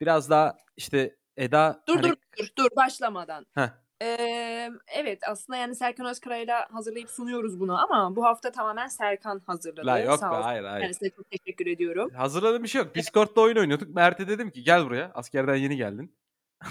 Biraz 0.00 0.30
daha 0.30 0.56
işte 0.76 1.16
Eda 1.36 1.82
Dur 1.88 1.96
hani 1.96 2.02
dur 2.10 2.16
dur 2.38 2.46
dur 2.58 2.68
başlamadan. 2.76 3.46
Heh. 3.54 3.68
Ee, 4.02 4.70
evet 4.94 5.20
aslında 5.28 5.56
yani 5.56 5.74
Serkan 5.74 6.06
Özkara'yla 6.06 6.66
hazırlayıp 6.72 7.10
sunuyoruz 7.10 7.60
bunu 7.60 7.82
ama 7.84 8.16
bu 8.16 8.24
hafta 8.24 8.52
tamamen 8.52 8.86
Serkan 8.86 9.42
hazırladı. 9.46 9.86
La 9.86 9.98
yok 9.98 10.18
Sağ 10.18 10.30
be 10.30 10.34
olsun. 10.34 10.42
hayır 10.42 10.64
hayır. 10.64 10.80
Kendisine 10.82 11.10
çok 11.10 11.30
teşekkür 11.30 11.66
ediyorum. 11.66 12.10
Hazırladığım 12.14 12.62
bir 12.62 12.68
şey 12.68 12.82
yok. 12.82 12.94
Discord'da 12.94 13.40
oyun 13.40 13.56
oynuyorduk. 13.56 13.94
Mert'e 13.94 14.28
dedim 14.28 14.50
ki 14.50 14.62
gel 14.62 14.84
buraya. 14.84 15.10
Askerden 15.14 15.54
yeni 15.56 15.76
geldin. 15.76 16.16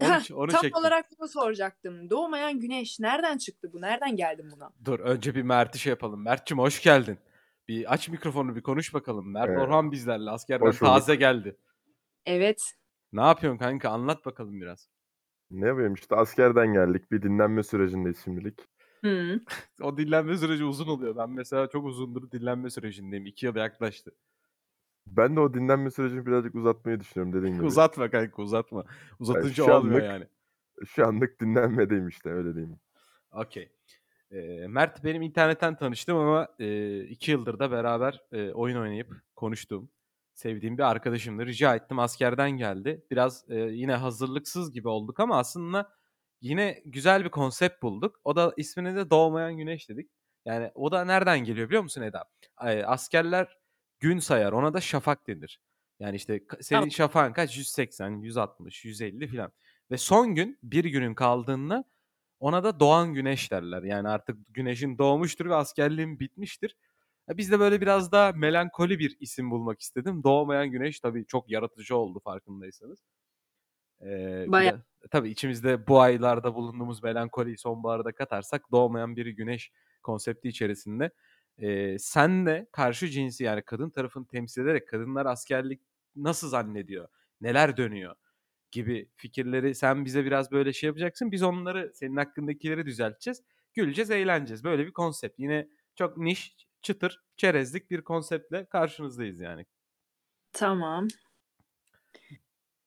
onu 0.00 0.20
onu 0.34 0.50
tam 0.50 0.60
çektim. 0.60 0.80
olarak 0.80 1.06
bunu 1.18 1.28
soracaktım. 1.28 2.10
Doğmayan 2.10 2.60
güneş 2.60 3.00
nereden 3.00 3.38
çıktı 3.38 3.70
bu? 3.72 3.80
Nereden 3.80 4.16
geldin 4.16 4.50
buna? 4.56 4.70
Dur 4.84 5.00
önce 5.00 5.34
bir 5.34 5.42
Mert'i 5.42 5.78
şey 5.78 5.90
yapalım. 5.90 6.24
Mert'cim 6.24 6.58
hoş 6.58 6.82
geldin. 6.82 7.18
Bir 7.68 7.92
aç 7.92 8.08
mikrofonu 8.08 8.56
bir 8.56 8.62
konuş 8.62 8.94
bakalım. 8.94 9.32
Mert 9.32 9.48
Evet. 9.48 9.60
Orhan 9.60 9.92
bizlerle 9.92 10.30
askerden 10.30 10.66
Hoş 10.66 10.80
bulduk. 10.80 10.92
taze 10.94 11.14
geldi. 11.14 11.56
Evet. 12.26 12.62
Ne 13.12 13.20
yapıyorsun 13.20 13.58
kanka? 13.58 13.90
Anlat 13.90 14.26
bakalım 14.26 14.60
biraz. 14.60 14.88
Ne 15.50 15.66
yapayım 15.66 15.94
işte 15.94 16.16
askerden 16.16 16.72
geldik. 16.72 17.12
Bir 17.12 17.22
dinlenme 17.22 17.62
sürecindeyiz 17.62 18.24
şimdilik. 18.24 18.60
Hı. 19.04 19.40
O 19.82 19.96
dinlenme 19.96 20.36
süreci 20.36 20.64
uzun 20.64 20.86
oluyor. 20.86 21.16
Ben 21.16 21.30
mesela 21.30 21.68
çok 21.68 21.84
uzundur 21.86 22.30
dinlenme 22.30 22.70
sürecindeyim. 22.70 23.26
İki 23.26 23.46
yıl 23.46 23.56
yaklaştı. 23.56 24.12
Ben 25.06 25.36
de 25.36 25.40
o 25.40 25.54
dinlenme 25.54 25.90
sürecini 25.90 26.26
birazcık 26.26 26.54
uzatmayı 26.54 27.00
düşünüyorum 27.00 27.32
dediğin 27.38 27.54
gibi. 27.54 27.64
Uzatma 27.66 28.10
kanka 28.10 28.42
uzatma. 28.42 28.84
Uzatınca 29.18 29.54
şu 29.54 29.64
olmuyor 29.72 30.00
anlık- 30.00 30.04
yani. 30.04 30.26
Şu 30.86 31.06
anlık 31.06 31.40
dinlenmedeyim 31.40 32.08
işte 32.08 32.30
öyle 32.30 32.54
diyeyim. 32.54 32.76
Okey. 33.32 33.72
Ee, 34.30 34.66
Mert 34.68 35.04
benim 35.04 35.22
internetten 35.22 35.76
tanıştım 35.76 36.16
ama 36.16 36.48
e, 36.58 37.00
iki 37.00 37.30
yıldır 37.30 37.58
da 37.58 37.70
beraber 37.70 38.22
e, 38.32 38.52
oyun 38.52 38.76
oynayıp 38.76 39.14
konuştuğum, 39.36 39.90
sevdiğim 40.34 40.78
bir 40.78 40.82
arkadaşımdı. 40.82 41.46
Rica 41.46 41.74
ettim 41.76 41.98
askerden 41.98 42.50
geldi. 42.50 43.06
Biraz 43.10 43.44
e, 43.50 43.54
yine 43.54 43.94
hazırlıksız 43.94 44.72
gibi 44.72 44.88
olduk 44.88 45.20
ama 45.20 45.38
aslında 45.38 45.92
yine 46.40 46.82
güzel 46.84 47.24
bir 47.24 47.30
konsept 47.30 47.82
bulduk. 47.82 48.20
O 48.24 48.36
da 48.36 48.54
ismini 48.56 48.96
de 48.96 49.10
Doğmayan 49.10 49.56
Güneş 49.56 49.88
dedik. 49.88 50.10
Yani 50.44 50.70
o 50.74 50.92
da 50.92 51.04
nereden 51.04 51.44
geliyor 51.44 51.68
biliyor 51.68 51.82
musun 51.82 52.02
Eda? 52.02 52.24
Ay, 52.56 52.84
askerler 52.86 53.58
gün 54.00 54.18
sayar. 54.18 54.52
Ona 54.52 54.74
da 54.74 54.80
şafak 54.80 55.26
denir. 55.26 55.60
Yani 56.00 56.16
işte 56.16 56.40
senin 56.60 56.80
Tamam. 56.80 56.90
şafağın 56.90 57.32
kaç? 57.32 57.56
180, 57.56 58.10
160, 58.10 58.84
150 58.84 59.28
falan. 59.28 59.52
Ve 59.90 59.98
son 59.98 60.34
gün 60.34 60.58
bir 60.62 60.84
günün 60.84 61.14
kaldığında 61.14 61.84
ona 62.40 62.64
da 62.64 62.80
doğan 62.80 63.14
güneş 63.14 63.50
derler. 63.52 63.82
Yani 63.82 64.08
artık 64.08 64.38
güneşin 64.54 64.98
doğmuştur 64.98 65.46
ve 65.46 65.54
askerliğin 65.54 66.20
bitmiştir. 66.20 66.76
Biz 67.28 67.50
de 67.50 67.60
böyle 67.60 67.80
biraz 67.80 68.12
daha 68.12 68.32
melankoli 68.32 68.98
bir 68.98 69.16
isim 69.20 69.50
bulmak 69.50 69.80
istedim. 69.80 70.24
Doğmayan 70.24 70.68
güneş 70.68 71.00
tabii 71.00 71.26
çok 71.26 71.50
yaratıcı 71.50 71.96
oldu 71.96 72.20
farkındaysanız. 72.20 72.98
Ee, 74.02 74.44
Bayağı. 74.48 74.78
de- 74.78 75.08
tabii 75.10 75.30
içimizde 75.30 75.86
bu 75.86 76.00
aylarda 76.00 76.54
bulunduğumuz 76.54 77.02
melankoliyi 77.02 77.58
sonbaharda 77.58 78.12
katarsak 78.12 78.72
doğmayan 78.72 79.16
bir 79.16 79.26
güneş 79.26 79.70
konsepti 80.02 80.48
içerisinde 80.48 81.10
ee, 81.58 81.98
sen 81.98 82.46
de 82.46 82.66
karşı 82.72 83.08
cinsi 83.08 83.44
yani 83.44 83.62
kadın 83.62 83.90
tarafını 83.90 84.26
temsil 84.26 84.62
ederek 84.62 84.88
kadınlar 84.88 85.26
askerlik 85.26 85.80
nasıl 86.16 86.48
zannediyor, 86.48 87.08
neler 87.40 87.76
dönüyor 87.76 88.14
gibi 88.70 89.08
fikirleri 89.16 89.74
sen 89.74 90.04
bize 90.04 90.24
biraz 90.24 90.52
böyle 90.52 90.72
şey 90.72 90.86
yapacaksın. 90.86 91.32
Biz 91.32 91.42
onları 91.42 91.92
senin 91.94 92.16
hakkındakileri 92.16 92.86
düzelteceğiz. 92.86 93.42
Güleceğiz, 93.74 94.10
eğleneceğiz. 94.10 94.64
Böyle 94.64 94.86
bir 94.86 94.92
konsept. 94.92 95.38
Yine 95.38 95.68
çok 95.94 96.16
niş, 96.16 96.56
çıtır, 96.84 97.22
çerezlik 97.36 97.90
bir 97.90 98.02
konseptle 98.02 98.64
karşınızdayız 98.66 99.40
yani. 99.40 99.66
Tamam. 100.52 101.08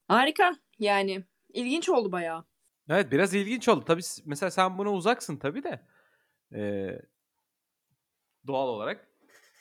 Harika. 0.08 0.52
Yani 0.80 1.24
ilginç 1.54 1.90
oldu 1.90 2.12
bayağı. 2.12 2.46
Evet 2.90 3.12
biraz 3.12 3.34
ilginç 3.34 3.68
oldu. 3.68 3.86
Tabii 3.86 4.02
mesela 4.26 4.52
sen 4.52 4.78
buna 4.78 4.94
uzaksın 4.94 5.38
tabii 5.38 5.64
de. 5.64 5.86
Ee, 6.54 7.02
doğal 8.48 8.68
olarak. 8.68 9.08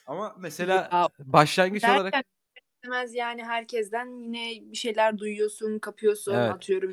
Ama 0.06 0.34
mesela 0.38 0.88
Ya, 0.92 1.08
başlangıç 1.18 1.84
olarak 1.84 2.12
Derken 2.12 2.24
istemez 2.76 3.14
yani 3.14 3.44
herkesten 3.44 4.06
yine 4.06 4.70
bir 4.72 4.76
şeyler 4.76 5.18
duyuyorsun, 5.18 5.78
kapıyorsun, 5.78 6.34
Evet. 6.34 6.50
atıyorum. 6.50 6.92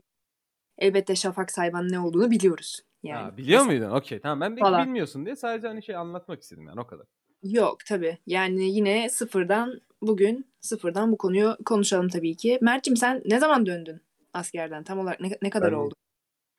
Elbette 0.78 1.16
Şafak 1.16 1.52
Sayman'ın 1.52 1.90
ne 1.92 2.00
olduğunu 2.00 2.32
biliyoruz. 2.32 2.82
Yani. 3.04 3.24
Ha, 3.24 3.38
biliyor 3.38 3.66
Mesela- 3.66 3.80
muydun? 3.90 3.98
Okey 3.98 4.20
tamam. 4.20 4.42
Ben 4.42 4.52
belki 4.52 4.62
Falan. 4.62 4.86
bilmiyorsun 4.86 5.26
diye 5.26 5.36
sadece 5.36 5.68
hani 5.68 5.84
şey 5.84 5.96
anlatmak 5.96 6.42
istedim 6.42 6.68
yani 6.68 6.80
o 6.80 6.88
kadar. 6.88 7.08
Yok 7.44 7.86
tabii. 7.86 8.18
Yani 8.28 8.64
yine 8.72 9.10
sıfırdan 9.10 9.82
bugün 10.02 10.48
sıfırdan 10.62 11.12
bu 11.12 11.18
konuyu 11.18 11.58
konuşalım 11.66 12.08
tabii 12.10 12.36
ki. 12.36 12.60
Mert'cim 12.62 12.98
sen 12.98 13.22
ne 13.26 13.40
zaman 13.40 13.66
döndün 13.66 14.02
askerden? 14.34 14.84
Tam 14.84 15.00
olarak 15.00 15.20
ne, 15.20 15.32
ne 15.42 15.50
kadar 15.50 15.72
Ben- 15.72 15.78
oldu? 15.78 15.96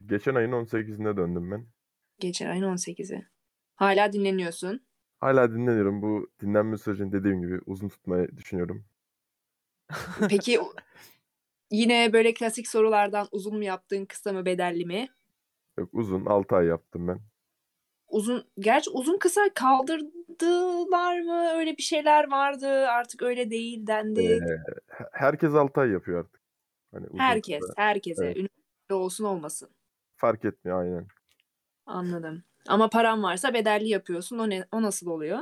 Geçen 0.06 0.34
ayın 0.34 0.52
18'inde 0.52 1.16
döndüm 1.16 1.50
ben. 1.50 1.66
Geçen 2.20 2.50
ayın 2.50 2.62
18'i. 2.62 3.26
Hala 3.76 4.12
dinleniyorsun. 4.12 4.80
Hala 5.20 5.52
dinleniyorum. 5.52 6.02
Bu 6.02 6.30
dinlenme 6.40 6.78
sürecini 6.78 7.12
dediğim 7.12 7.42
gibi 7.42 7.60
uzun 7.66 7.88
tutmayı 7.88 8.36
düşünüyorum. 8.36 8.84
Peki 10.28 10.60
o- 10.60 10.72
yine 11.70 12.12
böyle 12.12 12.34
klasik 12.34 12.68
sorulardan 12.68 13.28
uzun 13.32 13.56
mu 13.56 13.64
yaptın, 13.64 14.04
kısa 14.04 14.32
mı, 14.32 14.44
bedelli 14.44 14.84
mi? 14.86 15.08
Yok 15.78 15.88
uzun 15.92 16.26
6 16.26 16.56
ay 16.56 16.66
yaptım 16.66 17.08
ben. 17.08 17.20
Uzun, 18.14 18.44
gerçi 18.58 18.90
uzun 18.90 19.18
kısa 19.18 19.40
kaldırdılar 19.54 21.20
mı? 21.20 21.50
Öyle 21.54 21.76
bir 21.76 21.82
şeyler 21.82 22.30
vardı. 22.30 22.68
Artık 22.88 23.22
öyle 23.22 23.50
değil 23.50 23.86
dendi. 23.86 24.20
Ee, 24.20 24.94
he- 24.96 25.08
herkes 25.12 25.54
6 25.54 25.80
ay 25.80 25.90
yapıyor 25.90 26.20
artık. 26.20 26.40
Hani 26.94 27.06
uzun 27.06 27.18
Herkes, 27.18 27.60
kısa. 27.60 27.72
herkese. 27.76 28.24
Evet. 28.24 28.36
Üniversite 28.36 28.94
olsun 28.94 29.24
olmasın. 29.24 29.68
Fark 30.16 30.44
etmiyor 30.44 30.80
aynen. 30.80 31.06
Anladım. 31.86 32.42
Ama 32.68 32.88
paran 32.90 33.22
varsa 33.22 33.54
bedelli 33.54 33.88
yapıyorsun. 33.88 34.38
O 34.38 34.50
ne, 34.50 34.64
o 34.72 34.82
nasıl 34.82 35.06
oluyor? 35.06 35.38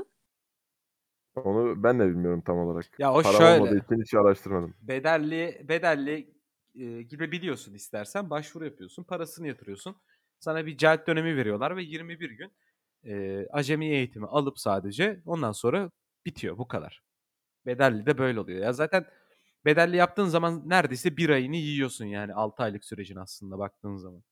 Onu 1.35 1.83
ben 1.83 1.99
de 2.01 2.09
bilmiyorum 2.09 2.43
tam 2.47 2.59
olarak. 2.59 2.87
Ya 2.99 3.13
o 3.15 3.23
Param 3.23 3.39
şöyle. 3.39 3.61
olmadığı 3.63 3.79
için 3.79 4.03
hiç 4.03 4.15
araştırmadım. 4.15 4.75
bedelli 4.83 5.65
bedelli 5.69 6.35
e, 6.75 7.03
gidebiliyorsun 7.03 7.75
istersen 7.75 8.31
başvuru 8.31 8.65
yapıyorsun 8.65 9.05
parasını 9.05 9.49
yatırıyorsun 9.49 9.97
sana 10.43 10.67
bir 10.67 10.79
celt 10.79 11.09
dönemi 11.09 11.37
veriyorlar 11.37 11.77
ve 11.77 11.85
21 11.85 12.31
gün 12.31 12.53
e, 13.05 13.47
acemi 13.53 13.87
eğitimi 13.87 14.27
alıp 14.27 14.61
sadece 14.61 15.23
ondan 15.27 15.53
sonra 15.53 15.91
bitiyor 16.27 16.59
bu 16.59 16.69
kadar 16.69 17.03
bedelli 17.67 18.07
de 18.07 18.19
böyle 18.19 18.41
oluyor 18.41 18.61
ya 18.65 18.73
zaten 18.75 19.07
bedelli 19.67 19.97
yaptığın 19.99 20.27
zaman 20.27 20.63
neredeyse 20.71 21.19
bir 21.19 21.31
ayını 21.31 21.57
yiyorsun 21.57 22.07
yani 22.07 22.35
6 22.35 22.65
aylık 22.65 22.85
sürecin 22.85 23.17
aslında 23.17 23.59
baktığın 23.61 23.97
zaman 23.97 24.25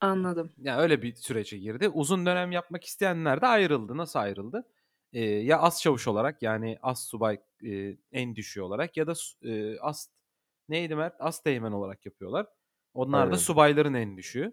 Anladım. 0.00 0.52
yani 0.58 0.82
öyle 0.82 1.02
bir 1.02 1.14
sürece 1.14 1.58
girdi 1.58 1.88
uzun 1.88 2.26
dönem 2.26 2.52
yapmak 2.52 2.84
isteyenler 2.84 3.40
de 3.40 3.46
ayrıldı 3.46 3.96
nasıl 3.96 4.18
ayrıldı 4.18 4.66
E, 5.12 5.20
ya 5.24 5.58
as 5.60 5.82
çavuş 5.82 6.08
olarak 6.08 6.42
yani 6.42 6.78
as 6.82 7.08
subay 7.08 7.40
e, 7.66 7.96
en 8.12 8.36
düşüğü 8.36 8.60
olarak 8.62 8.96
ya 8.96 9.06
da 9.06 9.12
e, 9.44 9.78
as 9.80 10.08
neydi 10.68 10.96
Mert? 10.96 11.16
As 11.20 11.42
teğmen 11.42 11.72
olarak 11.72 12.06
yapıyorlar. 12.06 12.46
Onlar 12.94 13.32
da 13.32 13.36
Aynen. 13.36 13.38
subayların 13.38 13.94
en 13.94 14.16
düşüğü. 14.16 14.52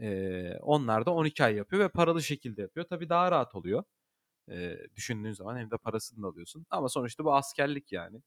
Ee, 0.00 0.58
onlar 0.62 1.06
da 1.06 1.10
12 1.14 1.44
ay 1.44 1.56
yapıyor 1.56 1.82
ve 1.84 1.88
paralı 1.88 2.22
şekilde 2.22 2.62
yapıyor. 2.62 2.86
Tabii 2.90 3.08
daha 3.08 3.30
rahat 3.32 3.54
oluyor. 3.54 3.84
Ee, 4.50 4.78
düşündüğün 4.96 5.32
zaman 5.32 5.58
hem 5.58 5.70
de 5.70 5.78
parasını 5.78 6.22
da 6.24 6.28
alıyorsun. 6.28 6.66
Ama 6.70 6.88
sonuçta 6.88 7.24
bu 7.24 7.34
askerlik 7.34 7.92
yani. 7.92 8.22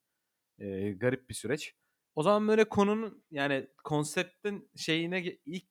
Ee, 0.60 0.92
garip 0.92 1.30
bir 1.30 1.34
süreç. 1.34 1.76
O 2.16 2.24
zaman 2.24 2.48
böyle 2.48 2.66
konunun 2.70 3.26
yani 3.32 3.68
konseptin 3.84 4.72
şeyine 4.76 5.24
ilk 5.46 5.66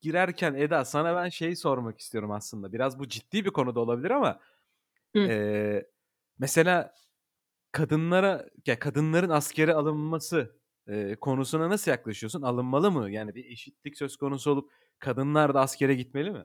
girerken 0.00 0.54
Eda 0.54 0.84
sana 0.84 1.16
ben 1.16 1.28
şeyi 1.28 1.56
sormak 1.56 2.00
istiyorum 2.00 2.30
aslında. 2.32 2.72
Biraz 2.72 2.98
bu 2.98 3.08
ciddi 3.08 3.44
bir 3.44 3.50
konu 3.50 3.74
da 3.74 3.80
olabilir 3.80 4.10
ama 4.10 4.40
Hı. 5.14 5.30
ee, 5.30 5.86
mesela 6.38 6.94
kadınlara 7.72 8.50
ya 8.66 8.78
kadınların 8.78 9.30
askere 9.30 9.74
alınması 9.74 10.57
e, 10.88 11.16
konusuna 11.20 11.70
nasıl 11.70 11.90
yaklaşıyorsun? 11.90 12.42
Alınmalı 12.42 12.90
mı? 12.90 13.10
Yani 13.10 13.34
bir 13.34 13.44
eşitlik 13.44 13.96
söz 13.98 14.16
konusu 14.16 14.50
olup 14.50 14.70
kadınlar 14.98 15.54
da 15.54 15.60
askere 15.60 15.94
gitmeli 15.94 16.30
mi? 16.30 16.44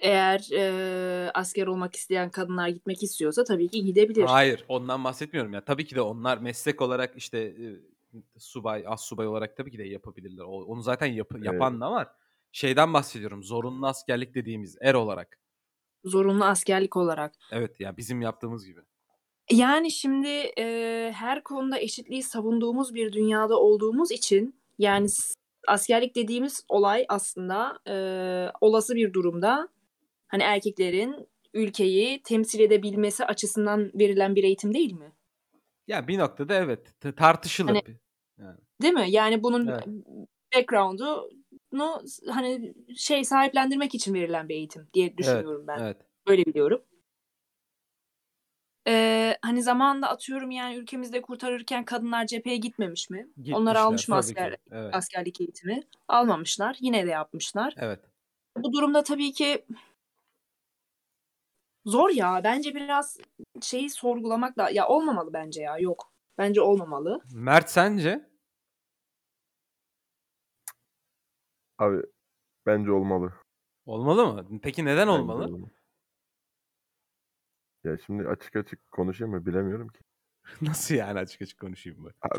Eğer 0.00 0.48
e, 0.52 1.30
asker 1.34 1.66
olmak 1.66 1.96
isteyen 1.96 2.30
kadınlar 2.30 2.68
gitmek 2.68 3.02
istiyorsa 3.02 3.44
tabii 3.44 3.68
ki 3.68 3.84
gidebilir. 3.84 4.24
Hayır, 4.24 4.64
ondan 4.68 5.04
bahsetmiyorum 5.04 5.52
ya. 5.52 5.64
Tabii 5.64 5.86
ki 5.86 5.94
de 5.94 6.00
onlar 6.00 6.38
meslek 6.38 6.82
olarak 6.82 7.16
işte 7.16 7.38
e, 7.38 7.66
subay, 8.38 8.84
as 8.86 9.04
subay 9.04 9.26
olarak 9.26 9.56
tabii 9.56 9.70
ki 9.70 9.78
de 9.78 9.84
yapabilirler. 9.84 10.42
O- 10.42 10.64
Onu 10.64 10.82
zaten 10.82 11.06
yap- 11.06 11.44
yapan 11.44 11.80
da 11.80 11.90
var. 11.90 12.08
Şeyden 12.52 12.94
bahsediyorum. 12.94 13.42
Zorunlu 13.42 13.86
askerlik 13.86 14.34
dediğimiz 14.34 14.76
er 14.80 14.94
olarak. 14.94 15.38
Zorunlu 16.04 16.44
askerlik 16.44 16.96
olarak. 16.96 17.34
Evet 17.52 17.80
ya 17.80 17.96
bizim 17.96 18.22
yaptığımız 18.22 18.66
gibi. 18.66 18.80
Yani 19.52 19.90
şimdi 19.90 20.28
e, 20.58 21.12
her 21.14 21.42
konuda 21.44 21.78
eşitliği 21.78 22.22
savunduğumuz 22.22 22.94
bir 22.94 23.12
dünyada 23.12 23.56
olduğumuz 23.60 24.10
için 24.12 24.60
yani 24.78 25.08
s- 25.08 25.34
askerlik 25.68 26.14
dediğimiz 26.16 26.64
olay 26.68 27.04
aslında 27.08 27.78
e, 27.88 27.94
olası 28.60 28.94
bir 28.94 29.12
durumda 29.12 29.68
hani 30.28 30.42
erkeklerin 30.42 31.28
ülkeyi 31.54 32.22
temsil 32.22 32.60
edebilmesi 32.60 33.24
açısından 33.24 33.90
verilen 33.94 34.34
bir 34.34 34.44
eğitim 34.44 34.74
değil 34.74 34.92
mi? 34.92 35.12
Ya 35.86 36.08
bir 36.08 36.18
noktada 36.18 36.54
evet 36.54 37.00
t- 37.00 37.14
tartışılır. 37.14 37.68
Hani- 37.68 37.86
bir- 37.86 37.96
Yani. 38.42 38.56
Değil 38.82 38.94
mi? 38.94 39.06
Yani 39.08 39.42
bunun 39.42 39.66
Evet. 39.66 39.84
background'unu 40.56 42.02
hani 42.30 42.74
şey 42.96 43.24
sahiplendirmek 43.24 43.94
için 43.94 44.14
verilen 44.14 44.48
bir 44.48 44.54
eğitim 44.54 44.88
diye 44.94 45.16
düşünüyorum 45.18 45.64
ben. 45.66 45.78
Evet. 45.78 45.96
Böyle 46.28 46.46
biliyorum. 46.46 46.82
Ee, 48.88 49.36
hani 49.42 49.62
zamanında 49.62 50.08
atıyorum 50.08 50.50
yani 50.50 50.76
ülkemizde 50.76 51.22
kurtarırken 51.22 51.84
kadınlar 51.84 52.26
cepheye 52.26 52.56
gitmemiş 52.56 53.10
mi? 53.10 53.18
Onlar 53.18 53.44
Gitmişler, 53.44 53.74
almış 53.74 54.08
mı 54.08 54.14
tabii 54.14 54.34
ki. 54.34 54.40
asker, 54.40 54.56
Evet. 54.70 54.94
askerlik 54.94 55.40
eğitimi? 55.40 55.82
Almamışlar. 56.08 56.76
Yine 56.80 57.06
de 57.06 57.10
yapmışlar. 57.10 57.74
Evet. 57.78 58.00
Bu 58.56 58.72
durumda 58.72 59.02
tabii 59.02 59.32
ki 59.32 59.66
zor 61.86 62.10
ya. 62.10 62.40
Bence 62.44 62.74
biraz 62.74 63.18
şeyi 63.62 63.90
sorgulamak 63.90 64.56
da 64.58 64.70
ya 64.70 64.88
olmamalı 64.88 65.32
bence 65.32 65.62
ya. 65.62 65.78
Yok. 65.78 66.12
Bence 66.38 66.60
olmamalı. 66.60 67.20
Mert 67.32 67.70
sence? 67.70 68.30
Abi 71.78 72.02
bence 72.66 72.92
olmalı. 72.92 73.32
Olmalı 73.86 74.26
mı? 74.34 74.60
Peki 74.62 74.84
neden 74.84 75.08
Bence 75.08 75.10
olmalı? 75.10 75.70
Ya 77.88 77.98
şimdi 78.06 78.28
açık 78.28 78.56
açık 78.56 78.90
konuşayım 78.90 79.34
mı 79.34 79.46
bilemiyorum 79.46 79.88
ki. 79.88 80.00
Nasıl 80.62 80.94
yani 80.94 81.18
açık 81.18 81.42
açık 81.42 81.60
konuşayım 81.60 82.04
ben? 82.04 82.30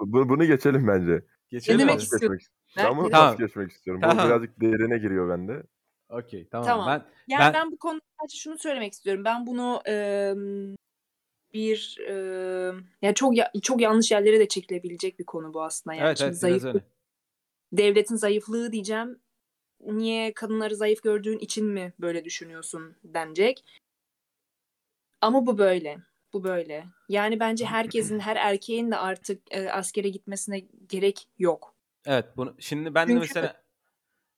Bu- 0.00 0.28
bunu 0.28 0.44
geçelim 0.44 0.88
bence. 0.88 1.24
Geçelim 1.48 1.78
demek 1.78 1.94
mi? 1.94 1.96
Pas 1.98 2.02
istiyorsun? 2.02 2.38
geçmek, 2.38 2.86
Ben- 2.86 2.96
bunu 2.96 3.10
Tamam. 3.10 3.36
geçmek 3.36 3.70
istiyorum. 3.70 4.00
Tamam. 4.02 4.18
Bu 4.24 4.28
birazcık 4.28 4.60
derine 4.60 4.98
giriyor 4.98 5.28
bende. 5.28 5.62
Okey 6.08 6.48
tamam. 6.48 6.66
Tamam. 6.66 6.86
Ben 6.86 7.06
Yani 7.34 7.40
Ben- 7.40 7.54
ben, 7.54 7.72
bu 7.72 7.78
konuda 7.78 8.00
sadece 8.20 8.36
şunu 8.38 8.58
söylemek 8.58 8.92
istiyorum. 8.92 9.24
Ben 9.24 9.46
bunu 9.46 9.82
eee, 9.86 10.34
bir 11.54 11.96
eee 12.00 12.72
yani 13.02 13.14
çok 13.14 13.36
ya- 13.36 13.52
çok 13.62 13.80
yanlış 13.80 14.10
yerlere 14.12 14.40
de 14.40 14.48
çekilebilecek 14.48 15.18
bir 15.18 15.24
konu 15.24 15.54
bu 15.54 15.62
aslında. 15.62 15.94
Yani 15.94 16.06
evet 16.06 16.18
Şimdi 16.18 16.52
evet 16.52 16.64
öyle. 16.64 16.84
devletin 17.72 18.16
zayıflığı 18.16 18.72
diyeceğim. 18.72 19.18
Niye 19.86 20.34
kadınları 20.34 20.76
zayıf 20.76 21.02
gördüğün 21.02 21.38
için 21.38 21.66
mi 21.66 21.92
böyle 22.00 22.24
düşünüyorsun 22.24 22.96
denecek. 23.04 23.64
Ama 25.20 25.46
bu 25.46 25.58
böyle. 25.58 25.98
Bu 26.32 26.44
böyle. 26.44 26.86
Yani 27.08 27.40
bence 27.40 27.64
herkesin, 27.66 28.18
her 28.20 28.36
erkeğin 28.36 28.90
de 28.90 28.96
artık 28.96 29.42
e, 29.54 29.70
askere 29.72 30.08
gitmesine 30.08 30.60
gerek 30.88 31.28
yok. 31.38 31.74
Evet 32.06 32.24
bunu 32.36 32.54
şimdi 32.58 32.94
ben 32.94 33.08
de 33.08 33.12
Çünkü- 33.12 33.20
mesela 33.20 33.62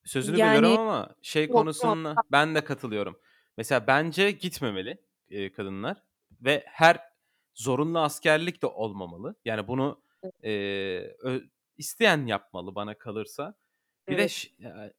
sözünü 0.04 0.38
Yani- 0.38 0.56
bölüyorum 0.62 0.80
ama 0.88 1.14
şey 1.22 1.44
Yok, 1.46 1.52
konusunda 1.52 2.14
ben 2.32 2.54
de 2.54 2.64
katılıyorum. 2.64 3.20
Mesela 3.56 3.86
bence 3.86 4.30
gitmemeli 4.30 4.98
e, 5.30 5.52
kadınlar 5.52 6.02
ve 6.40 6.64
her 6.66 7.00
zorunlu 7.54 7.98
askerlik 8.00 8.62
de 8.62 8.66
olmamalı. 8.66 9.34
Yani 9.44 9.68
bunu 9.68 10.02
e, 10.44 10.50
ö- 11.22 11.44
isteyen 11.76 12.26
yapmalı 12.26 12.74
bana 12.74 12.98
kalırsa. 12.98 13.54
Bir 14.08 14.18
de 14.18 14.22
Evet. 14.22 14.50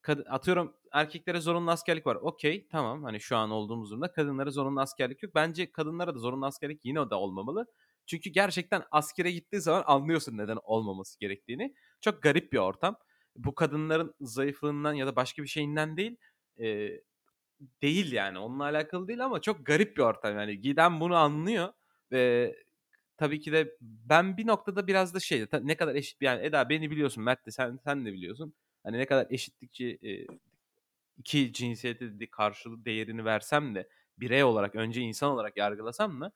kad- 0.01 0.27
atıyorum 0.29 0.77
erkeklere 0.93 1.41
zorunlu 1.41 1.71
askerlik 1.71 2.07
var. 2.07 2.15
Okey 2.15 2.67
tamam 2.67 3.03
hani 3.03 3.19
şu 3.19 3.37
an 3.37 3.51
olduğumuz 3.51 3.91
durumda 3.91 4.11
kadınlara 4.11 4.51
zorunlu 4.51 4.81
askerlik 4.81 5.23
yok. 5.23 5.35
Bence 5.35 5.71
kadınlara 5.71 6.15
da 6.15 6.19
zorunlu 6.19 6.45
askerlik 6.45 6.85
yine 6.85 7.09
de 7.09 7.15
olmamalı. 7.15 7.67
Çünkü 8.05 8.29
gerçekten 8.29 8.83
askere 8.91 9.31
gittiği 9.31 9.61
zaman 9.61 9.83
anlıyorsun 9.85 10.37
neden 10.37 10.57
olmaması 10.63 11.19
gerektiğini. 11.19 11.75
Çok 12.01 12.23
garip 12.23 12.53
bir 12.53 12.57
ortam. 12.57 12.95
Bu 13.35 13.55
kadınların 13.55 14.15
zayıflığından 14.21 14.93
ya 14.93 15.07
da 15.07 15.15
başka 15.15 15.43
bir 15.43 15.47
şeyinden 15.47 15.97
değil. 15.97 16.17
e, 16.59 16.89
değil 17.81 18.11
yani. 18.11 18.39
Onunla 18.39 18.63
alakalı 18.63 19.07
değil 19.07 19.25
ama 19.25 19.41
çok 19.41 19.65
garip 19.65 19.97
bir 19.97 20.01
ortam. 20.01 20.37
Yani 20.37 20.61
giden 20.61 20.99
bunu 20.99 21.15
anlıyor 21.15 21.73
ve 22.11 22.55
tabii 23.17 23.39
ki 23.39 23.51
de 23.51 23.77
ben 23.81 24.37
bir 24.37 24.47
noktada 24.47 24.87
biraz 24.87 25.13
da 25.13 25.19
şey 25.19 25.45
ne 25.61 25.77
kadar 25.77 25.95
eşit 25.95 26.21
yani 26.21 26.45
Eda 26.45 26.69
beni 26.69 26.91
biliyorsun 26.91 27.23
Mert 27.23 27.45
de 27.45 27.51
sen 27.51 27.79
sen 27.83 28.05
de 28.05 28.13
biliyorsun. 28.13 28.53
Hani 28.83 28.97
ne 28.97 29.05
kadar 29.05 29.27
eşitlikçi 29.29 29.99
e, 30.03 30.11
iki 31.18 31.54
cinsiyete 31.54 32.19
de 32.19 32.30
karşılığı 32.30 32.86
değerini 32.86 33.25
versem 33.25 33.75
de 33.75 33.89
birey 34.18 34.44
olarak 34.44 34.75
önce 34.75 35.01
insan 35.01 35.31
olarak 35.31 35.57
yargılasam 35.57 36.21
da 36.21 36.31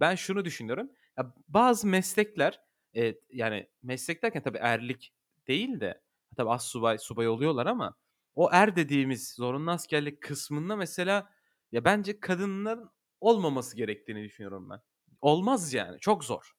ben 0.00 0.14
şunu 0.14 0.44
düşünüyorum. 0.44 0.90
Ya 1.18 1.34
bazı 1.48 1.86
meslekler 1.86 2.60
e, 2.96 3.14
yani 3.30 3.70
meslek 3.82 4.22
derken 4.22 4.42
tabii 4.42 4.58
erlik 4.58 5.14
değil 5.48 5.80
de 5.80 6.02
tabii 6.36 6.50
az 6.50 6.66
subay 6.66 6.98
subay 6.98 7.28
oluyorlar 7.28 7.66
ama 7.66 7.96
o 8.34 8.48
er 8.52 8.76
dediğimiz 8.76 9.34
zorunlu 9.34 9.70
askerlik 9.70 10.22
kısmında 10.22 10.76
mesela 10.76 11.30
ya 11.72 11.84
bence 11.84 12.20
kadınların 12.20 12.90
olmaması 13.20 13.76
gerektiğini 13.76 14.24
düşünüyorum 14.24 14.70
ben. 14.70 14.80
Olmaz 15.20 15.74
yani. 15.74 16.00
Çok 16.00 16.24
zor. 16.24 16.52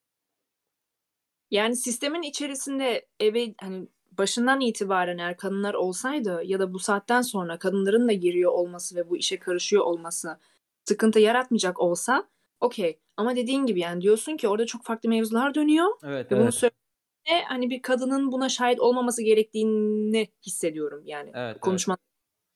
Yani 1.52 1.76
sistemin 1.76 2.22
içerisinde 2.22 3.08
eve 3.20 3.54
hani 3.62 3.88
başından 4.18 4.62
itibaren 4.62 5.18
eğer 5.18 5.38
kadınlar 5.38 5.74
olsaydı 5.74 6.42
ya 6.44 6.60
da 6.60 6.74
bu 6.74 6.80
saatten 6.80 7.22
sonra 7.22 7.60
kadınların 7.60 8.08
da 8.08 8.14
giriyor 8.14 8.52
olması 8.52 8.96
ve 8.96 9.10
bu 9.10 9.18
işe 9.18 9.40
karışıyor 9.40 9.84
olması 9.84 10.40
sıkıntı 10.86 11.20
yaratmayacak 11.20 11.80
olsa 11.80 12.28
okey. 12.60 13.00
Ama 13.18 13.36
dediğin 13.36 13.66
gibi 13.66 13.80
yani 13.80 14.02
diyorsun 14.02 14.38
ki 14.38 14.48
orada 14.48 14.66
çok 14.66 14.84
farklı 14.84 15.10
mevzular 15.10 15.56
dönüyor 15.56 15.88
Evet 16.04 16.32
ve 16.32 16.36
bunu 16.36 16.44
evet. 16.44 16.54
söylediğinde 16.54 17.46
hani 17.48 17.70
bir 17.70 17.82
kadının 17.82 18.32
buna 18.32 18.50
şahit 18.50 18.80
olmaması 18.80 19.24
gerektiğini 19.24 20.28
hissediyorum 20.46 21.02
yani 21.06 21.32
Evet, 21.34 21.52
evet. 21.52 21.60
konuşma 21.62 21.98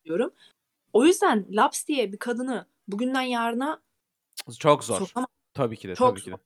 diyorum. 0.05 0.33
O 0.94 1.05
yüzden 1.05 1.45
laps 1.50 1.88
diye 1.88 2.11
bir 2.11 2.17
kadını 2.17 2.65
bugünden 2.88 3.21
yarına 3.21 3.81
Çok 4.59 4.83
zor. 4.83 5.00
sokamaz. 5.00 5.27
Tabii 5.53 5.77
ki 5.77 5.88
de 5.88 5.95
Çok 5.95 6.09
tabii 6.09 6.21
ki 6.21 6.25
de. 6.25 6.31
zor. 6.31 6.39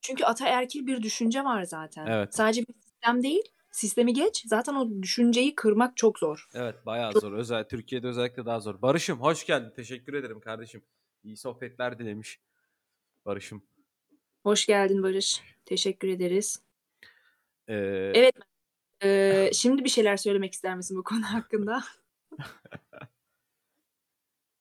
Çünkü 0.00 0.24
ataerkil 0.24 0.86
bir 0.86 1.02
düşünce 1.02 1.44
var 1.44 1.62
zaten. 1.62 2.06
Evet. 2.06 2.34
Sadece 2.34 2.60
bir 2.60 2.74
sistem 2.80 3.22
değil. 3.22 3.42
Sistemi 3.70 4.12
geç. 4.12 4.44
Zaten 4.46 4.74
o 4.74 5.02
düşünceyi 5.02 5.54
kırmak 5.54 5.96
çok 5.96 6.18
zor. 6.18 6.48
Evet 6.54 6.86
bayağı 6.86 7.12
zor. 7.12 7.32
Özel 7.32 7.68
Türkiye'de 7.68 8.06
özellikle 8.06 8.46
daha 8.46 8.60
zor. 8.60 8.82
Barış'ım 8.82 9.20
hoş 9.20 9.46
geldin. 9.46 9.72
Teşekkür 9.76 10.14
ederim 10.14 10.40
kardeşim. 10.40 10.82
İyi 11.22 11.36
sohbetler 11.36 11.98
dilemiş. 11.98 12.40
Barış'ım. 13.26 13.62
Hoş 14.42 14.66
geldin 14.66 15.02
Barış. 15.02 15.42
Teşekkür 15.64 16.08
ederiz. 16.08 16.62
Ee, 17.68 17.74
Evet. 18.14 18.34
Ee, 19.02 19.50
şimdi 19.54 19.84
bir 19.84 19.88
şeyler 19.88 20.16
söylemek 20.16 20.52
ister 20.52 20.76
misin 20.76 20.96
bu 20.96 21.04
konu 21.04 21.22
hakkında? 21.34 21.84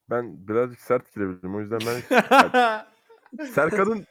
Ben 0.10 0.48
birazcık 0.48 0.80
sert 0.80 1.16
girebilirim. 1.16 1.56
O 1.56 1.60
yüzden 1.62 1.80
ben 1.86 2.02
Serkan'ın 3.46 4.06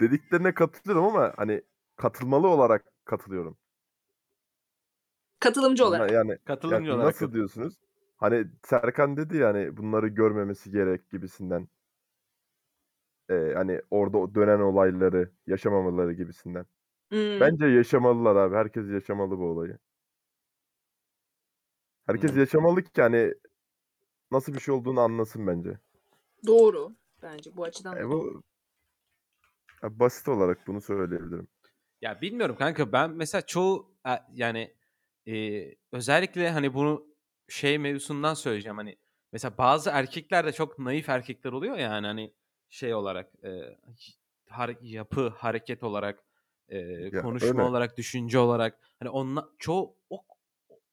dediklerine 0.00 0.54
katılıyorum 0.54 1.04
ama 1.04 1.32
hani 1.36 1.62
katılmalı 1.96 2.48
olarak 2.48 2.84
katılıyorum. 3.04 3.58
Katılımcı 5.40 5.86
olarak. 5.86 6.12
Yani 6.12 6.38
Katılımcı 6.44 6.90
Ya 6.90 6.96
olarak. 6.96 7.06
nasıl 7.06 7.32
diyorsunuz? 7.32 7.74
Hani 8.16 8.46
Serkan 8.66 9.16
dedi 9.16 9.36
yani 9.36 9.76
bunları 9.76 10.08
görmemesi 10.08 10.70
gerek 10.70 11.10
gibisinden. 11.10 11.68
Ee, 13.30 13.52
hani 13.54 13.80
orada 13.90 14.18
o 14.18 14.34
dönen 14.34 14.60
olayları 14.60 15.32
yaşamamaları 15.46 16.12
gibisinden. 16.12 16.66
Hmm, 17.10 17.40
Bence 17.40 17.66
yaşamalılar 17.66 18.36
abi. 18.36 18.56
Herkes 18.56 18.90
yaşamalı 18.90 19.38
bu 19.38 19.44
olayı. 19.44 19.78
Herkes 22.06 22.30
Hmm. 22.30 22.38
yaşamalı 22.38 22.82
ki 22.82 23.02
hani 23.02 23.34
nasıl 24.32 24.54
bir 24.54 24.60
şey 24.60 24.74
olduğunu 24.74 25.00
anlasın 25.00 25.46
bence. 25.46 25.78
Doğru. 26.46 26.96
Bence 27.22 27.56
bu 27.56 27.64
açıdan 27.64 28.00
da 28.00 28.00
E, 28.00 28.08
doğru. 28.10 28.34
bu 28.34 28.42
Ya 29.82 29.98
basit 30.00 30.28
olarak 30.28 30.66
bunu 30.66 30.80
söyleyebilirim. 30.80 31.48
Ya 32.00 32.20
bilmiyorum 32.20 32.56
kanka 32.56 32.92
ben 32.92 33.10
mesela 33.10 33.42
çoğu 33.46 33.94
e, 34.08 34.10
yani 34.34 34.74
e, 35.28 35.74
özellikle 35.92 36.50
hani 36.50 36.74
bunu 36.74 37.06
şey 37.48 37.78
mevzusundan 37.78 38.34
söyleyeceğim 38.34 38.76
hani 38.76 38.96
mesela 39.32 39.58
bazı 39.58 39.90
erkekler 39.90 40.46
de 40.46 40.52
çok 40.52 40.78
naif 40.78 41.08
erkekler 41.08 41.52
oluyor 41.52 41.76
yani 41.78 42.06
hani 42.06 42.34
şey 42.68 42.94
olarak 42.94 43.32
e, 43.44 43.78
har- 44.50 44.78
yapı 44.82 45.28
hareket 45.28 45.82
olarak 45.82 46.24
e, 46.68 47.10
konuşma 47.14 47.62
öyle. 47.62 47.68
olarak 47.68 47.96
düşünce 47.98 48.38
olarak 48.38 48.78
hani 48.98 49.10
onla, 49.10 49.48
çoğu 49.58 49.96
o, 50.10 50.24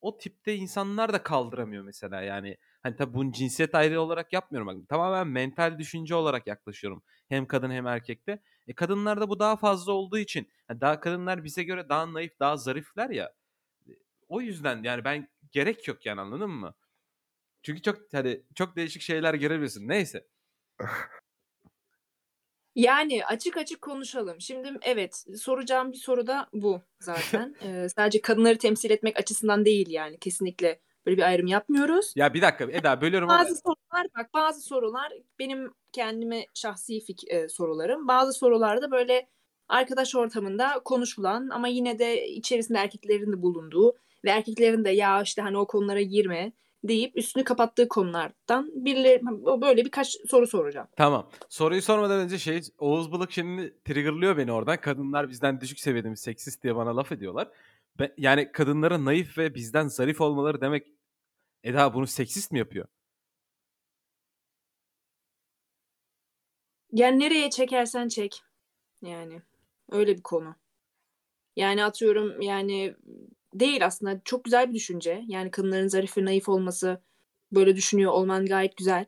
o 0.02 0.18
tipte 0.18 0.56
insanlar 0.56 1.14
da 1.14 1.24
kaldıramıyor 1.24 1.84
mesela 1.84 2.22
yani 2.22 2.58
hani 2.84 2.96
tabii 2.96 3.14
bunu 3.14 3.32
cinsiyet 3.32 3.76
ayrı 3.76 4.02
olarak 4.02 4.34
yapmıyorum 4.34 4.68
bak 4.68 4.90
tamamen 4.90 5.28
mental 5.28 5.80
düşünce 5.80 6.16
olarak 6.16 6.48
yaklaşıyorum 6.48 7.04
hem 7.30 7.46
kadın 7.46 7.72
hem 7.72 7.88
erkekte 7.88 8.42
e 8.68 8.74
kadınlarda 8.76 9.30
bu 9.30 9.40
daha 9.40 9.56
fazla 9.56 9.92
olduğu 9.92 10.18
için 10.18 10.50
yani 10.70 10.82
daha 10.82 11.00
kadınlar 11.00 11.44
bize 11.44 11.64
göre 11.64 11.90
daha 11.90 12.14
naif, 12.14 12.40
daha 12.40 12.58
zarifler 12.58 13.10
ya. 13.10 13.34
O 14.28 14.42
yüzden 14.42 14.84
yani 14.84 15.04
ben 15.04 15.28
gerek 15.52 15.88
yok 15.88 16.06
yani 16.06 16.22
anladın 16.22 16.50
mı? 16.50 16.76
Çünkü 17.64 17.82
çok 17.82 17.98
hani 18.14 18.44
çok 18.56 18.76
değişik 18.76 19.02
şeyler 19.02 19.34
görebilirsin. 19.34 19.88
Neyse. 19.88 20.28
Yani 22.76 23.26
açık 23.26 23.58
açık 23.58 23.82
konuşalım. 23.82 24.42
Şimdi 24.42 24.74
evet 24.82 25.26
soracağım 25.38 25.92
bir 25.92 25.98
soru 25.98 26.28
da 26.28 26.50
bu 26.54 26.82
zaten. 27.00 27.56
Ee, 27.62 27.90
sadece 27.90 28.22
kadınları 28.22 28.58
temsil 28.58 28.92
etmek 28.92 29.20
açısından 29.20 29.66
değil 29.66 29.90
yani. 29.90 30.20
Kesinlikle 30.20 30.80
böyle 31.06 31.18
bir 31.18 31.22
ayrım 31.24 31.48
yapmıyoruz. 31.48 32.14
Ya 32.16 32.34
bir 32.34 32.42
dakika 32.42 32.72
Eda 32.72 33.02
bölüyorum 33.02 33.30
ama 33.30 33.40
Bazı 33.40 33.56
sorular 33.56 34.08
bak 34.18 34.34
bazı 34.34 34.62
sorular 34.62 35.14
benim 35.40 35.74
kendime 35.92 36.46
şahsi 36.54 36.94
fik- 36.94 37.30
e, 37.30 37.50
sorularım. 37.50 38.08
Bazı 38.08 38.34
sorularda 38.34 38.92
böyle 38.92 39.30
arkadaş 39.68 40.16
ortamında 40.16 40.82
konuşulan 40.86 41.50
ama 41.50 41.68
yine 41.68 42.00
de 42.00 42.28
içerisinde 42.28 42.78
erkeklerin 42.78 43.32
de 43.32 43.42
bulunduğu 43.42 43.98
ve 44.26 44.30
erkeklerin 44.30 44.86
de 44.86 44.90
ya 44.90 45.22
işte 45.22 45.42
hani 45.42 45.58
o 45.58 45.68
konulara 45.68 46.02
girme 46.02 46.54
deyip 46.84 47.18
üstünü 47.18 47.44
kapattığı 47.44 47.88
konulardan 47.88 48.72
birileri 48.76 49.22
böyle 49.62 49.86
birkaç 49.86 50.18
soru 50.30 50.48
soracağım. 50.48 50.88
Tamam. 50.98 51.30
Soruyu 51.50 51.82
sormadan 51.82 52.20
önce 52.20 52.38
şey 52.38 52.62
Oğuz 52.78 53.12
Balık 53.12 53.32
şimdi 53.32 53.78
triggerlıyor 53.86 54.38
beni 54.38 54.52
oradan. 54.52 54.82
Kadınlar 54.82 55.30
bizden 55.30 55.62
düşük 55.62 55.80
seviyede 55.80 56.10
mi 56.10 56.18
seksist 56.18 56.64
diye 56.64 56.76
bana 56.76 56.98
laf 56.98 57.12
ediyorlar. 57.12 57.48
Ben, 58.00 58.14
yani 58.18 58.52
kadınların 58.52 59.06
naif 59.06 59.38
ve 59.38 59.56
bizden 59.56 59.88
zarif 59.88 60.22
olmaları 60.22 60.62
demek 60.62 60.88
Eda 61.64 61.94
bunu 61.94 62.08
seksist 62.08 62.52
mi 62.52 62.60
yapıyor? 62.60 62.88
Yani 66.92 67.20
nereye 67.20 67.50
çekersen 67.50 68.08
çek. 68.08 68.42
Yani 69.02 69.42
öyle 69.92 70.18
bir 70.18 70.22
konu. 70.22 70.56
Yani 71.56 71.86
atıyorum 71.86 72.42
yani 72.42 72.96
değil 73.60 73.86
aslında 73.86 74.22
çok 74.26 74.44
güzel 74.46 74.70
bir 74.70 74.74
düşünce. 74.74 75.24
Yani 75.28 75.52
kadınların 75.52 75.88
zarif 75.88 76.18
ve 76.18 76.26
naif 76.26 76.50
olması 76.50 77.02
böyle 77.52 77.76
düşünüyor 77.76 78.12
olman 78.12 78.46
gayet 78.46 78.78
güzel. 78.78 79.06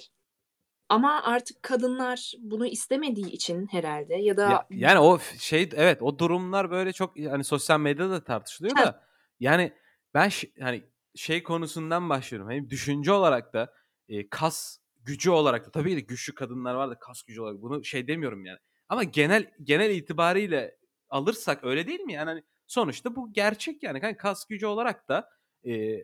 Ama 0.89 1.23
artık 1.23 1.63
kadınlar 1.63 2.33
bunu 2.39 2.65
istemediği 2.67 3.31
için 3.31 3.67
herhalde 3.71 4.15
ya 4.15 4.37
da 4.37 4.49
Ya, 4.49 4.67
yani 4.69 4.99
o 4.99 5.19
şey 5.39 5.69
evet 5.75 6.01
o 6.01 6.19
durumlar 6.19 6.71
böyle 6.71 6.93
çok 6.93 7.17
yani 7.17 7.43
sosyal 7.43 7.79
medyada 7.79 8.11
da 8.11 8.23
tartışılıyor 8.23 8.75
Ha. 8.75 8.85
da 8.85 9.03
yani 9.39 9.73
ben 10.13 10.29
hani 10.59 10.83
şey 11.15 11.43
konusundan 11.43 12.09
başlıyorum. 12.09 12.47
Hani 12.47 12.69
düşünce 12.69 13.11
olarak 13.11 13.53
da 13.53 13.73
e, 14.09 14.29
kas 14.29 14.77
gücü 15.03 15.29
olarak 15.29 15.65
da 15.65 15.71
tabii 15.71 15.95
ki 15.95 16.05
güçlü 16.05 16.35
kadınlar 16.35 16.75
var 16.75 16.89
da 16.89 16.99
kas 16.99 17.23
gücü 17.23 17.41
olarak 17.41 17.61
bunu 17.61 17.83
şey 17.83 18.07
demiyorum 18.07 18.45
yani. 18.45 18.59
Ama 18.89 19.03
genel 19.03 19.51
genel 19.63 19.89
itibariyle 19.89 20.77
alırsak 21.09 21.63
öyle 21.63 21.87
değil 21.87 21.99
mi? 21.99 22.13
Yani 22.13 22.29
hani 22.29 22.43
sonuçta 22.67 23.15
bu 23.15 23.33
gerçek 23.33 23.83
yani. 23.83 23.99
Hani 24.01 24.17
kas 24.17 24.45
gücü 24.45 24.65
olarak 24.65 25.07
da 25.09 25.29
e, 25.65 26.03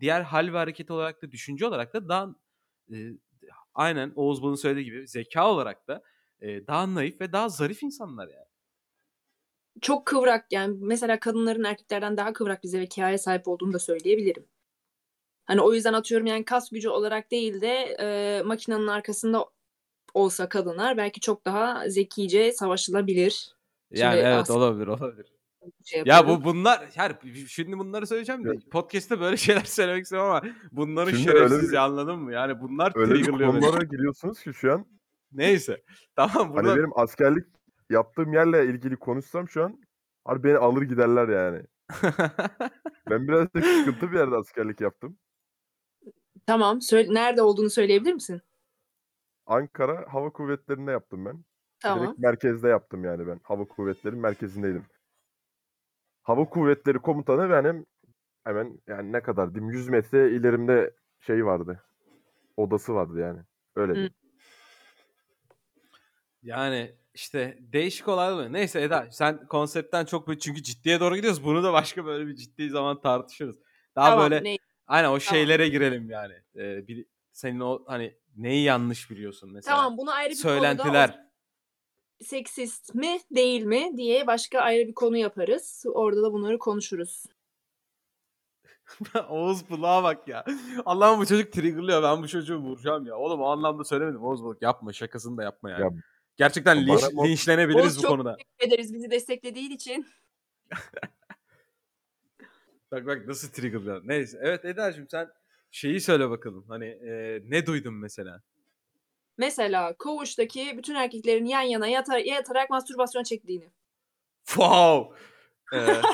diğer 0.00 0.20
hal 0.22 0.52
ve 0.52 0.56
hareket 0.56 0.90
olarak 0.90 1.22
da 1.22 1.32
düşünce 1.32 1.66
olarak 1.66 1.94
da 1.94 2.08
daha 2.08 2.28
e, 2.92 2.96
aynen 3.74 4.12
Oğuz 4.16 4.42
Bal'ın 4.42 4.54
söylediği 4.54 4.84
gibi 4.84 5.08
zeka 5.08 5.50
olarak 5.50 5.88
da 5.88 6.02
e, 6.40 6.66
daha 6.66 6.94
naif 6.94 7.20
ve 7.20 7.32
daha 7.32 7.48
zarif 7.48 7.82
insanlar 7.82 8.28
yani. 8.28 8.46
çok 9.80 10.06
kıvrak 10.06 10.52
yani 10.52 10.76
mesela 10.80 11.20
kadınların 11.20 11.64
erkeklerden 11.64 12.16
daha 12.16 12.32
kıvrak 12.32 12.62
bir 12.62 12.68
zekaya 12.68 13.18
sahip 13.18 13.48
olduğunu 13.48 13.72
da 13.72 13.78
söyleyebilirim. 13.78 14.46
Hani 15.44 15.60
o 15.60 15.72
yüzden 15.74 15.92
atıyorum 15.92 16.26
yani 16.26 16.44
kas 16.44 16.70
gücü 16.70 16.88
olarak 16.88 17.30
değil 17.30 17.60
de 17.60 17.96
e, 18.00 18.42
makinenin 18.42 18.86
arkasında 18.86 19.46
olsa 20.14 20.48
kadınlar 20.48 20.96
belki 20.96 21.20
çok 21.20 21.44
daha 21.44 21.88
zekice 21.88 22.52
savaşılabilir. 22.52 23.48
Yani 23.90 24.12
Şimdi 24.14 24.26
evet 24.26 24.36
aslında- 24.36 24.58
olabilir 24.58 24.86
olabilir. 24.86 25.33
Şey 25.84 26.02
Ya 26.06 26.28
bu 26.28 26.44
bunlar 26.44 26.88
her 26.94 27.12
şimdi 27.48 27.78
bunları 27.78 28.06
söyleyeceğim 28.06 28.44
de 28.44 28.48
Evet. 28.48 28.70
podcast'te 28.70 29.20
böyle 29.20 29.36
şeyler 29.46 29.64
söylemek 29.64 30.04
istemem 30.04 30.24
ama 30.24 30.42
bunların 30.72 31.10
Şimdi 31.12 31.30
öyle 31.30 31.48
şerefsiz 31.48 31.72
bir- 31.72 31.76
anladın 31.76 32.18
mı? 32.18 32.32
Yani 32.32 32.60
bunlar 32.60 32.92
Öyle 32.94 33.14
triggerlıyor 33.14 33.54
beni. 33.54 33.60
konulara 33.60 33.84
giriyorsunuz 33.84 34.40
ki 34.40 34.54
şu 34.54 34.72
an. 34.72 34.86
Neyse. 35.32 35.82
Tamam 36.16 36.52
burada 36.54 36.68
Hani 36.70 36.78
benim 36.78 36.98
askerlik 36.98 37.46
yaptığım 37.90 38.32
yerle 38.32 38.64
ilgili 38.66 38.96
konuşsam 38.96 39.48
şu 39.48 39.64
an 39.64 39.80
harbi 40.24 40.48
beni 40.48 40.56
alır 40.58 40.82
giderler 40.82 41.28
yani. 41.28 41.62
Ben 43.10 43.28
birazcık 43.28 43.64
sıkıntı 43.66 44.12
bir 44.12 44.18
yerde 44.18 44.36
askerlik 44.36 44.80
yaptım. 44.80 45.18
Tamam. 46.46 46.80
Söyle, 46.80 47.14
nerede 47.14 47.42
olduğunu 47.42 47.70
söyleyebilir 47.70 48.12
misin? 48.14 48.40
Ankara 49.46 50.06
Hava 50.12 50.30
Kuvvetleri'nde 50.30 50.90
yaptım 50.90 51.24
ben. 51.24 51.44
Tamam. 51.80 52.04
Direkt 52.06 52.18
merkezde 52.18 52.68
yaptım 52.68 53.04
yani 53.04 53.26
ben. 53.26 53.40
Hava 53.42 53.64
Kuvvetleri'nin 53.64 54.20
merkezindeydim. 54.22 54.84
Hava 56.24 56.44
Kuvvetleri 56.48 56.98
komutanı 56.98 57.50
benim 57.50 57.86
hemen 58.44 58.78
yani 58.86 59.12
ne 59.12 59.20
kadar 59.20 59.54
diyeyim 59.54 59.72
100 59.74 59.88
metre 59.88 60.30
ilerimde 60.30 60.94
şey 61.20 61.46
vardı. 61.46 61.84
Odası 62.56 62.94
vardı 62.94 63.20
yani. 63.20 63.40
Öyle 63.76 63.92
Hı. 63.92 63.94
diyeyim. 63.94 64.14
yani 66.42 66.94
işte 67.14 67.58
değişik 67.60 68.08
olaylar. 68.08 68.52
Neyse 68.52 68.82
Eda 68.82 69.08
sen 69.10 69.46
konseptten 69.46 70.04
çok 70.04 70.28
böyle 70.28 70.38
çünkü 70.38 70.62
ciddiye 70.62 71.00
doğru 71.00 71.16
gidiyoruz. 71.16 71.44
Bunu 71.44 71.64
da 71.64 71.72
başka 71.72 72.04
böyle 72.04 72.26
bir 72.26 72.34
ciddi 72.34 72.70
zaman 72.70 73.00
tartışırız. 73.00 73.56
Daha 73.96 74.10
Tamam. 74.10 74.30
böyle 74.30 74.44
ne- 74.44 74.58
aynen 74.86 75.08
o 75.08 75.20
şeylere 75.20 75.68
girelim 75.68 76.10
yani. 76.10 76.34
Ee, 76.56 76.88
bir, 76.88 77.06
senin 77.32 77.60
o 77.60 77.84
hani 77.86 78.14
neyi 78.36 78.64
yanlış 78.64 79.10
biliyorsun 79.10 79.52
mesela. 79.52 79.76
Tamam 79.76 79.98
bunu 79.98 80.12
ayrı 80.12 80.30
bir 80.30 80.42
konuda 80.42 80.56
Söylentiler. 80.56 81.08
o 81.20 81.23
seksist 82.24 82.94
mi 82.94 83.18
değil 83.30 83.62
mi 83.62 83.92
diye 83.96 84.26
başka 84.26 84.60
ayrı 84.60 84.88
bir 84.88 84.94
konu 84.94 85.16
yaparız. 85.16 85.84
Orada 85.94 86.22
da 86.22 86.32
bunları 86.32 86.58
konuşuruz. 86.58 87.24
Oğuz 89.28 89.70
Bulak'a 89.70 90.02
bak 90.02 90.28
ya. 90.28 90.44
Allah'ım 90.84 91.20
bu 91.20 91.26
çocuk 91.26 91.52
triggerlıyor. 91.52 92.02
Ben 92.02 92.22
bu 92.22 92.28
çocuğu 92.28 92.56
vuracağım 92.56 93.06
ya. 93.06 93.16
Oğlum 93.16 93.40
o 93.40 93.44
anlamda 93.44 93.84
söylemedim. 93.84 94.24
Oğuz 94.24 94.42
Bulak 94.42 94.62
yapma. 94.62 94.92
Şakasını 94.92 95.36
da 95.36 95.42
yapma 95.42 95.70
yani. 95.70 95.82
Ya, 95.82 95.90
Gerçekten 96.36 96.86
linç, 96.86 97.00
bu- 97.12 97.28
linçlenebiliriz 97.28 97.84
Oğuz 97.84 97.96
bu 97.98 98.02
çok 98.02 98.10
konuda. 98.10 98.36
teşekkür 98.36 98.66
ederiz 98.68 98.94
bizi 98.94 99.10
desteklediğin 99.10 99.70
için. 99.70 100.06
Bak 102.92 103.06
bak 103.06 103.26
nasıl 103.26 103.48
triggerlıyor. 103.48 104.02
Neyse. 104.04 104.38
Evet 104.42 104.64
Eda'cığım 104.64 105.08
sen 105.08 105.28
şeyi 105.70 106.00
söyle 106.00 106.30
bakalım. 106.30 106.64
Hani 106.68 106.84
e, 106.86 107.42
ne 107.48 107.66
duydun 107.66 107.94
mesela? 107.94 108.42
Mesela 109.38 109.96
koğuştaki 109.98 110.78
bütün 110.78 110.94
erkeklerin 110.94 111.44
yan 111.44 111.62
yana 111.62 111.86
yatar, 111.86 112.18
yatarak 112.18 112.70
mastürbasyon 112.70 113.22
çektiğini. 113.22 113.70
Wow. 114.46 115.18
Ee, 115.72 115.76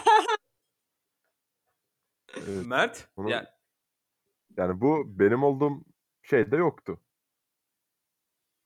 evet. 2.36 2.66
Mert. 2.66 3.08
Bunu- 3.16 3.30
Yani, 3.30 3.46
Yani 4.56 4.80
bu 4.80 5.02
benim 5.18 5.42
olduğum 5.44 5.84
şeyde 6.22 6.56
yoktu. 6.56 7.00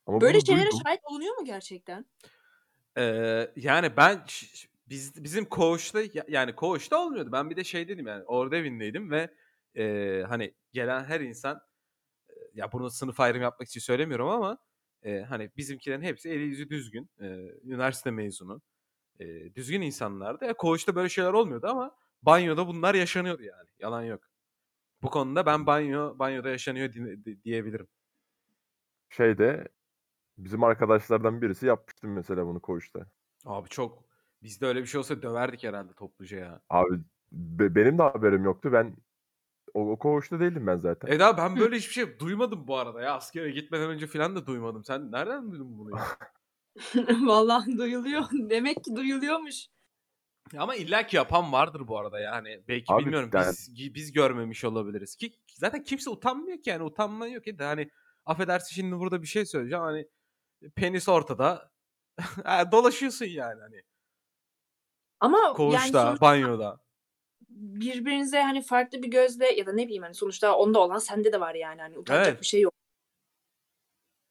Ama 0.06 0.20
Böyle 0.20 0.38
bunu 0.38 0.46
şeylere 0.46 0.64
duydum. 0.70 0.78
şahit 0.86 1.00
olunuyor 1.04 1.36
mu 1.36 1.44
gerçekten? 1.44 2.06
e, 2.98 3.02
yani 3.56 3.96
ben 3.96 4.24
ş- 4.26 4.46
ş- 4.46 4.68
biz 4.88 5.24
bizim 5.24 5.44
koğuşta 5.44 6.00
ya- 6.00 6.24
yani 6.28 6.54
koğuşta 6.54 6.98
olmuyordu. 7.04 7.32
Ben 7.32 7.50
bir 7.50 7.56
de 7.56 7.64
şey 7.64 7.88
dedim 7.88 8.06
yani 8.06 8.24
orada 8.24 8.56
evindeydim 8.56 9.10
ve 9.10 9.34
e, 9.76 10.22
hani 10.28 10.54
gelen 10.72 11.04
her 11.04 11.20
insan 11.20 11.60
ya 12.54 12.72
bunu 12.72 12.90
sınıf 12.90 13.20
ayrımı 13.20 13.42
yapmak 13.42 13.68
için 13.68 13.80
söylemiyorum 13.80 14.28
ama 14.28 14.58
e, 15.02 15.20
hani 15.20 15.50
bizimkilerin 15.56 16.02
hepsi 16.02 16.28
eli 16.30 16.42
yüzü 16.42 16.70
düzgün, 16.70 17.10
e, 17.20 17.26
üniversite 17.64 18.10
mezunu, 18.10 18.62
e, 19.20 19.54
düzgün 19.54 19.80
insanlardı. 19.82 20.44
E, 20.44 20.52
koğuşta 20.52 20.94
böyle 20.96 21.08
şeyler 21.08 21.32
olmuyordu 21.32 21.66
ama 21.66 21.96
banyoda 22.22 22.66
bunlar 22.66 22.94
yaşanıyordu 22.94 23.42
yani. 23.42 23.68
Yalan 23.78 24.02
yok. 24.02 24.20
Bu 25.02 25.10
konuda 25.10 25.46
ben 25.46 25.66
banyo 25.66 26.18
banyoda 26.18 26.48
yaşanıyor 26.50 26.92
di- 26.92 27.24
di- 27.24 27.42
diyebilirim. 27.44 27.88
Şeyde 29.10 29.68
bizim 30.38 30.64
arkadaşlardan 30.64 31.42
birisi 31.42 31.66
yapmıştı 31.66 32.06
mesela 32.06 32.46
bunu 32.46 32.60
koğuşta. 32.60 33.06
Abi 33.44 33.68
çok 33.68 34.04
bizde 34.42 34.66
öyle 34.66 34.80
bir 34.80 34.86
şey 34.86 34.98
olsa 34.98 35.22
döverdik 35.22 35.62
herhalde 35.64 35.92
topluca 35.92 36.38
ya. 36.38 36.60
Abi 36.70 37.00
be- 37.32 37.74
benim 37.74 37.98
de 37.98 38.02
haberim 38.02 38.44
yoktu. 38.44 38.72
Ben 38.72 38.96
o, 39.74 39.90
o 39.90 39.98
koğuşta 39.98 40.40
değildim 40.40 40.66
ben 40.66 40.78
zaten. 40.78 41.12
Eda 41.12 41.36
ben 41.36 41.56
böyle 41.56 41.76
hiçbir 41.76 41.92
şey 41.92 42.18
duymadım 42.18 42.66
bu 42.66 42.78
arada 42.78 43.02
ya. 43.02 43.14
Askere 43.14 43.50
gitmeden 43.50 43.90
önce 43.90 44.06
falan 44.06 44.36
da 44.36 44.46
duymadım. 44.46 44.84
Sen 44.84 45.12
nereden 45.12 45.50
duydun 45.50 45.78
bunu 45.78 45.90
ya? 45.90 46.04
Vallahi 47.26 47.78
duyuluyor. 47.78 48.24
Demek 48.32 48.84
ki 48.84 48.96
duyuluyormuş. 48.96 49.68
Ya 50.52 50.62
Ama 50.62 50.74
illaki 50.74 51.16
yapan 51.16 51.52
vardır 51.52 51.88
bu 51.88 51.98
arada 51.98 52.20
yani. 52.20 52.62
Belki 52.68 52.92
Abi, 52.92 53.02
bilmiyorum 53.02 53.30
yani- 53.32 53.48
biz 53.48 53.94
biz 53.94 54.12
görmemiş 54.12 54.64
olabiliriz 54.64 55.16
ki 55.16 55.32
zaten 55.54 55.82
kimse 55.82 56.10
utanmıyor 56.10 56.62
ki 56.62 56.70
yani 56.70 56.82
utanma 56.82 57.26
yok 57.26 57.44
ki 57.44 57.58
de 57.58 57.64
hani 57.64 57.90
affedersin 58.26 58.74
şimdi 58.74 58.98
burada 58.98 59.22
bir 59.22 59.26
şey 59.26 59.46
söyleyeceğim 59.46 59.84
hani 59.84 60.08
penis 60.76 61.08
ortada 61.08 61.70
Ha, 62.44 62.72
dolaşıyorsun 62.72 63.24
yani 63.26 63.60
hani 63.60 63.82
Ama 65.20 65.38
yani 65.38 65.56
koğuşta, 65.56 66.02
sonuçta 66.02 66.20
banyoda. 66.20 66.83
Birbirinize 67.54 68.42
hani 68.42 68.62
farklı 68.62 69.02
bir 69.02 69.08
gözle 69.08 69.46
ya 69.52 69.66
da 69.66 69.72
ne 69.72 69.84
bileyim 69.86 70.02
hani 70.02 70.14
sonuçta 70.14 70.56
onda 70.56 70.80
olan 70.80 70.98
sende 70.98 71.32
de 71.32 71.40
var 71.40 71.54
yani 71.54 71.80
hani 71.80 71.98
utanacak 71.98 72.26
Evet. 72.28 72.40
bir 72.40 72.46
şey 72.46 72.60
yok. 72.60 72.74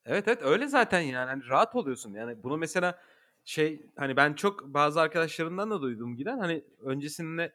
Evet 0.06 0.28
evet 0.28 0.42
öyle 0.44 0.68
zaten 0.68 1.00
yani 1.02 1.30
hani 1.30 1.48
rahat 1.50 1.76
oluyorsun 1.76 2.14
yani 2.14 2.44
bunu 2.44 2.58
mesela 2.58 3.00
şey 3.46 3.86
hani 3.96 4.16
ben 4.16 4.34
çok 4.34 4.64
bazı 4.66 5.02
arkadaşlarımdan 5.02 5.72
da 5.72 5.82
duydum 5.82 6.16
giden 6.16 6.38
hani 6.40 6.64
öncesinde 6.80 7.54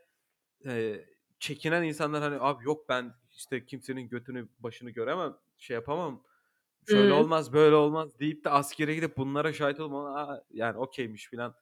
e, 0.67 1.05
çekinen 1.41 1.83
insanlar 1.83 2.23
hani 2.23 2.37
abi 2.41 2.65
yok 2.65 2.89
ben 2.89 3.15
işte 3.33 3.67
kimsenin 3.67 4.09
götünü 4.09 4.49
başını 4.61 4.91
göremem 4.91 5.37
şey 5.59 5.75
yapamam 5.75 6.25
şöyle 6.87 7.13
Hmm. 7.13 7.21
olmaz 7.21 7.53
böyle 7.53 7.75
olmaz 7.77 8.21
deyip 8.21 8.45
de 8.45 8.51
askere 8.51 8.95
gidip 8.95 9.17
bunlara 9.17 9.53
şahit 9.53 9.81
olmam 9.81 10.07
Aa, 10.17 10.45
yani 10.51 10.79
okeymiş 10.79 11.29
filan 11.29 11.55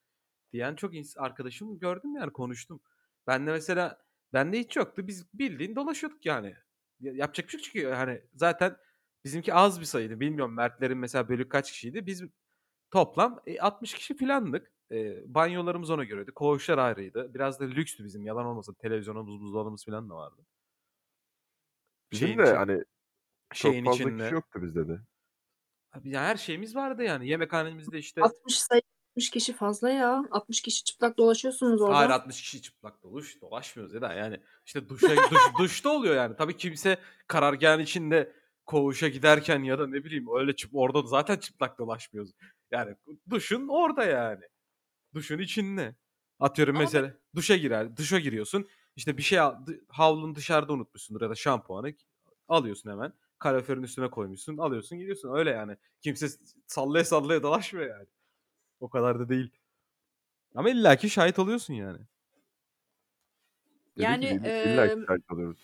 diyen 0.52 0.76
çok 0.76 0.94
ins- 0.94 1.18
arkadaşım 1.20 1.78
gördüm 1.78 2.16
yani 2.16 2.32
konuştum. 2.32 2.80
Ben 3.26 3.46
de 3.46 3.52
mesela 3.52 3.98
bende 4.32 4.58
hiç 4.58 4.76
yoktu 4.76 5.06
biz 5.06 5.34
bildiğin 5.34 5.76
dolaşıyorduk 5.76 6.26
yani. 6.26 6.56
Ya- 7.00 7.12
Yapacak 7.12 7.46
bir 7.46 7.52
şey 7.52 7.60
çünkü 7.60 7.88
hani 7.90 8.22
zaten 8.34 8.76
bizimki 9.24 9.54
az 9.54 9.80
bir 9.80 9.84
sayıydı 9.84 10.20
bilmiyorum 10.20 10.54
Mertlerin 10.54 10.98
mesela 10.98 11.28
bölük 11.28 11.50
kaç 11.52 11.72
kişiydi 11.72 12.06
biz 12.06 12.22
toplam 12.90 13.42
e, 13.46 13.60
60 13.60 13.94
kişi 13.94 14.16
filandık. 14.16 14.72
Eee, 14.90 15.22
banyolarımız 15.26 15.90
ona 15.90 16.04
göreydi. 16.04 16.32
Koğuşlar 16.32 16.78
ayrıydı. 16.78 17.34
Biraz 17.34 17.60
da 17.60 17.64
lükstü 17.64 18.04
bizim 18.04 18.26
yalan 18.26 18.46
olmasın. 18.46 18.74
Televizyonumuz, 18.74 19.40
buzdolabımız 19.40 19.84
falan 19.84 20.10
da 20.10 20.14
vardı. 20.14 20.46
Bizim 22.12 22.26
Şeyin 22.26 22.38
de 22.38 22.42
için 22.42 22.54
hani 22.56 22.84
çok 23.54 23.72
şeyin 23.72 23.84
fazla 23.84 23.96
kişi 24.04 24.08
içinde 24.08 24.28
yoktu 24.28 24.62
bizde 24.62 24.88
de. 24.88 25.00
Abi 25.92 26.10
ya 26.10 26.22
her 26.22 26.36
şeyimiz 26.36 26.76
vardı 26.76 27.02
yani. 27.02 27.28
Yemekhanemizde 27.28 27.98
işte 27.98 28.22
60 28.22 28.58
sayı 28.58 28.82
60 29.16 29.30
kişi 29.30 29.52
fazla 29.52 29.90
ya. 29.90 30.24
60 30.30 30.60
kişi 30.60 30.84
çıplak 30.84 31.18
dolaşıyorsunuz 31.18 31.80
Hayır 31.80 31.92
orada. 31.92 32.14
60 32.14 32.42
kişi 32.42 32.62
çıplak 32.62 33.02
doluş 33.02 33.40
dolaşmıyoruz 33.40 33.94
ya 33.94 34.00
da 34.00 34.12
yani 34.12 34.40
işte 34.66 34.88
duşa 34.88 35.08
duş, 35.30 35.40
duşta 35.58 35.90
oluyor 35.90 36.16
yani. 36.16 36.36
Tabii 36.36 36.56
kimse 36.56 36.98
karargahın 37.26 37.80
içinde 37.80 38.32
koğuşa 38.66 39.08
giderken 39.08 39.62
ya 39.62 39.78
da 39.78 39.86
ne 39.86 40.04
bileyim 40.04 40.26
öyle 40.38 40.56
çıp 40.56 40.70
orada 40.74 41.02
zaten 41.02 41.36
çıplak 41.36 41.78
dolaşmıyoruz. 41.78 42.32
Yani 42.70 42.96
duşun 43.30 43.68
orada 43.68 44.04
yani. 44.04 44.44
Duşun 45.14 45.38
içinde. 45.38 45.94
Atıyorum 46.40 46.76
Ama 46.76 46.84
mesela 46.84 47.14
duşa 47.34 47.56
girer, 47.56 47.96
duşa 47.96 48.18
giriyorsun. 48.18 48.68
İşte 48.96 49.16
bir 49.16 49.22
şey 49.22 49.40
al, 49.40 49.66
dı- 49.66 49.84
havlunu 49.88 50.34
dışarıda 50.34 50.72
unutmuşsundur 50.72 51.20
ya 51.20 51.30
da 51.30 51.34
şampuanı 51.34 51.94
alıyorsun 52.48 52.90
hemen. 52.90 53.12
Kaloriferin 53.38 53.82
üstüne 53.82 54.10
koymuşsun, 54.10 54.58
alıyorsun, 54.58 54.98
gidiyorsun. 54.98 55.34
Öyle 55.34 55.50
yani. 55.50 55.76
Kimse 56.00 56.28
sallaya 56.66 57.04
sallaya 57.04 57.42
dolaşmıyor 57.42 57.90
yani. 57.90 58.06
O 58.80 58.88
kadar 58.88 59.18
da 59.18 59.28
değil. 59.28 59.50
Ama 60.54 60.70
illaki 60.70 61.10
şahit 61.10 61.38
oluyorsun 61.38 61.74
yani. 61.74 61.98
Dedik 63.96 64.02
Yani 64.02 64.20
ki 64.20 64.26
illa 64.62 64.88
ki 64.88 64.94
eee, 64.98 65.06
şahit 65.08 65.32
oluyoruz. 65.32 65.60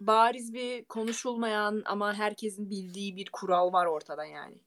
bariz 0.00 0.52
bir 0.54 0.84
konuşulmayan 0.84 1.82
ama 1.86 2.14
herkesin 2.14 2.70
bildiği 2.70 3.16
bir 3.16 3.28
kural 3.32 3.72
var 3.72 3.86
ortada 3.86 4.24
yani. 4.24 4.60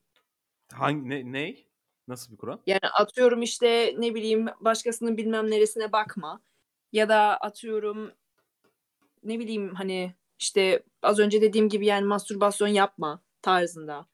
Hangi 0.73 1.09
ne 1.09 1.31
ney? 1.31 1.67
Nasıl 2.07 2.31
bir 2.31 2.37
kural? 2.37 2.57
Yani 2.67 2.79
atıyorum 2.99 3.41
işte 3.41 3.95
ne 3.97 4.15
bileyim 4.15 4.45
başkasının 4.59 5.17
bilmem 5.17 5.51
neresine 5.51 5.91
bakma. 5.91 6.41
Ya 6.91 7.09
da 7.09 7.37
atıyorum 7.37 8.11
ne 9.23 9.39
bileyim 9.39 9.75
hani 9.75 10.13
işte 10.39 10.83
az 11.01 11.19
önce 11.19 11.41
dediğim 11.41 11.69
gibi 11.69 11.85
yani 11.85 12.05
mastürbasyon 12.05 12.67
yapma 12.67 13.21
tarzında. 13.41 14.05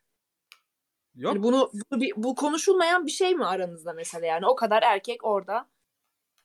Yok. 1.19 1.35
bunu 1.43 1.71
bu, 1.91 2.23
bu 2.23 2.35
konuşulmayan 2.35 3.05
bir 3.05 3.11
şey 3.11 3.35
mi 3.35 3.45
aranızda 3.45 3.93
mesela 3.93 4.25
yani 4.25 4.47
o 4.47 4.55
kadar 4.55 4.83
erkek 4.83 5.23
orada 5.23 5.69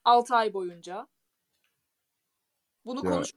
6 0.04 0.34
ay 0.34 0.54
boyunca. 0.54 1.06
Bunu 2.86 3.00
Ya 3.04 3.10
konuş 3.10 3.30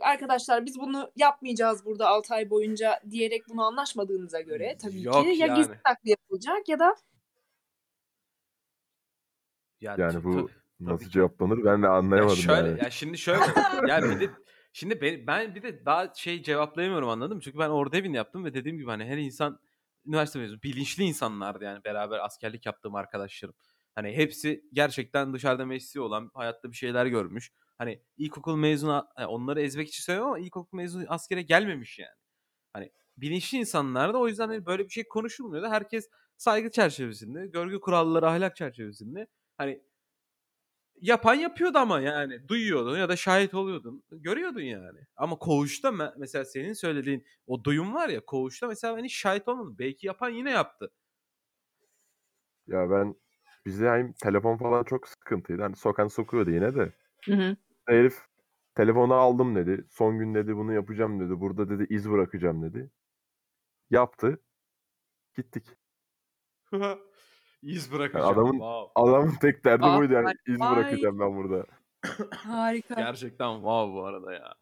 arkadaşlar 0.00 0.66
biz 0.66 0.78
bunu 0.80 1.10
yapmayacağız 1.16 1.84
burada 1.84 2.08
6 2.08 2.34
ay 2.34 2.50
boyunca 2.50 3.00
diyerek 3.10 3.48
bunu 3.48 3.62
anlaşmadığınıza 3.64 4.40
göre 4.40 4.76
tabii 4.82 4.98
ki 5.00 5.06
Yok 5.06 5.26
ya 5.26 5.30
gizli 5.46 5.48
yani. 5.48 5.80
saklı 5.86 6.10
yapılacak 6.10 6.68
ya 6.68 6.78
da 6.78 6.94
Ya 9.80 9.94
yani 9.98 10.12
t- 10.12 10.24
bu 10.24 10.32
tabii, 10.32 10.52
nasıl 10.80 10.98
tabii 10.98 11.04
ki. 11.04 11.10
cevaplanır 11.10 11.64
ben 11.64 11.82
de 11.82 11.86
Ya 11.86 11.92
anlayamadım 11.92 12.36
şöyle 12.36 12.68
yani. 12.68 12.78
ya 12.84 12.90
şimdi 12.90 13.18
şöyle 13.18 13.44
ya 13.88 14.02
bir 14.02 14.20
de 14.20 14.30
şimdi 14.72 15.00
ben, 15.00 15.26
ben 15.26 15.54
bir 15.54 15.62
de 15.62 15.84
daha 15.84 16.14
şey 16.14 16.42
cevaplayamıyorum 16.42 17.08
anladın 17.08 17.36
mı? 17.36 17.42
Çünkü 17.42 17.58
ben 17.58 17.68
orada 17.68 17.96
evini 17.96 18.16
yaptım 18.16 18.44
ve 18.44 18.54
dediğim 18.54 18.78
gibi 18.78 18.90
hani 18.90 19.04
her 19.04 19.16
insan 19.18 19.60
üniversite 20.06 20.38
mezunu 20.38 20.62
bilinçli 20.62 21.04
insanlardı 21.04 21.64
yani 21.64 21.84
beraber 21.84 22.18
askerlik 22.18 22.66
yaptığım 22.66 22.94
arkadaşlarım. 22.94 23.54
Hani 23.94 24.16
hepsi 24.16 24.62
gerçekten 24.72 25.32
dışarıda 25.34 25.66
mesleği 25.66 26.04
olan, 26.04 26.30
hayatta 26.34 26.70
bir 26.70 26.76
şeyler 26.76 27.06
görmüş. 27.06 27.52
Hani 27.78 28.02
ilkokul 28.16 28.56
mezunu 28.56 29.08
yani 29.18 29.26
onları 29.26 29.62
ezmek 29.62 29.88
için 29.88 30.02
söylüyorum 30.02 30.30
ama 30.32 30.38
ilkokul 30.38 30.76
mezunu 30.76 31.04
askere 31.08 31.42
gelmemiş 31.42 31.98
yani. 31.98 32.16
Hani 32.72 32.92
bilinçli 33.16 33.58
insanlardı 33.58 34.18
o 34.18 34.28
yüzden 34.28 34.48
hani 34.48 34.66
böyle 34.66 34.84
bir 34.84 34.90
şey 34.90 35.08
konuşulmuyordu. 35.08 35.68
Herkes 35.68 36.08
saygı 36.36 36.70
çerçevesinde, 36.70 37.46
görgü 37.46 37.80
kuralları, 37.80 38.28
ahlak 38.28 38.56
çerçevesinde 38.56 39.26
hani 39.58 39.82
Yapan 41.00 41.34
yapıyordu 41.34 41.78
ama 41.78 42.00
yani. 42.00 42.48
Duyuyordun 42.48 42.98
ya 42.98 43.08
da 43.08 43.16
şahit 43.16 43.54
oluyordun. 43.54 44.02
Görüyordun 44.10 44.60
yani. 44.60 44.98
Ama 45.16 45.36
koğuşta 45.36 45.88
me- 45.88 46.14
mesela 46.18 46.44
senin 46.44 46.72
söylediğin 46.72 47.26
o 47.46 47.64
duyum 47.64 47.94
var 47.94 48.08
ya 48.08 48.24
koğuşta 48.24 48.66
mesela 48.68 48.96
ben 48.96 49.04
hiç 49.04 49.16
şahit 49.16 49.48
olmadım. 49.48 49.76
Belki 49.78 50.06
yapan 50.06 50.30
yine 50.30 50.50
yaptı. 50.50 50.90
Ya 52.66 52.90
ben 52.90 53.14
bizde 53.66 53.88
hani 53.88 54.14
telefon 54.14 54.56
falan 54.56 54.84
çok 54.84 55.08
sıkıntıydı. 55.08 55.62
Hani 55.62 55.76
sokan 55.76 56.08
sokuyordu 56.08 56.50
yine 56.50 56.74
de. 56.74 56.92
Hı 57.24 57.34
hı. 57.34 57.56
Herif 57.88 58.18
telefonu 58.74 59.14
aldım 59.14 59.54
dedi. 59.56 59.86
Son 59.90 60.18
gün 60.18 60.34
dedi 60.34 60.56
bunu 60.56 60.72
yapacağım 60.74 61.20
dedi. 61.20 61.40
Burada 61.40 61.70
dedi 61.70 61.86
iz 61.94 62.10
bırakacağım 62.10 62.62
dedi. 62.62 62.90
Yaptı. 63.90 64.42
Gittik. 65.36 65.64
İz 67.62 67.92
Yani 68.14 68.24
bırakacağım. 68.24 68.32
adamın 68.32 68.52
Wow. 68.58 68.92
adamın 68.94 69.34
tek 69.40 69.64
derdi 69.64 69.92
Vay 69.92 69.92
buydu 69.92 70.12
yani 70.12 70.32
iz 70.46 70.60
vay 70.60 70.70
bırakacağım 70.70 71.18
ben 71.20 71.36
burada. 71.36 71.66
harika. 72.32 72.96
Gerçekten 72.96 73.54
wow 73.54 73.92
bu 73.94 74.04
arada 74.04 74.32
ya. 74.32 74.54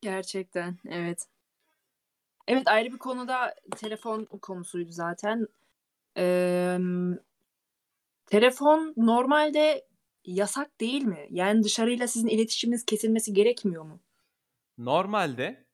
Gerçekten 0.00 0.78
evet. 0.88 1.28
Evet 2.48 2.68
ayrı 2.68 2.92
bir 2.92 2.98
konuda 2.98 3.54
telefon 3.76 4.24
konusuydu 4.24 4.90
zaten. 4.92 5.46
Eee, 6.16 6.78
telefon 8.26 8.94
normalde 8.96 9.86
yasak 10.24 10.80
değil 10.80 11.02
mi? 11.02 11.26
Yani 11.30 11.62
dışarıyla 11.64 12.08
sizin 12.08 12.28
iletişiminiz 12.28 12.84
kesilmesi 12.86 13.32
gerekmiyor 13.32 13.84
mu? 13.84 14.00
Normalde 14.78 15.66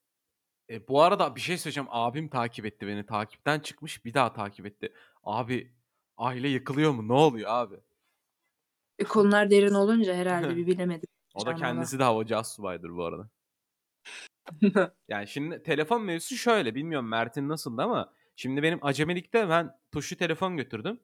e, 0.71 0.89
bu 0.89 1.03
arada 1.03 1.37
bir 1.37 1.43
şey 1.43 1.59
söyleyeceğim. 1.59 1.89
Abim 1.93 2.29
takip 2.31 2.67
etti 2.67 2.87
beni. 2.87 3.07
Takipten 3.07 3.61
çıkmış 3.61 4.05
bir 4.05 4.15
daha 4.15 4.33
takip 4.35 4.67
etti. 4.67 4.95
Abi 5.25 5.77
aile 6.17 6.49
yıkılıyor 6.49 6.93
mu? 6.93 7.09
Ne 7.09 7.13
oluyor 7.13 7.51
abi? 7.51 7.77
E, 8.99 9.05
konular 9.05 9.51
derin 9.51 9.75
olunca 9.75 10.15
herhalde 10.15 10.57
bir 10.57 10.67
bilemedim. 10.67 11.09
o 11.35 11.47
da 11.47 11.55
kendisi 11.55 11.99
de 11.99 12.05
havacı 12.05 12.37
astsubaydır 12.37 12.91
bu 12.97 13.05
arada. 13.05 13.31
Yani 15.09 15.29
şimdi 15.29 15.63
telefon 15.63 16.03
mevzusu 16.05 16.37
şöyle. 16.37 16.75
Bilmiyorum 16.75 17.09
Mert'in 17.09 17.49
nasıldı 17.49 17.83
ama 17.83 18.13
şimdi 18.37 18.63
benim 18.63 18.79
acemilikte 18.83 19.49
ben 19.49 19.71
tuşlu 19.93 20.17
telefon 20.17 20.57
götürdüm. 20.57 21.01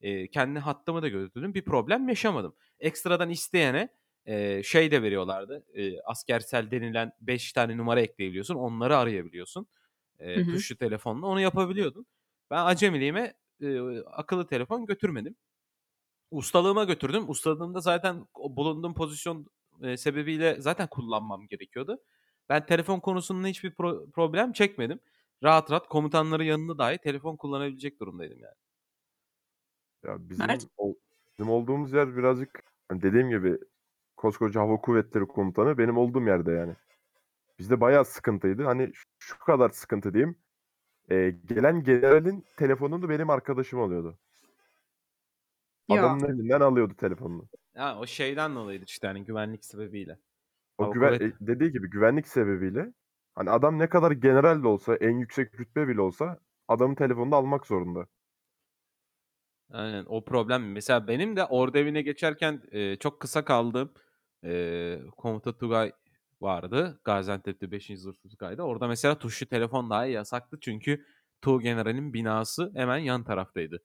Eee, 0.00 0.28
kendi 0.30 0.58
hattımı 0.58 1.02
da 1.02 1.08
götürdüm. 1.08 1.54
Bir 1.54 1.64
problem 1.64 2.08
yaşamadım. 2.08 2.56
Ekstradan 2.80 3.30
isteyene 3.30 3.88
eee, 4.26 4.62
şey 4.64 4.90
de 4.90 5.02
veriyorlardı. 5.02 5.64
Eee, 5.74 6.00
askersel 6.04 6.70
denilen 6.70 7.12
5 7.20 7.52
tane 7.52 7.76
numara 7.76 8.00
ekleyebiliyorsun. 8.00 8.54
Onları 8.54 8.96
arayabiliyorsun. 8.96 9.66
Hı 10.34 10.40
hı. 10.40 10.64
tuşlu 10.64 10.76
telefonla 10.76 11.26
onu 11.26 11.40
yapabiliyordun. 11.40 12.06
Ben 12.50 12.64
acemiliğime 12.64 13.34
eee, 13.70 14.02
akıllı 14.06 14.46
telefon 14.46 14.86
götürmedim. 14.86 15.36
Ustalığıma 16.30 16.84
götürdüm. 16.84 17.30
Ustalığımda 17.30 17.80
zaten 17.80 18.26
bulunduğum 18.36 18.94
pozisyon 18.94 19.46
eee, 19.82 19.96
sebebiyle 19.96 20.56
zaten 20.60 20.86
kullanmam 20.88 21.46
gerekiyordu. 21.48 21.98
Ben 22.48 22.66
telefon 22.66 23.00
konusunda 23.00 23.48
hiçbir 23.48 23.70
pro- 23.72 24.10
problem 24.10 24.52
çekmedim. 24.52 25.00
Rahat 25.42 25.70
rahat 25.70 25.88
komutanların 25.88 26.44
yanında 26.44 26.78
dahi 26.78 26.98
telefon 26.98 27.36
kullanabilecek 27.36 28.00
durumdaydım 28.00 28.38
yani. 28.40 28.54
Ya 30.04 30.16
Mert? 30.38 30.60
bizim 30.60 30.70
ol- 30.76 30.94
bizim 31.32 31.50
olduğumuz 31.50 31.92
yer 31.92 32.16
birazcık 32.16 32.62
hani 32.88 33.02
dediğim 33.02 33.30
gibi 33.30 33.58
koskoca 34.16 34.60
hava 34.60 34.76
kuvvetleri 34.80 35.26
komutanı 35.26 35.78
benim 35.78 35.98
olduğum 35.98 36.22
yerde 36.26 36.52
yani. 36.52 36.74
Bizde 37.58 37.80
bayağı 37.80 38.04
sıkıntıydı. 38.04 38.64
Hani 38.64 38.92
şu 39.18 39.38
kadar 39.38 39.70
sıkıntı 39.70 40.14
diyeyim. 40.14 40.36
Ee, 41.10 41.34
gelen 41.46 41.84
generalin 41.84 42.44
telefonunu 42.56 43.08
benim 43.08 43.30
arkadaşım 43.30 43.80
alıyordu. 43.80 44.18
Ya 45.88 46.00
Adamın 46.00 46.28
elinden 46.28 46.60
alıyordu 46.60 46.94
telefonunu. 46.96 47.48
Ha, 47.76 47.98
o 48.00 48.06
şeyden 48.06 48.54
dolayıdır 48.54 48.86
işte 48.86 49.06
hani 49.06 49.24
güvenlik 49.24 49.64
sebebiyle. 49.64 50.18
O 50.78 50.84
Hava 50.84 50.92
güven 50.92 51.18
kuvvet 51.18 51.34
e, 51.42 51.46
dediği 51.46 51.72
gibi 51.72 51.90
güvenlik 51.90 52.28
sebebiyle 52.28 52.92
hani 53.34 53.50
adam 53.50 53.78
ne 53.78 53.88
kadar 53.88 54.10
general 54.12 54.62
de 54.62 54.68
olsa, 54.68 54.94
en 54.96 55.18
yüksek 55.18 55.60
rütbe 55.60 55.88
bile 55.88 56.00
olsa 56.00 56.38
adamın 56.68 56.94
telefonunu 56.94 57.36
almak 57.36 57.66
zorunda. 57.66 58.06
Aynen 59.70 60.04
o 60.08 60.24
problem. 60.24 60.72
Mesela 60.72 61.08
benim 61.08 61.36
de 61.36 61.44
ordu 61.44 61.78
evine 61.78 62.02
geçerken 62.02 62.62
e, 62.72 62.96
çok 62.96 63.20
kısa 63.20 63.44
kaldığım 63.44 63.94
e, 64.44 64.98
komuta 65.16 65.58
Tugay 65.58 65.92
vardı. 66.44 67.00
Gaziantep'te 67.04 67.70
5. 67.70 67.98
Zırh 67.98 68.16
Tugay'da. 68.30 68.62
Orada 68.62 68.88
mesela 68.88 69.18
tuşlu 69.18 69.46
telefon 69.46 69.90
dahi 69.90 70.12
yasaktı. 70.12 70.58
Çünkü 70.60 71.06
Tuğ 71.42 71.60
General'in 71.60 72.14
binası 72.14 72.72
hemen 72.74 72.98
yan 72.98 73.24
taraftaydı. 73.24 73.82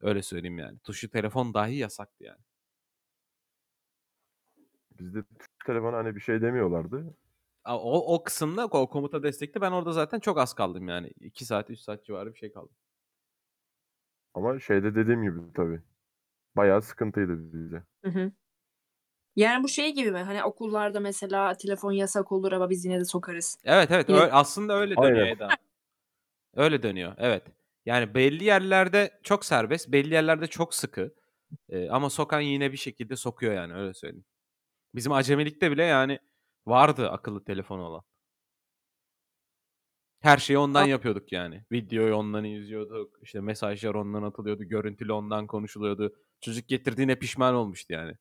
Öyle 0.00 0.22
söyleyeyim 0.22 0.58
yani. 0.58 0.78
Tuşlu 0.78 1.08
telefon 1.08 1.54
dahi 1.54 1.76
yasaktı 1.76 2.24
yani. 2.24 2.40
Bizde 5.00 5.24
telefona 5.66 5.96
hani 5.96 6.16
bir 6.16 6.20
şey 6.20 6.42
demiyorlardı. 6.42 7.14
O, 7.68 8.14
o 8.14 8.24
kısımda 8.24 8.66
o 8.66 8.88
komuta 8.88 9.22
destekli 9.22 9.60
ben 9.60 9.72
orada 9.72 9.92
zaten 9.92 10.20
çok 10.20 10.38
az 10.38 10.54
kaldım 10.54 10.88
yani. 10.88 11.08
2 11.20 11.44
saat 11.44 11.70
3 11.70 11.78
saat 11.80 12.04
civarı 12.04 12.34
bir 12.34 12.38
şey 12.38 12.52
kaldım. 12.52 12.76
Ama 14.34 14.60
şeyde 14.60 14.94
dediğim 14.94 15.22
gibi 15.22 15.52
tabii. 15.54 15.82
Bayağı 16.56 16.82
sıkıntıydı 16.82 17.52
bize. 17.52 17.82
Hı 18.04 18.10
hı. 18.10 18.32
Yani 19.36 19.64
bu 19.64 19.68
şey 19.68 19.94
gibi 19.94 20.10
mi? 20.10 20.18
Hani 20.18 20.44
okullarda 20.44 21.00
mesela 21.00 21.54
telefon 21.54 21.92
yasak 21.92 22.32
olur 22.32 22.52
ama 22.52 22.70
biz 22.70 22.84
yine 22.84 23.00
de 23.00 23.04
sokarız. 23.04 23.58
Evet 23.64 23.90
evet 23.90 24.08
Yine 24.08 24.20
öyle, 24.20 24.32
aslında 24.32 24.74
öyle 24.74 24.96
dönüyor 24.96 25.26
Aynen. 25.26 25.36
Eda. 25.36 25.48
Öyle 26.56 26.82
dönüyor 26.82 27.14
evet. 27.18 27.42
Yani 27.86 28.14
belli 28.14 28.44
yerlerde 28.44 29.20
çok 29.22 29.44
serbest, 29.44 29.92
belli 29.92 30.14
yerlerde 30.14 30.46
çok 30.46 30.74
sıkı. 30.74 31.14
Eee, 31.68 31.88
ama 31.90 32.10
sokan 32.10 32.40
yine 32.40 32.72
bir 32.72 32.76
şekilde 32.76 33.16
sokuyor 33.16 33.54
yani 33.54 33.74
öyle 33.74 33.94
söyleyeyim. 33.94 34.24
Bizim 34.94 35.12
acemilikte 35.12 35.70
bile 35.70 35.84
yani 35.84 36.18
vardı 36.66 37.10
akıllı 37.10 37.44
telefonu 37.44 37.82
olan. 37.82 38.02
Her 40.20 40.38
şeyi 40.38 40.58
ondan 40.58 40.84
A 40.84 40.88
yapıyorduk 40.88 41.32
yani. 41.32 41.64
Videoyu 41.72 42.14
ondan 42.14 42.44
izliyorduk, 42.44 43.18
işte 43.22 43.40
mesajlar 43.40 43.94
ondan 43.94 44.22
atılıyordu, 44.22 44.64
görüntülü 44.64 45.12
ondan 45.12 45.46
konuşuluyordu. 45.46 46.14
Çocuk 46.40 46.68
getirdiğine 46.68 47.18
pişman 47.18 47.54
olmuştu 47.54 47.92
yani. 47.92 48.14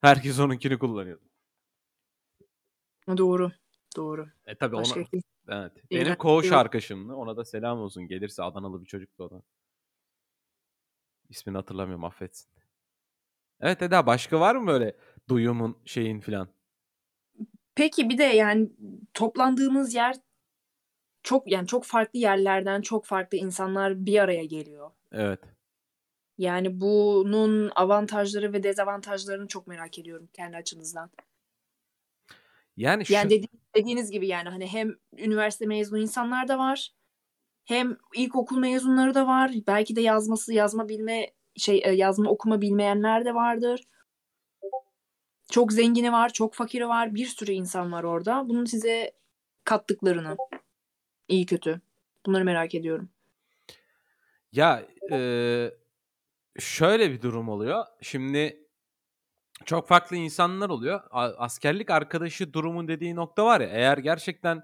Herkes 0.00 0.40
onunkini 0.40 0.78
kullanıyordu. 0.78 1.24
Doğru, 3.16 3.52
doğru. 3.96 4.28
E, 4.46 4.54
tabii 4.54 4.76
ona 4.76 4.82
Başka 4.82 5.04
kim 5.04 5.22
Evet. 5.48 5.72
Benim 5.90 6.02
İğrenç 6.02 6.18
koğuş 6.18 6.46
yok. 6.46 6.54
arkadaşımdı. 6.54 7.14
Ona 7.14 7.36
da 7.36 7.44
selam 7.44 7.78
olsun. 7.78 8.06
Gelirse 8.06 8.42
Adanalı 8.42 8.80
bir 8.80 8.86
çocuktu 8.86 9.24
o 9.24 9.30
da. 9.30 9.42
İsmini 11.28 11.56
hatırlamıyorum 11.56 12.04
affetsin. 12.04 12.50
Evet 13.60 13.82
Eda 13.82 14.06
başka 14.06 14.40
var 14.40 14.54
mı 14.54 14.66
böyle 14.66 14.96
duyumun 15.28 15.78
şeyin 15.84 16.20
filan? 16.20 16.48
Peki 17.74 18.08
bir 18.08 18.18
de 18.18 18.24
yani 18.24 18.70
toplandığımız 19.14 19.94
yer 19.94 20.16
çok 21.22 21.50
yani 21.50 21.66
çok 21.66 21.84
farklı 21.84 22.18
yerlerden 22.18 22.82
çok 22.82 23.06
farklı 23.06 23.38
insanlar 23.38 24.06
bir 24.06 24.18
araya 24.18 24.44
geliyor. 24.44 24.90
Evet. 25.12 25.40
Yani 26.40 26.80
bunun 26.80 27.70
avantajları 27.76 28.52
ve 28.52 28.62
dezavantajlarını 28.62 29.48
çok 29.48 29.66
merak 29.66 29.98
ediyorum 29.98 30.28
kendi 30.32 30.56
açınızdan. 30.56 31.10
Yani 32.76 33.06
şu 33.06 33.12
Yani 33.12 33.30
dedi 33.30 33.46
dediğiniz 33.76 34.10
gibi 34.10 34.26
yani 34.26 34.48
hani 34.48 34.66
hem 34.66 34.94
üniversite 35.18 35.66
mezunu 35.66 35.98
insanlar 35.98 36.48
da 36.48 36.58
var. 36.58 36.94
Hem 37.64 37.96
ilkokul 38.14 38.58
mezunları 38.58 39.14
da 39.14 39.26
var. 39.26 39.52
Belki 39.66 39.96
de 39.96 40.00
yazması, 40.00 40.52
yazma 40.54 40.88
bilme 40.88 41.30
şey 41.56 41.78
eee, 41.78 41.92
yazma 41.92 42.30
okuma 42.30 42.60
bilmeyenler 42.60 43.24
de 43.24 43.34
vardır. 43.34 43.84
Çok 45.50 45.72
zengini 45.72 46.12
var, 46.12 46.32
çok 46.32 46.54
fakiri 46.54 46.88
var. 46.88 47.14
Bir 47.14 47.26
sürü 47.26 47.52
insan 47.52 47.92
var 47.92 48.04
orada. 48.04 48.48
Bunun 48.48 48.64
size 48.64 49.12
kattıklarını, 49.64 50.36
iyi 51.28 51.46
kötü. 51.46 51.80
Bunları 52.26 52.44
merak 52.44 52.74
ediyorum. 52.74 53.08
Ya, 54.52 54.86
eee, 55.10 55.80
şöyle 56.60 57.10
bir 57.12 57.22
durum 57.22 57.48
oluyor. 57.48 57.84
Şimdi 58.02 58.66
çok 59.66 59.88
farklı 59.88 60.16
insanlar 60.16 60.68
oluyor. 60.70 61.00
Askerlik 61.12 61.90
arkadaşı 61.90 62.52
durumu 62.52 62.88
dediği 62.88 63.14
nokta 63.16 63.44
var 63.46 63.60
ya, 63.60 63.68
eğer 63.68 63.98
gerçekten, 63.98 64.62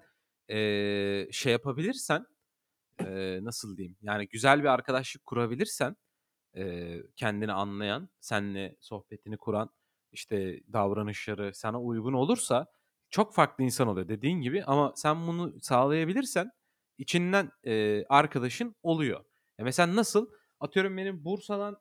eee, 0.48 1.28
şey 1.32 1.52
yapabilirsen, 1.52 2.26
eee, 3.00 3.40
nasıl 3.44 3.76
diyeyim, 3.76 3.96
yani 4.02 4.28
güzel 4.28 4.61
bir 4.62 4.68
arkadaşlık 4.68 5.26
kurabilirsen, 5.26 5.96
eee, 6.56 7.02
kendini 7.16 7.52
anlayan, 7.52 8.09
seninle 8.20 8.76
sohbetini 8.80 9.38
kuran, 9.38 9.70
işte 10.12 10.61
davranışları 10.72 11.54
sana 11.54 11.82
uygun 11.82 12.12
olursa 12.12 12.66
çok 13.11 13.35
farklı 13.35 13.64
insan 13.64 13.88
oluyor 13.88 14.09
dediğin 14.09 14.40
gibi 14.40 14.64
ama 14.64 14.92
sen 14.96 15.26
bunu 15.26 15.54
sağlayabilirsen 15.62 16.50
içinden, 16.98 17.50
eee, 17.64 18.06
arkadaşın 18.09 18.76
oluyor. 18.82 19.20
Ya, 19.59 19.64
mesela 19.64 19.96
nasıl? 19.96 20.30
Atıyorum 20.61 20.96
benim 20.96 21.24
Bursa'dan, 21.24 21.78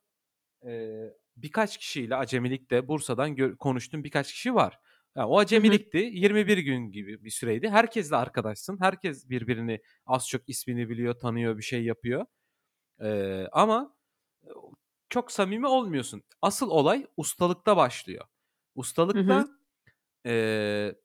birkaç 1.38 1.78
kişiyle 1.78 2.16
acemilikte 2.16 2.88
Bursa'dan 2.88 3.36
gö 3.36 3.58
konuştuğum 3.58 4.04
birkaç 4.04 4.32
kişi 4.34 4.56
var. 4.56 4.80
Ya, 5.16 5.28
o 5.28 5.40
Hı 5.54 5.62
hı. 5.62 5.80
acemilikti. 5.80 5.98
21 5.98 6.58
gün 6.58 6.92
gibi 6.92 7.24
bir 7.24 7.30
süreydi. 7.30 7.70
Herkesle 7.70 8.16
arkadaşsın. 8.16 8.78
Herkes 8.82 9.30
birbirini 9.30 9.82
az 10.06 10.28
çok 10.30 10.50
ismini 10.50 10.90
biliyor, 10.90 11.14
tanıyor, 11.20 11.58
bir 11.58 11.64
şey 11.64 11.84
yapıyor. 11.86 12.26
Eee, 13.02 13.50
ama 13.52 13.96
çok 15.10 15.32
samimi 15.32 15.68
olmuyorsun. 15.68 16.24
Asıl 16.42 16.70
olay 16.70 17.08
ustalıkta 17.18 17.78
başlıyor. 17.78 18.26
Hı 19.14 19.20
hı. 19.20 19.44
Ustalıkta, 19.44 19.58
eee 20.26 20.96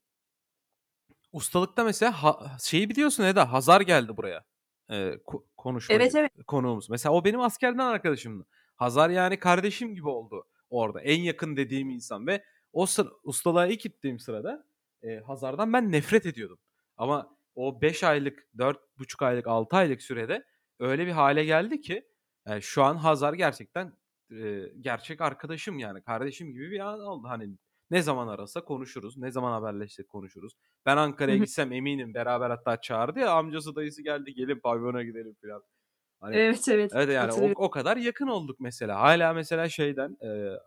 ustalıkta 1.32 1.84
mesela 1.84 2.22
ha 2.22 2.56
şeyi 2.62 2.90
biliyorsun 2.90 3.24
Eda, 3.24 3.52
Hazar 3.52 3.80
geldi 3.80 4.16
buraya, 4.16 4.44
eee, 4.90 5.18
ko 5.26 5.46
konuşmacı, 5.56 6.08
Evet, 6.08 6.14
evet. 6.14 6.32
konuğumuz. 6.46 6.90
Mesela 6.90 7.12
o 7.14 7.24
benim 7.24 7.40
askerden 7.40 7.78
arkadaşımdı. 7.86 8.46
Hazar 8.80 9.10
yani 9.10 9.38
kardeşim 9.40 9.94
gibi 9.94 10.08
oldu 10.08 10.44
orada. 10.70 11.00
En 11.02 11.20
yakın 11.22 11.56
dediğim 11.56 11.90
insan 11.90 12.26
ve 12.26 12.44
o 12.72 12.86
sıra 12.86 13.08
ustalığa 13.24 13.66
ilk 13.66 13.80
gittiğim 13.80 14.18
sırada, 14.18 14.66
eee, 15.02 15.20
Hazar'dan 15.26 15.72
ben 15.72 15.92
nefret 15.92 16.26
ediyordum. 16.26 16.58
Ama 16.96 17.36
o 17.54 17.82
5 17.82 18.04
aylık, 18.04 18.48
4,5 18.58 19.22
aylık, 19.22 19.46
6 19.46 19.76
aylık 19.76 20.02
sürede 20.02 20.44
öyle 20.80 21.06
bir 21.06 21.12
hâle 21.12 21.44
geldi 21.44 21.80
ki, 21.80 22.08
yani 22.48 22.62
şu 22.62 22.82
an 22.84 22.96
Hazar 22.96 23.34
gerçekten, 23.34 23.92
eee, 24.30 24.72
gerçek 24.80 25.20
arkadaşım 25.20 25.78
yani 25.78 26.02
kardeşim 26.02 26.52
gibi 26.52 26.70
bir 26.70 26.80
an 26.80 27.00
oldu. 27.00 27.28
Hani 27.28 27.58
ne 27.90 28.02
zaman 28.02 28.28
arasa 28.28 28.64
konuşuruz, 28.64 29.18
ne 29.18 29.30
zaman 29.30 29.52
haberleşsek 29.52 30.08
konuşuruz. 30.08 30.52
Ben 30.86 30.96
Ankara'ya 30.96 31.38
gitsem 31.38 31.72
eminim 31.72 32.14
beraber 32.14 32.50
hatta 32.50 32.80
çağırdı 32.80 33.18
ya 33.20 33.32
amcası 33.32 33.76
dayısı 33.76 34.02
geldi 34.02 34.34
gelin 34.34 34.60
pavyona 34.60 35.02
gidelim 35.02 35.34
filan. 35.40 35.62
Hani 36.20 36.40
Evet, 36.40 36.68
evet. 36.68 36.92
evet 36.92 37.10
yani 37.14 37.32
o 37.32 37.52
o 37.66 37.70
kadar 37.70 37.96
yakın 37.96 38.26
olduk 38.28 38.60
mesela. 38.60 39.00
Hâlâ 39.00 39.32
mesela 39.34 39.68
şeyden, 39.68 40.16
eee, 40.22 40.58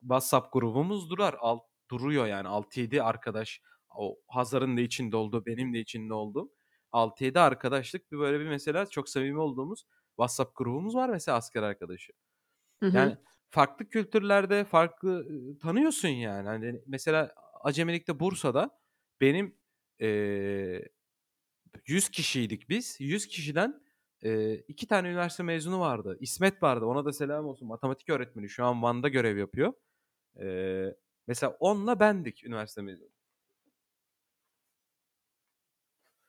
WhatsApp 0.00 0.52
grubumuz 0.54 1.10
durar. 1.10 1.36
Alt 1.40 1.62
duruyor 1.90 2.26
yani 2.26 2.48
6-7 2.48 3.02
arkadaş. 3.04 3.62
O 3.96 4.18
Hazar'ın 4.28 4.76
da 4.76 4.80
içinde 4.82 5.16
olduğu, 5.16 5.46
benim 5.46 5.74
de 5.74 5.80
içinde 5.80 6.14
olduğum 6.14 6.50
6-7 6.92 7.40
arkadaşlık 7.40 8.12
bir 8.12 8.18
böyle 8.18 8.40
bir 8.40 8.46
mesela 8.48 8.86
çok 8.86 9.08
samimi 9.10 9.40
olduğumuz 9.40 9.84
WhatsApp 10.16 10.56
grubumuz 10.56 10.94
var 10.96 11.08
mesela 11.08 11.38
asker 11.38 11.62
arkadaşı. 11.62 12.12
Hı 12.82 12.86
hı. 12.86 12.98
Yani 12.98 13.16
farklı 13.50 13.88
kültürlerde 13.88 14.64
farklı, 14.64 15.10
ııı, 15.30 15.58
tanıyorsun 15.58 16.08
yani. 16.08 16.48
Hani 16.48 16.82
mesela 16.86 17.34
acemilikte 17.64 18.20
Bursa'da 18.20 18.80
benim, 19.20 19.56
eee, 20.00 20.88
100 21.88 22.10
kişiydik 22.10 22.68
biz. 22.70 22.96
100 23.00 23.28
kişiden, 23.28 23.82
eee, 24.22 24.64
2 24.68 24.86
tane 24.88 25.08
üniversite 25.08 25.42
mezunu 25.42 25.80
vardı. 25.80 26.16
İsmet 26.20 26.62
vardı, 26.62 26.84
ona 26.84 27.04
da 27.04 27.12
selam 27.12 27.46
olsun. 27.46 27.68
Matematik 27.68 28.10
öğretmeni, 28.10 28.48
şu 28.48 28.64
an 28.64 28.82
Van'da 28.82 29.08
görev 29.08 29.36
yapıyor. 29.38 29.72
Eee, 30.40 30.96
mesela 31.28 31.56
onunla 31.60 32.00
bendik 32.00 32.44
üniversite 32.44 32.82
mezunu. 32.82 33.10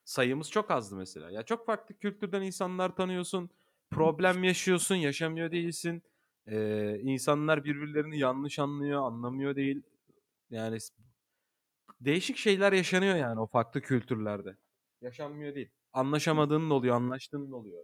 Sayımız 0.06 0.52
çok 0.52 0.71
azdı 0.71 0.95
mesela. 0.95 1.32
Ya 1.32 1.43
çok 1.43 1.65
farklı 1.65 1.95
kültürden 1.97 2.41
insanlar 2.41 2.95
tanıyorsun. 2.95 3.49
Problem 3.89 4.43
yaşıyorsun, 4.43 4.95
yaşamıyor 4.95 5.52
değilsin. 5.52 6.04
Eee, 6.47 6.99
insanlar 7.04 7.63
birbirlerini 7.63 8.19
yanlış 8.19 8.60
anlıyor, 8.60 9.02
anlamıyor 9.04 9.56
değil. 9.56 9.82
Yani 10.52 10.78
değişik 12.02 12.38
şeyler 12.38 12.73
yaşanıyor 12.73 13.15
yani 13.15 13.39
o 13.39 13.47
farklı 13.47 13.82
kültürlerde. 13.82 14.58
Yaşanmıyor 15.02 15.56
değil. 15.56 15.69
Anlaşamadığın 15.93 16.69
da 16.69 16.73
oluyor, 16.73 16.95
anlaştığın 16.95 17.52
da 17.52 17.56
oluyor. 17.56 17.84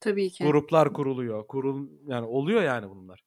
Tabii 0.00 0.30
ki. 0.30 0.44
Gruplar 0.44 0.92
kuruluyor. 0.92 1.46
Kurul 1.46 1.88
yani 2.06 2.26
oluyor 2.26 2.62
yani 2.62 2.90
bunlar. 2.90 3.24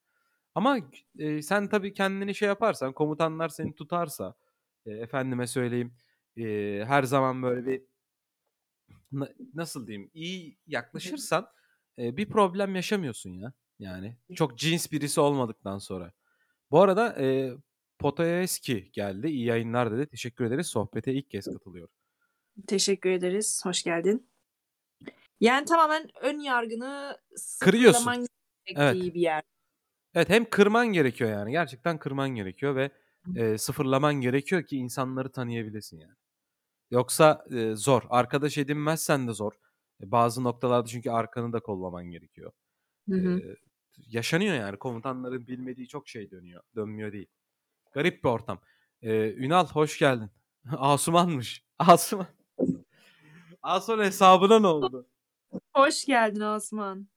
Ama 0.56 0.80
eee, 1.18 1.42
sen 1.42 1.70
tabii 1.70 1.94
kendini 1.94 2.36
şey 2.36 2.48
yaparsan, 2.48 2.94
komutanlar 2.94 3.50
seni 3.50 3.76
tutarsa, 3.76 4.36
eee, 4.86 4.94
efendime 5.00 5.48
söyleyeyim, 5.48 5.96
eee, 6.36 6.86
her 6.88 7.04
zaman 7.04 7.44
böyle 7.44 7.66
bir 7.68 7.84
na 9.12 9.30
nasıl 9.54 9.88
diyeyim, 9.88 10.12
iyi 10.14 10.58
yaklaşırsan, 10.68 11.48
eee, 11.98 12.18
bir 12.18 12.30
problem 12.30 12.76
yaşamıyorsun 12.76 13.30
ya, 13.30 13.54
yani. 13.80 14.18
Çok 14.34 14.58
cins 14.58 14.92
birisi 14.92 15.22
olmadıktan 15.22 15.78
sonra. 15.78 16.14
Bu 16.72 16.82
arada, 16.82 17.16
eee, 17.20 17.54
Potoyevski 18.00 18.92
geldi. 18.94 19.28
İyi 19.30 19.46
yayınlar 19.46 19.92
dedi. 19.92 20.08
Teşekkür 20.08 20.46
ederiz. 20.46 20.68
Sohbete 20.68 21.14
ilk 21.14 21.30
kez 21.32 21.48
katılıyor. 21.48 21.90
Teşekkür 22.68 23.10
ederiz. 23.10 23.62
Hoş 23.66 23.84
geldin. 23.84 24.28
Yani 25.40 25.66
tamamen 25.66 26.10
ön 26.22 26.40
yargını 26.40 27.18
Kırıyorsun. 27.60 28.28
Evet. 28.76 28.96
bir 28.96 29.14
yer. 29.22 29.44
Evet, 30.16 30.30
hem 30.30 30.50
kırman 30.50 30.88
gerekiyor 30.88 31.30
yani. 31.32 31.52
Gerçekten 31.52 32.00
kırman 32.00 32.30
gerekiyor 32.30 32.76
ve, 32.76 32.92
eee, 33.36 33.58
sıfırlaman 33.58 34.16
gerekiyor 34.16 34.64
ki 34.64 34.78
insanları 34.78 35.32
tanıyabilesin 35.32 36.00
yani. 36.00 36.16
Yoksa, 36.92 37.46
eee, 37.52 37.76
zor. 37.76 38.04
Arkadaş 38.10 38.58
edinmezsen 38.58 39.28
de 39.28 39.34
zor. 39.34 39.54
E, 40.04 40.12
bazı 40.12 40.44
noktalarda 40.44 40.88
çünkü 40.88 41.10
arkanı 41.12 41.54
da 41.54 41.60
kollaman 41.60 42.06
gerekiyor. 42.06 42.52
Hı 43.10 43.16
hı. 43.16 43.40
Eee, 43.40 43.56
yaşanıyor 44.08 44.56
yani. 44.56 44.78
Komutanların 44.78 45.48
bilmediği 45.48 45.88
çok 45.88 46.10
şey 46.10 46.32
dönüyor. 46.32 46.64
Dönmüyor 46.76 47.14
değil. 47.14 47.28
Garip 47.94 48.24
bir 48.24 48.30
ortam. 48.30 48.62
Eee, 49.02 49.36
Ünal 49.38 49.68
hoş 49.68 50.00
geldin. 50.00 50.32
Asuman'mış. 50.78 51.66
Asuman. 51.80 52.28
Asuman 53.64 54.04
hesabına 54.06 54.60
ne 54.60 54.68
oldu? 54.68 55.08
Hoş 55.74 56.06
geldin 56.06 56.40
Asuman. 56.40 57.08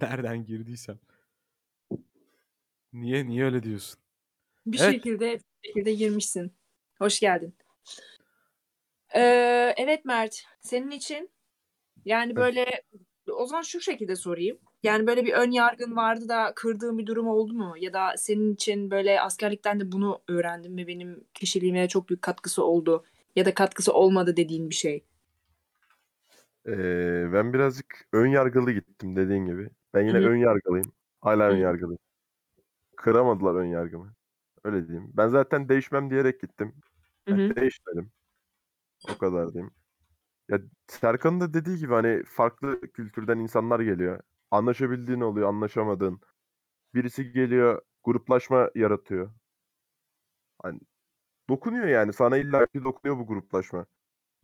Nereden 0.00 0.44
girdiysem. 0.44 0.98
Niye 2.92 3.26
niye 3.26 3.44
öyle 3.44 3.62
diyorsun? 3.62 4.00
Bir 4.66 4.78
Evet. 4.78 4.92
şekilde 4.92 5.32
bir 5.62 5.68
şekilde 5.68 5.94
girmişsin. 5.94 6.52
Hoş 6.98 7.20
geldin. 7.20 7.54
Eee, 9.14 9.74
evet 9.76 10.04
Mert, 10.04 10.44
senin 10.60 10.90
için 10.90 11.30
yani 12.04 12.32
Evet. 12.32 12.36
böyle 12.36 12.82
o 13.32 13.46
zaman 13.46 13.62
şu 13.62 13.80
şekilde 13.80 14.16
sorayım. 14.16 14.58
Yani 14.82 15.06
böyle 15.06 15.24
bir 15.24 15.32
ön 15.32 15.50
yargın 15.50 15.96
vardı 15.96 16.28
da 16.28 16.52
kırdığın 16.56 16.98
bir 16.98 17.06
durum 17.06 17.28
oldu 17.28 17.52
mu? 17.52 17.74
Ya 17.78 17.92
da 17.92 18.14
senin 18.16 18.54
için 18.54 18.90
böyle 18.90 19.20
askerlikten 19.20 19.80
de 19.80 19.92
bunu 19.92 20.22
öğrendim 20.28 20.76
ve 20.76 20.86
benim 20.86 21.24
kişiliğime 21.34 21.88
çok 21.88 22.08
büyük 22.08 22.22
katkısı 22.22 22.64
oldu. 22.64 23.04
Ya 23.36 23.44
da 23.44 23.54
katkısı 23.54 23.92
olmadı 23.92 24.36
dediğin 24.36 24.70
bir 24.70 24.74
şey. 24.74 25.04
Ee, 26.66 27.32
ben 27.32 27.52
birazcık 27.52 28.08
ön 28.12 28.26
yargılı 28.26 28.72
gittim 28.72 29.16
dediğin 29.16 29.46
gibi. 29.46 29.70
Ben 29.94 30.06
yine 30.06 30.18
Hı 30.18 30.22
hı. 30.22 30.28
ön 30.28 30.36
yargılıyım. 30.36 30.92
Hala 31.20 31.48
Hı 31.48 31.52
ön 31.52 31.56
yargılıyım. 31.56 31.98
Kıramadılar 32.96 33.54
ön 33.54 33.66
yargımı. 33.66 34.14
Öyle 34.64 34.88
diyeyim. 34.88 35.10
Ben 35.14 35.28
zaten 35.28 35.68
değişmem 35.68 36.10
diyerek 36.10 36.40
gittim. 36.40 36.74
Yani 37.26 37.56
değişmedim. 37.56 38.12
O 39.14 39.18
kadar 39.18 39.52
diyeyim. 39.52 39.70
Ya 40.48 40.58
Serkan'ın 40.86 41.40
da 41.40 41.54
dediği 41.54 41.78
gibi 41.78 41.92
hani 41.92 42.24
farklı 42.24 42.80
kültürden 42.80 43.38
insanlar 43.38 43.80
geliyor. 43.80 44.20
Anlaşabildiğin 44.50 45.20
oluyor, 45.20 45.48
anlaşamadığın. 45.48 46.20
Birisi 46.94 47.32
geliyor, 47.32 47.82
gruplaşma 48.04 48.70
yaratıyor. 48.74 49.30
Hani 50.62 50.80
dokunuyor 51.48 51.86
yani. 51.86 52.12
Sana 52.12 52.36
illaki 52.36 52.84
dokunuyor 52.84 53.18
bu 53.18 53.26
gruplaşma. 53.26 53.86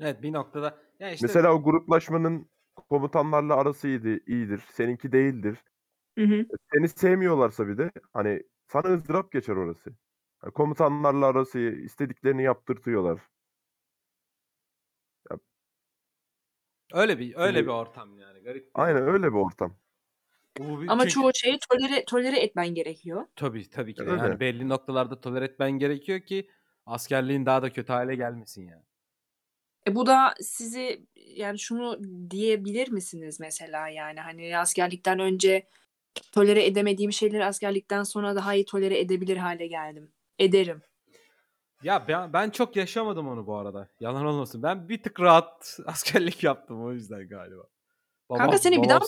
Evet 0.00 0.22
bir 0.22 0.32
noktada 0.32 0.78
ya 1.00 1.10
işte 1.12 1.26
Mesela 1.26 1.54
o 1.54 1.62
gruplaşmanın 1.62 2.50
komutanlarla 2.88 3.56
arası 3.56 3.88
iyiydi, 3.88 4.20
iyidir. 4.26 4.62
Seninki 4.72 5.12
değildir. 5.12 5.64
Hı 6.18 6.24
hı. 6.24 6.46
Seni 6.74 6.88
sevmiyorlarsa 6.88 7.68
bir 7.68 7.78
de 7.78 7.90
hani 8.12 8.42
sana 8.66 8.94
ızdırap 8.94 9.32
geçer 9.32 9.56
orası. 9.56 9.90
Yani 10.44 10.52
komutanlarla 10.52 11.26
arası 11.26 11.58
iyi, 11.58 11.84
istediklerini 11.84 12.42
yaptırtıyorlar. 12.42 13.20
öyle 16.92 17.18
bir 17.18 17.34
öyle 17.36 17.58
Şimdi- 17.58 17.66
bir 17.68 17.72
ortam 17.72 18.18
yani 18.18 18.40
garip. 18.42 18.66
bir 18.66 18.70
Aynen 18.74 19.00
ortam. 19.00 19.14
öyle 19.14 19.26
bir 19.32 19.38
ortam. 19.38 19.76
Bir- 20.58 20.88
Ama 20.88 21.02
çünkü- 21.02 21.14
çoğu 21.14 21.30
şeyi 21.34 21.58
tolere, 21.70 22.04
tolere 22.04 22.40
etmen 22.40 22.68
gerekiyor. 22.68 23.26
Tabii 23.36 23.70
tabii 23.70 23.94
ki 23.94 24.06
de. 24.06 24.10
Yani 24.10 24.40
belli 24.40 24.68
noktalarda 24.68 25.20
tolere 25.20 25.44
etmen 25.44 25.70
gerekiyor 25.70 26.20
ki 26.20 26.50
askerliğin 26.88 27.46
daha 27.46 27.62
da 27.62 27.72
kötü 27.72 27.92
hale 27.92 28.14
gelmesin 28.14 28.68
yani. 28.68 28.82
E 29.88 29.94
bu 29.94 30.06
da 30.06 30.34
sizi 30.40 31.06
yani 31.16 31.58
şunu 31.58 32.00
diyebilir 32.30 32.88
misiniz 32.90 33.40
mesela 33.40 33.88
yani 33.88 34.20
hani 34.20 34.58
askerlikten 34.58 35.18
önce 35.18 35.68
tolere 36.32 36.66
edemediğim 36.66 37.12
şeyleri 37.12 37.44
askerlikten 37.44 38.02
sonra 38.02 38.36
daha 38.36 38.54
iyi 38.54 38.64
tolere 38.64 38.98
edebilir 38.98 39.36
hale 39.36 39.66
geldim. 39.66 40.12
Ederim. 40.38 40.82
Ya 41.82 42.08
ben, 42.08 42.32
ben 42.32 42.50
çok 42.50 42.76
yaşamadım 42.76 43.28
onu 43.28 43.46
bu 43.46 43.56
arada. 43.56 43.88
Yalan 44.00 44.26
olmasın. 44.26 44.62
Ben 44.62 44.88
bir 44.88 45.02
tık 45.02 45.20
rahat 45.20 45.80
askerlik 45.86 46.44
yaptım 46.44 46.84
o 46.84 46.92
yüzden 46.92 47.28
galiba. 47.28 47.62
Babam, 48.30 48.42
Kanka 48.42 48.58
seni 48.58 48.82
bir 48.82 48.88
daha 48.88 48.98
mı 48.98 49.04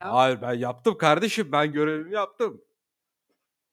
ya? 0.00 0.12
Hayır 0.12 0.42
ben 0.42 0.52
yaptım 0.52 0.98
kardeşim. 0.98 1.52
Ben 1.52 1.72
görevimi 1.72 2.14
yaptım. 2.14 2.64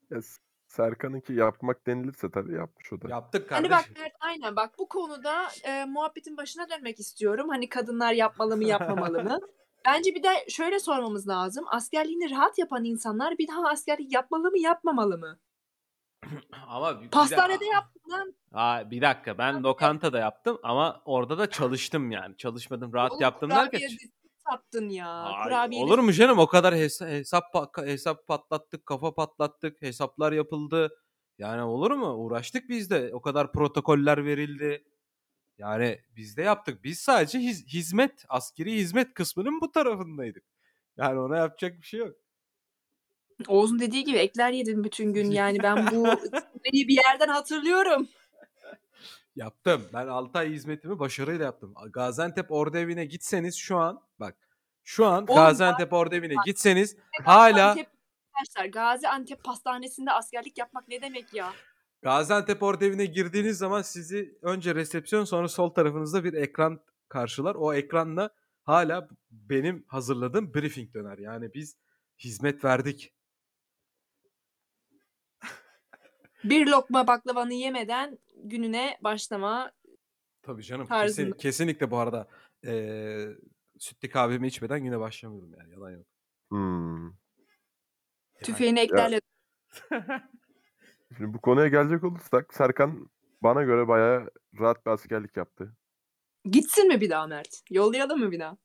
Ya 0.09 0.21
S- 0.21 0.41
Serkan'ınki 0.69 1.33
yapmak 1.33 1.87
denilirse 1.87 2.31
tabii 2.31 2.53
yapmış 2.53 2.93
o 2.93 3.01
da. 3.01 3.09
Yaptık 3.09 3.51
Hani 3.51 3.67
kardeşim. 3.69 3.93
bak 3.95 4.01
Mert 4.03 4.13
aynen 4.19 4.55
bak 4.55 4.79
bu 4.79 4.89
konuda 4.89 5.47
e, 5.63 5.85
muhabbetin 5.85 6.37
başına 6.37 6.69
dönmek 6.69 6.99
istiyorum. 6.99 7.49
Hani 7.49 7.69
kadınlar 7.69 8.13
yapmalı 8.13 8.57
mı 8.57 8.63
yapmamalı 8.63 9.23
mı? 9.23 9.39
Bence 9.85 10.15
bir 10.15 10.23
de 10.23 10.29
şöyle 10.49 10.79
sormamız 10.79 11.27
lazım. 11.27 11.65
Askerliğini 11.71 12.31
rahat 12.31 12.57
yapan 12.57 12.83
insanlar 12.83 13.37
bir 13.37 13.47
daha 13.47 13.69
askerlik 13.69 14.13
yapmalı 14.13 14.51
mı 14.51 14.59
yapmamalı 14.59 15.17
mı? 15.17 15.39
Ama 16.67 16.97
bir, 16.99 17.05
bir 17.05 17.11
Pastanede 17.11 17.59
de- 17.59 17.65
yaptın 17.65 18.11
lan. 18.11 18.33
Aa, 18.53 18.91
bir 18.91 19.01
dakika 19.01 19.37
ben 19.37 19.63
lokantada 19.63 20.19
yaptım 20.19 20.59
ama 20.63 21.01
orada 21.05 21.37
da 21.37 21.49
çalıştım 21.49 22.11
yani. 22.11 22.37
Çalışmadım 22.37 22.93
rahat 22.93 23.11
Oğlum, 23.11 23.21
yaptım 23.21 23.49
derken. 23.49 23.65
kurabiye 23.65 23.89
sattın 24.51 24.89
ya. 24.89 25.09
Ay, 25.09 25.43
Kurabiye 25.43 25.83
olur 25.83 25.99
mu 25.99 26.13
canım 26.13 26.39
o 26.39 26.47
kadar 26.47 26.73
hesa- 26.73 27.09
hesap 27.09 27.43
hesap 27.77 28.27
patlattık, 28.27 28.85
kafa 28.85 29.15
patlattık, 29.15 29.81
hesaplar 29.81 30.31
yapıldı. 30.31 30.89
Yani 31.37 31.61
olur 31.63 31.91
mu? 31.91 32.13
Uğraştık 32.13 32.69
biz 32.69 32.89
de. 32.89 33.09
O 33.13 33.21
kadar 33.21 33.51
protokoller 33.51 34.25
verildi. 34.25 34.83
Yani 35.57 35.99
biz 36.15 36.37
de 36.37 36.41
yaptık. 36.41 36.83
Biz 36.83 36.99
sadece 36.99 37.39
hiz- 37.39 37.67
hizmet, 37.67 38.25
askeri 38.29 38.73
hizmet 38.73 39.13
kısmının 39.13 39.61
bu 39.61 39.71
tarafındaydık. 39.71 40.43
Yani 40.97 41.19
ona 41.19 41.37
yapacak 41.37 41.77
bir 41.81 41.85
şey 41.85 41.99
yok. 41.99 42.15
Oğuz'un 43.47 43.79
dediği 43.79 44.03
gibi 44.03 44.17
ekler 44.17 44.51
yedim 44.51 44.83
bütün 44.83 45.13
gün. 45.13 45.31
Yani 45.31 45.57
ben 45.63 45.87
bu 45.91 46.05
bir 46.73 46.97
yerden 47.05 47.27
hatırlıyorum. 47.27 48.07
Yaptım. 49.39 49.81
Ben 49.93 50.07
6 50.07 50.39
ay 50.39 50.49
hizmetimi 50.49 50.99
başarıyla 50.99 51.45
yaptım. 51.45 51.73
Gaziantep 51.93 52.51
Orduevi'ne 52.51 53.05
gitseniz 53.05 53.55
şu 53.55 53.77
an 53.77 54.01
bak 54.19 54.35
şu 54.83 55.05
an 55.05 55.23
Oğlum, 55.23 55.35
Gaziantep 55.35 55.93
Orduevi'ne 55.93 56.33
gitseniz 56.45 56.97
hala 57.23 57.75
arkadaşlar 58.33 58.65
Gaziantep 58.65 59.43
Pastanesi'nde 59.43 60.11
askerlik 60.11 60.57
yapmak 60.57 60.87
ne 60.87 61.01
demek 61.01 61.33
ya? 61.33 61.53
Gaziantep 62.01 62.63
Orduevi'ne 62.63 63.05
girdiğiniz 63.05 63.57
zaman 63.57 63.81
sizi 63.81 64.37
önce 64.41 64.75
resepsiyon 64.75 65.23
sonra 65.23 65.47
sol 65.47 65.69
tarafınızda 65.69 66.23
bir 66.23 66.33
ekran 66.33 66.79
karşılar. 67.09 67.55
O 67.55 67.73
ekranla 67.73 68.29
hala 68.63 69.07
benim 69.31 69.85
hazırladığım 69.87 70.53
briefing 70.53 70.93
döner. 70.93 71.17
Yani 71.17 71.53
biz 71.53 71.77
hizmet 72.23 72.65
verdik. 72.65 73.13
Bir 76.43 76.67
lokma 76.67 77.07
baklavanı 77.07 77.53
yemeden 77.53 78.17
gününe 78.43 78.97
başlama. 79.03 79.71
Tabii 80.41 80.63
canım. 80.63 80.87
Tarzında. 80.87 81.25
Kesin, 81.27 81.37
kesinlikle 81.37 81.91
bu 81.91 81.97
arada 81.97 82.27
eee 82.63 83.29
sütlü 83.79 84.09
kahvemi 84.09 84.47
içmeden 84.47 84.83
güne 84.83 84.99
başlamıyorum 84.99 85.53
yani. 85.59 85.71
Yalan 85.73 85.91
yok. 85.91 86.05
Hmm. 86.49 87.03
Yani- 87.03 87.13
Tüfeğini 88.43 88.79
eklerle. 88.79 89.21
Şimdi 91.17 91.33
bu 91.33 91.41
konuya 91.41 91.67
gelecek 91.67 92.03
olursak 92.03 92.53
Serkan 92.53 93.09
bana 93.43 93.63
göre 93.63 93.87
bayağı 93.87 94.29
rahat 94.59 94.85
bir 94.85 94.91
askerlik 94.91 95.37
yaptı. 95.37 95.75
Gitsin 96.45 96.87
mi 96.87 97.01
bir 97.01 97.09
daha 97.09 97.27
Mert? 97.27 97.61
Yollayalım 97.69 98.19
mı 98.19 98.31
bir 98.31 98.39
daha? 98.39 98.57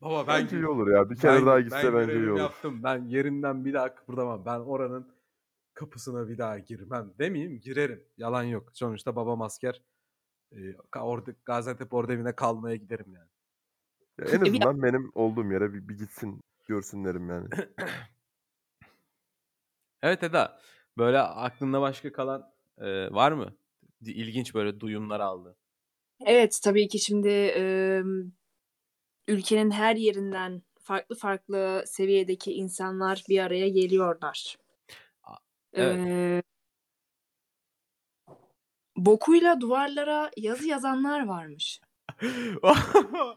Baba 0.00 0.26
ben 0.26 0.42
Bence 0.44 0.56
iyi 0.56 0.66
olur 0.66 0.88
ya. 0.90 1.10
Bir 1.10 1.16
kere 1.16 1.36
ben- 1.36 1.46
daha 1.46 1.56
ben 1.56 1.62
gitse 1.64 1.76
bence 1.94 1.98
iyi 1.98 2.06
görevimi 2.06 2.32
olur. 2.32 2.40
yaptım. 2.40 2.82
Ben 2.82 3.04
yerinden 3.04 3.64
bir 3.64 3.72
daha 3.74 3.94
kıpırdamam. 3.94 4.44
Ben 4.46 4.58
oranın 4.60 5.15
kapısına 5.76 6.28
bir 6.28 6.38
daha 6.38 6.58
girmem. 6.58 7.14
Demeyeyim 7.18 7.60
girerim. 7.60 8.04
Yalan 8.16 8.42
yok. 8.42 8.70
Sonuçta 8.72 9.16
babam 9.16 9.42
asker. 9.42 9.82
Ee, 10.52 10.74
orada 11.00 11.30
Gaziantep 11.44 11.94
Orduevi'ne 11.94 12.32
kalmaya 12.36 12.76
giderim 12.76 13.14
yani. 13.14 13.28
Ya 14.18 14.26
en 14.36 14.40
E 14.40 14.48
azından 14.48 14.82
benim 14.82 15.10
olduğum 15.14 15.52
yere 15.52 15.72
bir, 15.74 15.88
bir 15.88 15.98
gitsin 15.98 16.40
görsünlerim 16.66 17.30
yani. 17.30 17.48
Evet 20.02 20.22
Eda. 20.22 20.60
Böyle 20.98 21.18
aklında 21.18 21.80
başka 21.80 22.12
kalan 22.12 22.52
e, 22.78 23.12
var 23.12 23.32
mı? 23.32 23.56
İlginç 24.00 24.54
böyle 24.54 24.80
duyumlar 24.80 25.20
aldı. 25.20 25.56
Evet 26.26 26.60
tabii 26.64 26.88
ki 26.88 26.98
şimdi 26.98 27.28
e, 27.28 28.02
ülkenin 29.28 29.70
her 29.70 29.96
yerinden 29.96 30.62
farklı 30.78 31.16
farklı 31.16 31.84
seviyedeki 31.86 32.52
insanlar 32.52 33.24
bir 33.28 33.38
araya 33.38 33.68
geliyorlar. 33.68 34.56
Evet. 35.76 36.06
E, 36.08 36.42
bokuyla 38.96 39.60
duvarlara 39.60 40.30
yazı 40.36 40.66
yazanlar 40.66 41.26
varmış. 41.26 41.80
bunun, 42.62 43.36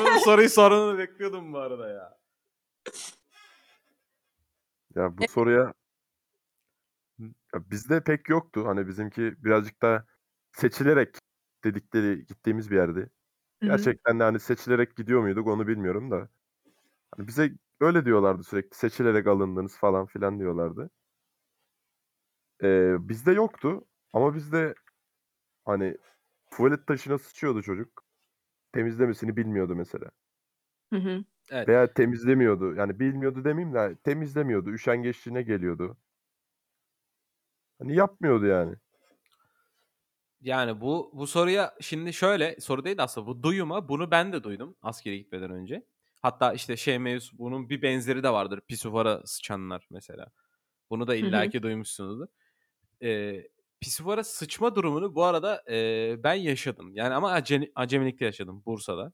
bunun 0.00 0.18
soruyu 0.18 0.48
sorunu 0.48 0.98
bekliyordum 0.98 1.52
bu 1.52 1.58
arada 1.58 1.88
ya. 1.88 2.18
Ya 4.94 5.18
bu 5.18 5.28
soruya 5.28 5.72
ya 7.54 7.70
bizde 7.70 8.04
pek 8.04 8.28
yoktu. 8.28 8.66
Hani 8.66 8.88
bizimki 8.88 9.34
birazcık 9.44 9.82
da 9.82 10.06
seçilerek 10.52 11.16
dedikleri 11.64 12.26
gittiğimiz 12.26 12.70
bir 12.70 12.76
yerdi. 12.76 13.00
Hı 13.00 13.66
hı. 13.66 13.70
Gerçekten 13.70 14.20
de 14.20 14.24
hani 14.24 14.40
seçilerek 14.40 14.96
gidiyor 14.96 15.20
muyduk 15.22 15.46
onu 15.46 15.68
bilmiyorum 15.68 16.10
da. 16.10 16.28
Hani 17.16 17.28
bize 17.28 17.52
öyle 17.80 18.04
diyorlardı 18.04 18.42
sürekli. 18.44 18.76
Seçilerek 18.76 19.26
alındınız 19.26 19.76
falan 19.76 20.06
filan 20.06 20.38
diyorlardı. 20.38 20.90
Ee, 22.62 22.96
bizde 23.08 23.32
yoktu. 23.32 23.84
Ama 24.12 24.34
bizde 24.34 24.74
hani 25.64 25.96
tuvalet 26.50 26.86
taşına 26.86 27.18
sıçıyordu 27.18 27.62
çocuk. 27.62 28.04
Temizlemesini 28.72 29.36
bilmiyordu 29.36 29.74
mesela. 29.76 30.10
Hı 30.92 30.96
hı. 30.96 31.24
Evet. 31.50 31.68
Veya 31.68 31.92
temizlemiyordu. 31.92 32.74
Yani 32.74 33.00
bilmiyordu 33.00 33.44
demeyeyim 33.44 33.74
de 33.74 33.96
temizlemiyordu. 34.04 34.70
Üşengeçliğine 34.70 35.42
geliyordu. 35.42 35.96
Hani 37.78 37.96
yapmıyordu 37.96 38.46
yani. 38.46 38.76
Yani 40.40 40.80
bu 40.80 41.10
bu 41.14 41.26
soruya 41.26 41.74
şimdi 41.80 42.12
şöyle 42.12 42.60
soru 42.60 42.84
değil 42.84 43.02
aslında 43.02 43.26
bu 43.26 43.42
duyuma 43.42 43.88
bunu 43.88 44.10
ben 44.10 44.32
de 44.32 44.44
duydum 44.44 44.76
askere 44.82 45.16
gitmeden 45.16 45.50
önce. 45.50 45.86
Hatta 46.22 46.52
işte 46.52 46.76
şey 46.76 46.98
mevzu 46.98 47.38
bunun 47.38 47.68
bir 47.70 47.82
benzeri 47.82 48.22
de 48.22 48.30
vardır. 48.30 48.60
Pisuvara 48.68 49.22
sıçanlar 49.26 49.86
mesela. 49.90 50.26
Bunu 50.90 51.06
da 51.08 51.12
hı. 51.12 51.16
illaki 51.16 51.62
duymuşsunuzdur. 51.62 52.26
Ee, 53.02 53.48
pisuvara 53.80 54.24
sıçma 54.24 54.74
durumunu 54.74 55.14
bu 55.14 55.24
arada 55.24 55.64
e, 55.70 56.22
ben 56.24 56.34
yaşadım. 56.34 56.90
Yani 56.94 57.14
ama 57.14 57.32
acemi, 57.32 57.70
acemilikte 57.74 58.24
yaşadım 58.24 58.62
Bursa'da. 58.66 59.12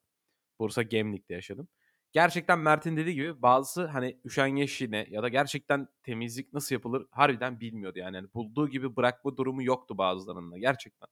Bursa 0.61 0.83
Gemlik'te 0.83 1.35
yaşadım. 1.35 1.69
gerçekten 2.13 2.59
Mert'in 2.59 2.97
dediği 2.97 3.15
gibi 3.15 3.43
bazısı 3.43 3.87
hani 3.87 4.19
üşengeçliğine 4.25 5.07
ya 5.11 5.23
da 5.23 5.29
gerçekten 5.29 5.89
temizlik 6.03 6.53
nasıl 6.53 6.75
yapılır 6.75 7.07
harbiden 7.11 7.61
bilmiyordu 7.61 7.99
yani. 7.99 8.17
Hani 8.17 8.35
bulduğu 8.35 8.69
gibi 8.69 8.97
bırakma 8.97 9.37
durumu 9.37 9.63
yoktu 9.63 9.99
bazılarında 9.99 10.59
gerçekten. 10.59 11.09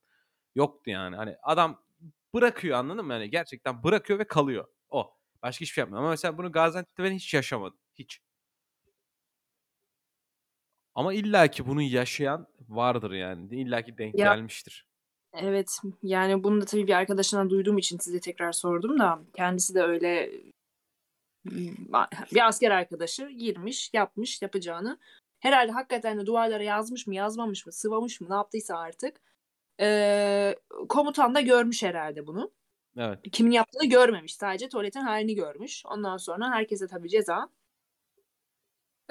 Yoktu 0.55 0.89
yani. 0.91 1.15
Hani 1.15 1.35
adam 1.43 1.83
bırakıyor 2.33 2.77
anladın 2.77 3.05
mı? 3.05 3.13
Yani 3.13 3.29
gerçekten 3.29 3.83
bırakıyor 3.83 4.19
ve 4.19 4.23
kalıyor. 4.27 4.67
O. 4.89 5.13
Başka 5.43 5.61
hiçbir 5.61 5.73
şey 5.73 5.81
yapmıyor. 5.81 6.01
Ama 6.03 6.09
mesela 6.11 6.37
bunu 6.37 6.51
Gaziantep'te 6.51 7.03
ben 7.03 7.11
hiç 7.13 7.33
yaşamadım. 7.33 7.79
Hiç. 7.95 8.21
Ama 10.95 11.13
illaki 11.13 11.67
bunu 11.67 11.81
yaşayan 11.81 12.47
vardır 12.69 13.11
yani. 13.11 13.61
İllaki 13.61 13.97
denk 13.97 14.19
Ya 14.19 14.35
gelmiştir. 14.35 14.85
Evet, 15.33 15.77
yani 16.03 16.43
bunu 16.43 16.61
da 16.61 16.65
tabii 16.65 16.87
bir 16.87 16.93
arkadaşından 16.93 17.49
duyduğum 17.49 17.77
için 17.77 17.97
size 17.97 18.19
tekrar 18.19 18.51
sordum 18.51 18.99
da 18.99 19.19
kendisi 19.35 19.75
de 19.75 19.83
öyle 19.83 20.31
bir 22.33 22.47
asker 22.47 22.71
arkadaşı 22.71 23.29
girmiş, 23.29 23.89
yapmış 23.93 24.41
yapacağını. 24.41 24.97
Herhalde 25.39 25.71
hakikaten 25.71 26.19
de 26.19 26.25
duvarlara 26.25 26.63
yazmış 26.63 27.07
mı, 27.07 27.15
yazmamış 27.15 27.65
mı, 27.65 27.71
sıvamış 27.71 28.21
mı, 28.21 28.29
ne 28.29 28.33
yaptıysa 28.33 28.77
artık. 28.77 29.21
Ee, 29.79 30.55
komutan 30.89 31.35
da 31.35 31.41
görmüş 31.41 31.83
herhalde 31.83 32.27
bunu. 32.27 32.51
Evet. 32.97 33.19
Kimin 33.31 33.51
yaptığını 33.51 33.85
görmemiş. 33.85 34.35
Sadece 34.35 34.69
tuvaletin 34.69 35.01
halini 35.01 35.35
görmüş. 35.35 35.83
Ondan 35.85 36.17
sonra 36.17 36.51
herkese 36.51 36.87
tabii 36.87 37.09
ceza. 37.09 37.49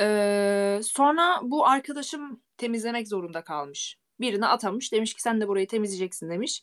Ee, 0.01 0.81
sonra 0.83 1.41
bu 1.43 1.67
arkadaşım 1.67 2.41
temizlemek 2.57 3.09
zorunda 3.09 3.45
kalmış. 3.45 3.99
Birine 4.21 4.47
atamış. 4.47 4.93
Demiş 4.93 5.15
ki 5.15 5.23
sen 5.23 5.41
de 5.41 5.49
burayı 5.49 5.67
temizleyeceksin 5.69 6.31
demiş. 6.31 6.63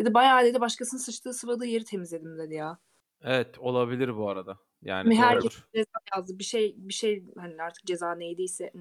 Dedi 0.00 0.14
bayağı 0.14 0.44
dedi 0.44 0.60
başkasının 0.60 1.00
sıçtığı 1.00 1.32
sıvadığı 1.34 1.66
yeri 1.66 1.84
temizledim 1.84 2.38
dedi 2.38 2.54
ya. 2.54 2.78
Evet 3.22 3.58
olabilir 3.58 4.16
bu 4.16 4.28
arada. 4.30 4.58
Yani 4.82 5.16
herkes 5.16 5.42
doğrudur. 5.42 5.68
ceza 5.74 5.98
yazdı. 6.16 6.38
Bir 6.38 6.44
şey 6.44 6.74
bir 6.78 6.94
şey 6.94 7.24
hani 7.38 7.62
artık 7.62 7.84
ceza 7.84 8.14
neydiyse 8.14 8.72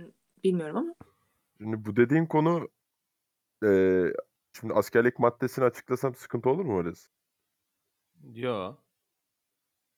bilmiyorum 0.44 0.78
ama. 0.78 0.94
Şimdi 1.58 1.86
bu 1.86 1.96
dediğin 1.96 2.26
konu 2.26 2.70
eee, 3.64 4.14
şimdi 4.54 4.74
askerlik 4.74 5.20
maddesini 5.20 5.66
açıklasam 5.66 6.16
sıkıntı 6.16 6.50
olur 6.50 6.66
mu 6.66 6.78
öyle? 6.78 6.92
Yo. 8.34 8.76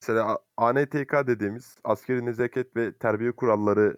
Mesela 0.02 0.40
ANTK 0.58 1.28
dediğimiz 1.28 1.78
askeri 1.84 2.26
nezaket 2.26 2.76
ve 2.76 2.98
terbiye 2.98 3.32
kuralları 3.32 3.98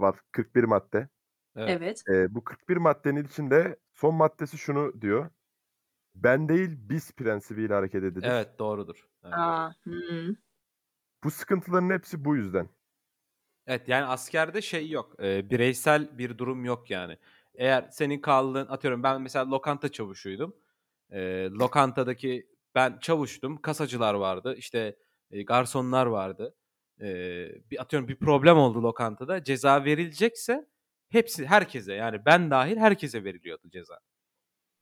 var. 0.00 0.20
41 0.32 0.64
madde. 0.64 1.08
Evet. 1.56 1.70
Evet. 1.82 2.02
Eee, 2.08 2.26
bu 2.30 2.44
41 2.44 2.76
maddenin 2.76 3.24
içinde 3.24 3.76
son 3.92 4.14
maddesi 4.14 4.58
şunu 4.58 5.00
diyor. 5.00 5.30
Ben 6.14 6.48
değil 6.48 6.70
biz 6.78 7.12
prensibiyle 7.12 7.74
hareket 7.74 8.04
edilir. 8.04 8.28
Evet 8.30 8.58
doğrudur. 8.58 9.08
Evet. 9.24 9.34
Aa, 9.34 9.72
hmm. 9.84 10.34
Bu 11.24 11.30
sıkıntıların 11.30 11.90
hepsi 11.90 12.24
bu 12.24 12.36
yüzden. 12.36 12.68
Evet 13.66 13.88
yani 13.88 14.04
askerde 14.04 14.62
şey 14.62 14.90
yok. 14.90 15.24
e, 15.24 15.50
bireysel 15.50 16.18
bir 16.18 16.38
durum 16.38 16.64
yok 16.64 16.90
yani. 16.90 17.18
Eğer 17.54 17.88
senin 17.90 18.20
kaldığın 18.20 18.66
atıyorum 18.66 19.02
ben 19.02 19.22
mesela 19.22 19.50
lokanta 19.50 19.92
çavuşuydum. 19.92 20.56
E, 21.10 21.48
lokantadaki 21.50 22.53
ben 22.74 22.98
çavuştum. 22.98 23.56
Kasacılar 23.62 24.14
vardı. 24.14 24.54
işte 24.58 24.96
e, 25.30 25.42
garsonlar 25.42 26.06
vardı. 26.06 26.54
E, 27.00 27.06
bir 27.70 27.80
atıyorum 27.82 28.08
bir 28.08 28.16
problem 28.16 28.56
oldu 28.56 28.82
lokantada. 28.82 29.44
Ceza 29.44 29.84
verilecekse 29.84 30.66
hepsi 31.08 31.46
herkese 31.46 31.94
yani 31.94 32.24
ben 32.26 32.50
dahil 32.50 32.76
herkese 32.76 33.24
veriliyordu 33.24 33.70
ceza. 33.70 33.98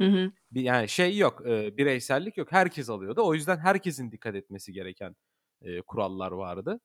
Hı 0.00 0.06
hı. 0.08 0.32
Bir 0.52 0.62
yani 0.62 0.88
şey 0.88 1.18
yok. 1.18 1.46
e, 1.46 1.76
bireysellik 1.76 2.36
yok. 2.36 2.52
Herkes 2.52 2.90
alıyordu. 2.90 3.22
O 3.24 3.34
yüzden 3.34 3.58
herkesin 3.58 4.12
dikkat 4.12 4.34
etmesi 4.34 4.72
gereken 4.72 5.16
e, 5.62 5.82
kurallar 5.82 6.32
vardı. 6.32 6.80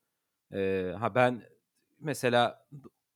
E, 0.54 0.92
ha 1.00 1.16
ben 1.16 1.44
mesela 2.00 2.68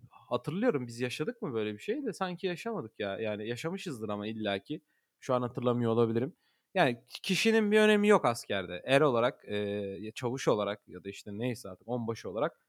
hatırlıyorum 0.10 0.88
biz 0.88 1.00
yaşadık 1.00 1.42
mı 1.42 1.54
böyle 1.54 1.74
bir 1.74 1.80
şey 1.80 2.06
de 2.06 2.14
sanki 2.14 2.48
yaşamadık 2.48 3.00
ya. 3.00 3.20
Yani 3.20 3.48
yaşamışızdır 3.48 4.10
ama 4.10 4.28
illaki. 4.28 4.82
Şu 5.20 5.34
an 5.34 5.42
hatırlamıyor 5.42 5.92
olabilirim. 5.92 6.34
Yani 6.74 7.04
kişinin 7.24 7.72
bir 7.72 7.80
önemi 7.80 8.08
yok 8.08 8.26
askerde. 8.26 8.82
Er 8.86 9.02
olarak, 9.02 9.46
e, 9.50 10.12
çavuş 10.16 10.48
olarak 10.48 10.88
ya 10.88 11.04
da 11.04 11.10
işte 11.10 11.32
neyse 11.34 11.70
artık 11.70 11.88
onbaşı 11.88 12.30
olarak 12.30 12.60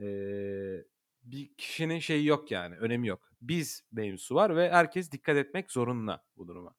e, 0.00 0.04
bir 1.22 1.54
kişinin 1.58 1.98
şeyi 1.98 2.26
yok 2.26 2.50
yani. 2.50 2.76
Önemi 2.76 3.08
yok. 3.08 3.30
Biz 3.40 3.84
mevzusu 3.92 4.34
var 4.34 4.56
ve 4.56 4.70
herkes 4.70 5.12
dikkat 5.12 5.36
etmek 5.36 5.70
zorunda 5.72 6.24
bu 6.36 6.48
duruma. 6.48 6.74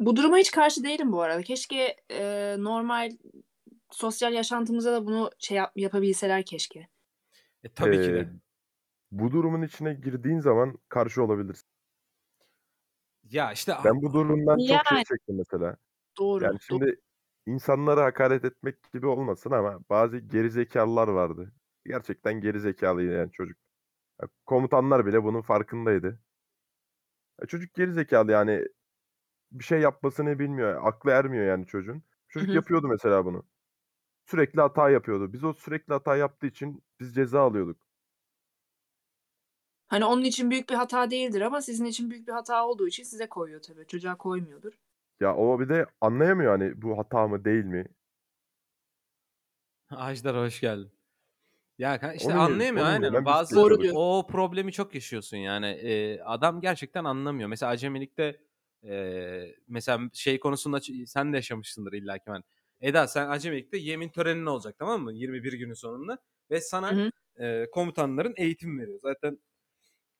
Bu 0.00 0.16
duruma 0.16 0.36
hiç 0.38 0.50
karşı 0.50 0.84
değilim 0.84 1.12
bu 1.12 1.22
arada. 1.22 1.42
Keşke 1.42 1.96
e, 2.10 2.56
normal 2.58 3.10
sosyal 3.92 4.32
yaşantımıza 4.32 4.92
da 4.92 5.06
bunu 5.06 5.30
şey 5.38 5.56
yap- 5.56 5.72
yapabilseler 5.76 6.44
keşke. 6.44 6.88
E 7.62 7.68
tabii 7.74 8.00
ki 8.00 8.12
Eee, 8.12 8.14
de. 8.14 8.32
bu 9.12 9.32
durumun 9.32 9.62
içine 9.62 9.94
girdiğin 9.94 10.40
zaman 10.40 10.78
karşı 10.90 11.24
olabilirsin. 11.24 11.67
Ya 13.30 13.52
işte 13.52 13.74
Ben 13.84 14.02
bu 14.02 14.12
durumdan 14.12 14.58
çok 14.58 14.66
şey 14.66 14.76
Yani. 14.90 15.04
çektim 15.04 15.36
mesela. 15.38 15.76
Doğru. 16.18 16.44
Yani 16.44 16.52
doğru. 16.52 16.60
şimdi 16.60 17.00
insanlara 17.46 18.04
hakaret 18.04 18.44
etmek 18.44 18.92
gibi 18.92 19.06
olmasın 19.06 19.50
ama 19.50 19.80
bazı 19.90 20.18
gerizekalılar 20.18 21.08
vardı. 21.08 21.52
Gerçekten 21.86 22.40
gerizekalıydı 22.40 23.12
yani 23.12 23.32
çocuk. 23.32 23.56
Ya 24.22 24.28
komutanlar 24.46 25.06
bile 25.06 25.24
bunun 25.24 25.42
farkındaydı. 25.42 26.20
Ya 27.40 27.46
çocuk 27.46 27.74
gerizekalı 27.74 28.32
yani 28.32 28.64
bir 29.52 29.64
şey 29.64 29.80
yapmasını 29.80 30.38
bilmiyor. 30.38 30.80
Aklı 30.86 31.10
ermiyor 31.10 31.46
yani 31.46 31.66
çocuğun. 31.66 32.02
Çocuk 32.28 32.48
hı. 32.48 32.52
yapıyordu 32.54 32.88
mesela 32.88 33.24
bunu. 33.24 33.46
Sürekli 34.26 34.60
hata 34.60 34.90
yapıyordu. 34.90 35.32
Biz 35.32 35.44
o 35.44 35.52
sürekli 35.52 35.92
hata 35.92 36.16
yaptığı 36.16 36.46
için 36.46 36.84
biz 37.00 37.14
ceza 37.14 37.40
alıyorduk. 37.42 37.87
Hani 39.88 40.04
onun 40.04 40.24
için 40.24 40.50
büyük 40.50 40.70
bir 40.70 40.74
hata 40.74 41.10
değildir 41.10 41.40
ama 41.40 41.62
sizin 41.62 41.84
için 41.84 42.10
büyük 42.10 42.28
bir 42.28 42.32
hata 42.32 42.66
olduğu 42.66 42.88
için 42.88 43.02
size 43.04 43.28
koyuyor 43.28 43.62
tabii. 43.62 43.86
Çocuğa 43.86 44.14
koymuyordur. 44.18 44.72
Ya 45.20 45.36
o 45.36 45.60
bir 45.60 45.68
de 45.68 45.86
anlayamıyor 46.00 46.58
hani 46.58 46.82
bu 46.82 46.98
hata 46.98 47.28
mı 47.28 47.44
değil 47.44 47.64
mi? 47.64 47.84
Ajdar 49.90 50.36
hoş 50.36 50.60
geldin. 50.60 50.90
Ya 51.78 52.12
işte 52.12 52.28
yerine- 52.28 52.42
anlayamıyor 52.42 52.86
onun 52.86 52.92
aynen. 52.92 53.24
Bazı 53.26 53.56
Doğru 53.56 53.80
diyorsun. 53.82 54.00
o 54.00 54.26
problemi 54.30 54.72
çok 54.72 54.94
yaşıyorsun 54.94 55.36
yani. 55.36 55.66
Ee, 55.66 56.20
adam 56.20 56.60
gerçekten 56.60 57.04
anlamıyor. 57.04 57.48
Mesela 57.48 57.72
acemilikte 57.72 58.40
e, 58.88 59.54
mesela 59.68 60.00
şey 60.12 60.40
konusunda 60.40 60.76
ç- 60.78 61.06
sen 61.06 61.32
de 61.32 61.36
yaşamışsındır 61.36 61.92
illa 61.92 62.18
ki 62.18 62.24
ben. 62.28 62.42
Eda 62.80 63.08
sen 63.08 63.28
acemilikte 63.28 63.78
yemin 63.78 64.08
törenin 64.08 64.46
olacak 64.46 64.76
tamam 64.78 65.02
mı? 65.02 65.12
21 65.12 65.52
günün 65.52 65.74
sonunda 65.74 66.18
ve 66.50 66.60
sana 66.60 66.92
Hı 66.92 66.94
hı. 66.94 67.10
e, 67.44 67.70
komutanların 67.70 68.34
eğitim 68.36 68.78
veriyor. 68.78 68.98
Zaten 69.02 69.38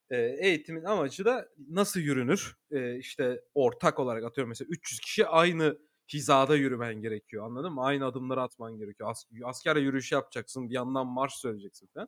e, 0.09 0.17
eğitimin 0.21 0.83
amacı 0.83 1.25
da 1.25 1.49
nasıl 1.69 1.99
yürünür? 1.99 2.57
E, 2.71 2.97
işte 2.97 3.41
ortak 3.53 3.99
olarak 3.99 4.23
atıyorum 4.23 4.49
mesela 4.49 4.67
300 4.71 4.99
kişi 4.99 5.27
aynı 5.27 5.77
hizada 6.13 6.55
yürümen 6.55 7.01
gerekiyor. 7.01 7.45
Anladın 7.45 7.73
mı? 7.73 7.83
Aynı 7.83 8.05
adımları 8.05 8.41
atman 8.41 8.77
gerekiyor. 8.77 9.09
As 9.09 9.25
asker 9.43 9.75
yürüyüşü 9.75 10.15
yapacaksın. 10.15 10.69
Bir 10.69 10.75
yandan 10.75 11.07
marş 11.07 11.33
söyleyeceksin 11.33 11.89
falan. 11.93 12.07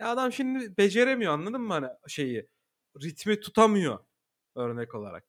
Ya 0.00 0.08
adam 0.08 0.32
şimdi 0.32 0.76
beceremiyor 0.78 1.32
anladın 1.32 1.60
mı 1.60 1.72
hani 1.72 1.86
şeyi? 2.08 2.48
Ritmi 3.02 3.40
tutamıyor 3.40 3.98
örnek 4.56 4.94
olarak. 4.94 5.24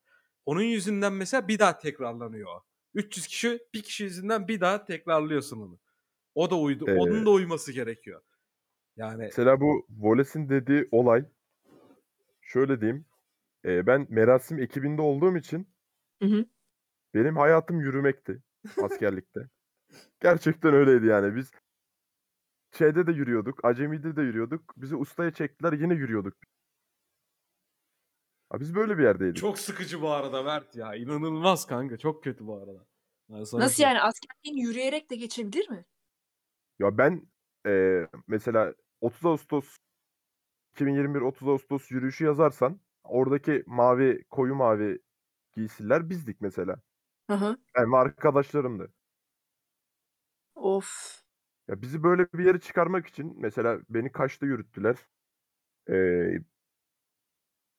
Onun 0.45 0.61
yüzünden 0.61 1.13
mesela 1.13 1.47
bir 1.47 1.59
daha 1.59 1.77
tekrarlanıyor 1.77 2.49
o. 2.55 2.63
300 2.93 3.27
kişi 3.27 3.59
bir 3.73 3.83
kişi 3.83 4.03
yüzünden 4.03 4.47
bir 4.47 4.61
daha 4.61 4.85
tekrarlıyorsun 4.85 5.61
onu. 5.61 5.79
O 6.35 6.49
da 6.49 6.57
uydu. 6.57 6.85
Ee, 6.87 6.93
onun 6.93 7.25
da 7.25 7.29
uyması 7.29 7.71
gerekiyor. 7.71 8.21
Yani 8.97 9.17
Mesela 9.23 9.61
bu 9.61 9.85
Wallace'in 9.87 10.49
dediği 10.49 10.87
olay 10.91 11.25
şöyle 12.45 12.81
diyeyim. 12.81 13.05
e, 13.65 13.88
ben 13.88 14.08
merasim 14.10 14.60
ekibinde 14.60 15.01
olduğum 15.01 15.38
için 15.38 15.69
Hı 16.21 16.25
hı. 16.27 16.45
benim 17.13 17.38
hayatım 17.38 17.79
yürümekti 17.79 18.43
askerlikte. 18.84 19.50
Gerçekten 20.21 20.73
öyleydi 20.73 21.06
yani. 21.06 21.35
Biz 21.35 21.52
şeyde 22.77 23.08
de 23.08 23.12
yürüyorduk, 23.12 23.65
acemide 23.65 24.15
de 24.15 24.21
yürüyorduk. 24.21 24.73
Bizi 24.77 24.96
ustaya 24.96 25.31
çektiler 25.31 25.73
yine 25.73 25.93
yürüyorduk. 25.93 26.33
Ha, 28.50 28.60
biz 28.60 28.75
böyle 28.75 28.98
bir 28.98 29.04
yerdeydik. 29.04 29.35
Çok 29.37 29.60
sıkıcı 29.60 30.02
bu 30.02 30.10
arada 30.12 30.43
Mert 30.43 30.75
ya. 30.75 30.96
İnanılmaz 30.96 31.65
kanka. 31.67 31.98
Çok 31.98 32.23
kötü 32.23 32.48
bu 32.48 32.56
arada. 32.58 32.85
Ben 33.29 33.43
sana 33.43 33.62
Nasıl 33.62 33.75
söyleyeyim. 33.75 33.96
yani 33.98 34.02
askerliğin 34.08 34.67
yürüyerek 34.67 35.10
de 35.10 35.15
geçebilir 35.15 35.69
mi? 35.69 35.85
Ya 36.79 36.98
ben 36.98 37.27
e, 37.67 38.02
mesela 38.27 38.73
30 39.02 39.25
Ağustos 39.25 39.77
2021 40.76 41.21
30 41.21 41.48
Ağustos 41.48 41.92
yürüyüşü 41.92 42.26
yazarsan 42.26 42.80
oradaki 43.04 43.63
mavi 43.67 44.23
koyu 44.30 44.56
mavi 44.56 45.00
giysiler 45.56 46.10
bizdik 46.10 46.42
mesela. 46.42 46.76
Hı 47.30 47.34
hı. 47.34 47.58
Yani 47.78 47.98
arkadaşlarımdı. 47.98 48.94
Of. 50.56 51.21
Ya 51.67 51.82
bizi 51.82 52.04
böyle 52.04 52.28
bir 52.34 52.46
yere 52.46 52.60
çıkarmak 52.60 53.08
için 53.08 53.34
mesela 53.38 53.80
beni 53.90 54.12
kaçta 54.12 54.46
yürüttüler? 54.46 54.96
Ee, 55.90 56.40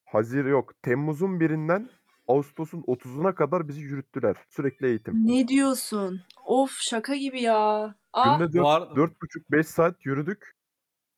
Hazir 0.04 0.44
yok. 0.44 0.82
Temmuz'un 0.82 1.40
birinden 1.40 1.88
Ağustos'un 2.28 2.82
30'una 2.82 3.34
kadar 3.34 3.68
bizi 3.68 3.80
yürüttüler. 3.80 4.36
Sürekli 4.48 4.86
eğitim. 4.86 5.14
Ne 5.26 5.48
diyorsun? 5.48 6.20
Of 6.44 6.76
şaka 6.80 7.16
gibi 7.16 7.42
ya. 7.42 7.94
Ah, 8.12 8.38
Günde 8.38 8.48
Bu 8.48 8.58
4 8.58 8.66
arada 8.66 8.94
4,5-5 8.94 9.62
saat 9.62 10.06
yürüdük. 10.06 10.55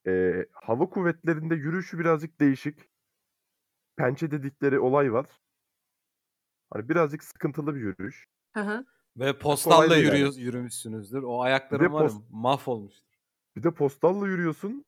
Eee, 0.05 0.45
hava 0.53 0.89
kuvvetlerinde 0.89 1.55
yürüyüşü 1.55 1.99
birazcık 1.99 2.39
değişik. 2.39 2.89
Pençe 3.97 4.31
dedikleri 4.31 4.79
olay 4.79 5.13
var. 5.13 5.25
Hani 6.73 6.89
birazcık 6.89 7.23
sıkıntılı 7.23 7.75
bir 7.75 7.79
yürüyüş. 7.79 8.25
Hı 8.53 8.59
hı. 8.59 8.85
ve 9.17 9.23
kolay 9.25 9.33
postalla 9.39 9.89
değil 9.89 10.05
yani. 10.05 10.15
yürüyor 10.15 10.33
yürümüşsünüzdür. 10.33 11.23
O 11.23 11.39
Bir 11.39 11.45
ayakların 11.45 11.85
de 11.85 11.91
var 11.91 12.01
ya 12.01 12.07
post 12.07 12.21
mahvolmuştur. 12.29 13.09
bir 13.55 13.63
de 13.63 13.71
postalla 13.71 14.27
yürüyorsun. 14.27 14.85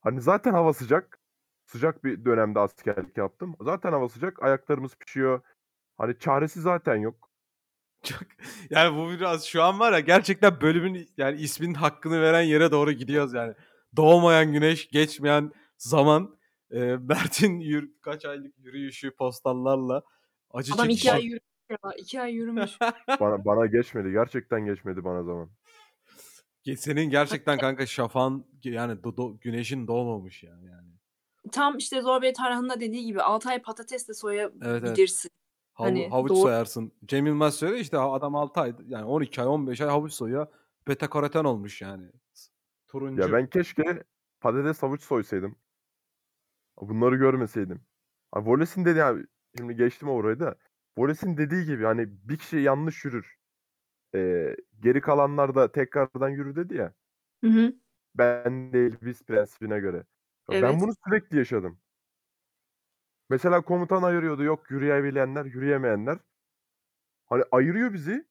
Hani 0.00 0.20
zaten 0.20 0.52
hava 0.52 0.72
sıcak. 0.72 1.18
Sıcak 1.66 2.04
bir 2.04 2.24
dönemde 2.24 2.60
askerlik 2.60 3.16
yaptım. 3.16 3.54
Zaten 3.60 3.92
hava 3.92 4.08
sıcak. 4.08 4.42
Ayaklarımız 4.42 4.96
pişiyor. 4.96 5.40
Hani 5.98 6.18
çaresi 6.18 6.60
zaten 6.60 6.96
yok. 6.96 7.28
Çok 8.02 8.20
yani 8.70 8.96
bu 8.96 9.10
biraz 9.10 9.44
şu 9.44 9.62
an 9.62 9.78
var 9.80 9.92
ya 9.92 10.00
gerçekten 10.00 10.60
bölümün 10.60 11.08
yani 11.16 11.40
isminin 11.40 11.74
hakkını 11.74 12.22
veren 12.22 12.42
yere 12.42 12.70
doğru 12.70 12.92
gidiyoruz 12.92 13.34
yani. 13.34 13.54
Doğmayan 13.96 14.52
güneş, 14.52 14.88
geçmeyen 14.88 15.52
zaman, 15.78 16.38
eee, 16.70 16.96
Mert'in 17.00 17.60
yür 17.60 17.92
kaç 18.02 18.24
aylık 18.24 18.58
yürüyüşü 18.58 19.10
postallarla 19.10 20.02
acı 20.50 20.74
Adam 20.74 20.88
2 20.88 20.94
çekişi. 21.02 21.12
ay 21.12 21.24
yürümüş 21.24 21.42
ya. 21.70 21.92
2 21.98 22.20
ay 22.20 22.32
yürümüş. 22.32 22.70
Bana 23.20 23.44
bana 23.44 23.66
geçmedi. 23.66 24.12
Gerçekten 24.12 24.64
geçmedi 24.64 25.04
bana 25.04 25.22
zaman. 25.22 25.50
Ge 26.62 26.76
senin 26.76 27.10
gerçekten 27.10 27.58
kanka 27.58 27.86
şafağın 27.86 28.46
yani 28.64 29.04
do 29.04 29.16
do 29.16 29.38
güneşin 29.40 29.86
doğmamış 29.86 30.42
yani 30.42 30.66
yani. 30.66 30.88
Tam 31.52 31.76
işte 31.76 32.02
Zorbey 32.02 32.32
Tarhan'ın 32.32 32.68
da 32.70 32.80
dediği 32.80 33.04
gibi 33.04 33.22
6 33.22 33.48
ay 33.48 33.62
patates 33.62 34.08
de 34.08 34.12
Evet, 34.32 34.52
evet. 34.62 34.80
soyabilirsin. 34.80 35.30
Havu 35.72 35.86
Hani 35.86 36.08
havuç 36.08 36.30
doğru. 36.30 36.38
soyarsın. 36.38 36.92
Cem 37.04 37.26
Yılmaz 37.26 37.54
söylüyor 37.54 37.80
işte 37.80 37.98
adam 37.98 38.34
6 38.36 38.60
ay 38.60 38.72
yani 38.88 39.04
12 39.04 39.40
ay 39.40 39.46
15 39.46 39.80
ay 39.80 39.88
havuç 39.88 40.12
soyuyor. 40.12 40.46
Beta 40.88 41.10
karoten 41.10 41.44
olmuş 41.44 41.82
yani. 41.82 42.10
Turuncu. 42.88 43.16
Ya 43.16 43.32
ben 43.32 43.46
keşke 43.50 44.04
patates 44.40 44.82
havuç 44.82 45.02
soysaydım. 45.02 45.56
Bunları 46.80 47.16
görmeseydim. 47.16 47.80
Ha, 48.32 48.40
Wallace'in 48.40 48.84
dediği 48.86 49.04
abi 49.04 49.24
şimdi 49.58 49.76
geçtim 49.76 50.08
orayı 50.08 50.40
da. 50.40 50.56
Wallace'in 50.96 51.36
dediği 51.36 51.64
gibi 51.66 51.84
hani 51.84 52.06
bir 52.28 52.36
kişi 52.38 52.56
yanlış 52.56 53.04
yürür. 53.04 53.36
Eee, 54.14 54.56
geri 54.80 55.02
kalanlar 55.02 55.54
da 55.54 55.72
tekrardan 55.72 56.30
yürür 56.30 56.56
dedi 56.56 56.76
ya. 56.76 56.94
Hı 57.42 57.46
hı. 57.50 57.78
Ben 58.14 58.72
değil 58.72 58.96
biz 59.02 59.22
prensibine 59.24 59.78
göre. 59.80 60.04
Ya 60.50 60.60
Ben 60.60 60.80
Evet. 60.80 60.80
bunu 60.80 60.92
sürekli 61.06 61.38
yaşadım. 61.38 61.80
Mesela 63.28 63.60
komutan 63.64 64.02
ayırıyordu. 64.02 64.42
Yok 64.44 64.70
yürüyebilenler, 64.70 65.44
yürüyemeyenler. 65.44 66.18
Hani 67.26 67.44
ayırıyor 67.52 67.92
bizi. 67.92 68.28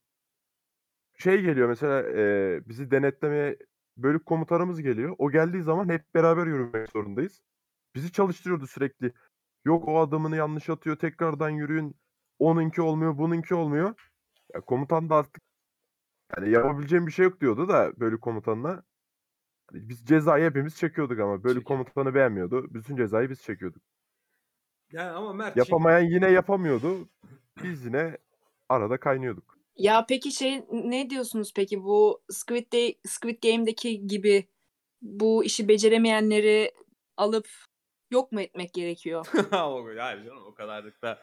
Şey 1.14 1.42
geliyor 1.42 1.68
mesela 1.70 2.10
eee, 2.10 2.62
bizi 2.68 2.92
denetlemeye 2.92 3.58
bölük 3.98 4.26
komutanımız 4.26 4.82
geliyor. 4.82 5.16
O 5.18 5.32
geldiği 5.32 5.64
zaman 5.64 5.90
hep 5.90 6.14
beraber 6.16 6.48
yürümek 6.48 6.90
zorundayız. 6.90 7.42
Bizi 7.96 8.12
çalıştırıyordu 8.12 8.68
sürekli. 8.68 9.14
Yok 9.66 9.88
o 9.88 10.00
adımını 10.00 10.36
yanlış 10.36 10.70
atıyor. 10.70 10.96
Tekrardan 10.96 11.50
yürüyün. 11.50 11.96
Onunki 12.40 12.82
olmuyor, 12.82 13.18
bununki 13.18 13.56
olmuyor. 13.56 13.94
Ya 14.54 14.62
komutan 14.62 15.10
da 15.10 15.16
artık 15.16 15.42
yani 16.38 16.50
yapabileceğim 16.52 17.08
bir 17.08 17.12
şey 17.12 17.26
yok 17.26 17.42
diyordu 17.42 17.68
da 17.70 18.00
bölük 18.00 18.22
komutanına. 18.22 18.84
Hani 19.72 19.90
biz 19.90 20.06
cezayı 20.06 20.46
hepimiz 20.46 20.76
çekiyorduk 20.78 21.20
ama 21.20 21.44
bölük 21.44 21.62
Çekiyor. 21.62 21.64
komutanı 21.64 22.16
beğenmiyordu. 22.16 22.74
Bütün 22.74 22.96
cezayı 22.96 23.30
biz 23.30 23.42
çekiyorduk. 23.42 23.84
Yani 24.92 25.10
ama 25.12 25.34
Mert 25.34 25.58
Yapamayan 25.58 26.02
yine 26.06 26.32
yapamıyordu. 26.32 27.10
Biz 27.64 27.86
yine 27.86 28.18
arada 28.70 29.00
kaynıyorduk. 29.00 29.57
Ya 29.78 30.06
peki 30.10 30.32
şey 30.32 30.62
ne 30.72 31.10
diyorsunuz 31.10 31.54
peki 31.56 31.84
bu 31.84 32.24
Squid 32.32 32.74
Day, 32.74 33.00
Squid 33.08 33.44
Game'deki 33.44 34.08
gibi 34.08 34.48
bu 35.02 35.44
işi 35.44 35.68
beceremeyenleri 35.68 36.72
alıp 37.18 37.50
yok 38.12 38.32
mu 38.32 38.42
etmek 38.42 38.74
gerekiyor? 38.74 39.26
Yani 39.98 40.26
canım 40.26 40.44
o 40.48 40.54
kadarlık 40.54 41.02
da 41.02 41.20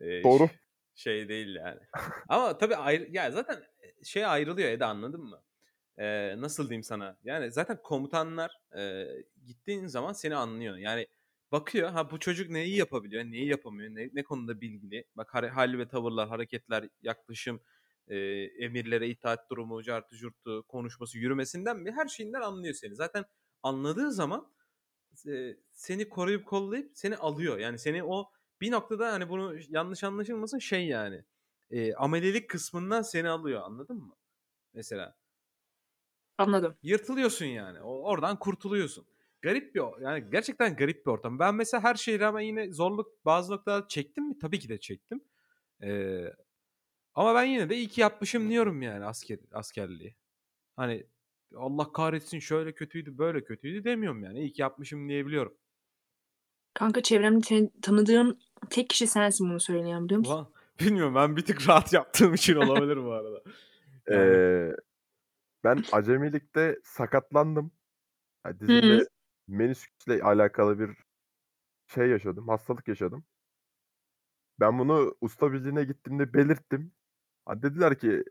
eee, 0.00 0.24
Doğru. 0.24 0.48
şey 0.94 1.28
değil 1.28 1.54
yani. 1.54 1.80
Ama 2.28 2.58
tabii 2.58 2.76
ayrı, 2.76 3.08
ya 3.10 3.30
zaten 3.30 3.64
şey 4.04 4.26
ayrılıyor 4.26 4.68
Eda 4.70 4.86
anladın 4.88 5.20
mı? 5.24 5.42
Eee, 5.98 6.34
nasıl 6.38 6.68
diyeyim 6.68 6.82
sana? 6.84 7.18
Yani 7.24 7.52
zaten 7.52 7.82
komutanlar 7.82 8.52
eee, 8.76 9.24
gittiğin 9.46 9.86
zaman 9.86 10.12
seni 10.12 10.36
anlıyor. 10.36 10.76
Yani 10.76 11.06
bakıyor 11.52 11.90
ha 11.90 12.10
bu 12.10 12.18
çocuk 12.20 12.50
neyi 12.50 12.76
yapabiliyor, 12.76 13.24
neyi 13.24 13.46
yapamıyor, 13.48 13.90
ne, 13.94 14.10
ne 14.14 14.22
konuda 14.24 14.60
bilgili. 14.60 15.04
Bak 15.16 15.34
hare- 15.34 15.48
hal 15.48 15.78
ve 15.78 15.88
tavırlar, 15.88 16.28
hareketler, 16.28 16.88
yaklaşım, 17.02 17.60
eee, 18.10 18.44
emirlere 18.58 19.08
itaat 19.08 19.50
durumu, 19.50 19.82
cartı 19.82 20.16
curtu, 20.16 20.64
konuşması, 20.68 21.18
yürümesinden 21.18 21.86
bir 21.86 21.92
her 21.92 22.08
şeyinden 22.08 22.40
anlıyor 22.40 22.74
seni. 22.74 22.94
Zaten 22.96 23.24
anladığı 23.62 24.12
zaman 24.12 24.52
eee, 25.26 25.60
seni 25.72 26.08
koruyup 26.08 26.46
kollayıp 26.46 26.90
seni 26.94 27.16
alıyor. 27.16 27.58
Yani 27.58 27.78
seni 27.78 28.04
o 28.04 28.30
bir 28.60 28.70
noktada 28.70 29.12
hani 29.12 29.28
bunu 29.28 29.56
yanlış 29.68 30.04
anlaşılmasın 30.04 30.58
şey 30.58 30.86
yani 30.88 31.24
eee, 31.70 31.94
amelelik 31.94 32.50
kısmından 32.50 33.02
seni 33.02 33.28
alıyor 33.28 33.62
anladın 33.62 33.96
mı? 33.96 34.14
Mesela 34.74 35.16
Anladım. 36.38 36.78
yırtılıyorsun 36.82 37.46
yani. 37.46 37.80
O, 37.82 38.02
oradan 38.10 38.38
kurtuluyorsun. 38.38 39.06
Garip 39.42 39.74
bir 39.74 39.82
yani 40.02 40.30
gerçekten 40.32 40.76
garip 40.76 41.06
bir 41.06 41.10
ortam. 41.10 41.38
Ben 41.38 41.54
mesela 41.54 41.82
her 41.82 41.94
şeye 41.94 42.20
rağmen 42.20 42.40
yine 42.40 42.72
zorluk 42.72 43.24
bazı 43.24 43.52
noktalarda 43.52 43.88
çektim 43.88 44.24
mi? 44.28 44.38
Tabii 44.38 44.58
ki 44.58 44.68
de 44.68 44.80
çektim. 44.80 45.24
Eee, 45.82 46.34
ama 47.14 47.34
ben 47.34 47.44
yine 47.44 47.68
de 47.70 47.76
iyi 47.76 47.88
ki 47.88 48.00
yapmışım 48.00 48.50
diyorum 48.50 48.82
yani 48.82 49.04
asker 49.04 49.38
askerliği. 49.52 50.16
Hani 50.76 51.06
Allah 51.56 51.92
kahretsin 51.92 52.38
şöyle 52.38 52.72
kötüydü 52.74 53.18
böyle 53.18 53.44
kötüydü 53.44 53.84
demiyorum 53.84 54.24
yani. 54.24 54.40
İyi 54.40 54.52
ki 54.52 54.62
yapmışım 54.62 55.08
diyebiliyorum. 55.08 55.58
Kanka 56.74 57.02
çevremde 57.02 57.40
tan- 57.40 57.70
tanıdığım 57.82 58.38
tek 58.70 58.90
kişi 58.90 59.06
sensin 59.06 59.50
bunu 59.50 59.60
söyleyen 59.60 60.04
biliyor 60.04 60.18
musun? 60.18 60.34
Ulan 60.34 60.52
bilmiyorum 60.80 61.14
ben 61.14 61.36
bir 61.36 61.44
tık 61.44 61.68
rahat 61.68 61.92
yaptığım 61.92 62.34
için 62.34 62.56
olabilir 62.56 62.96
bu 63.04 63.12
arada. 63.12 63.42
Yani 64.10 64.40
Eee, 64.40 64.76
ben 65.64 65.84
acemilikte 65.92 66.78
sakatlandım. 66.84 67.72
Ya 68.46 68.60
Hı 68.66 68.72
hı. 68.78 69.00
dizimde 69.00 69.08
menisküsle 69.48 70.22
alakalı 70.24 70.78
bir 70.80 70.96
şey 71.88 72.08
yaşadım. 72.10 72.48
Hastalık 72.48 72.88
yaşadım. 72.88 73.24
Ben 74.60 74.78
bunu 74.78 75.16
usta 75.20 75.52
birliğine 75.52 75.84
gittiğimde 75.84 76.34
belirttim. 76.34 76.92
Dediler 77.56 77.98
ki 77.98 78.24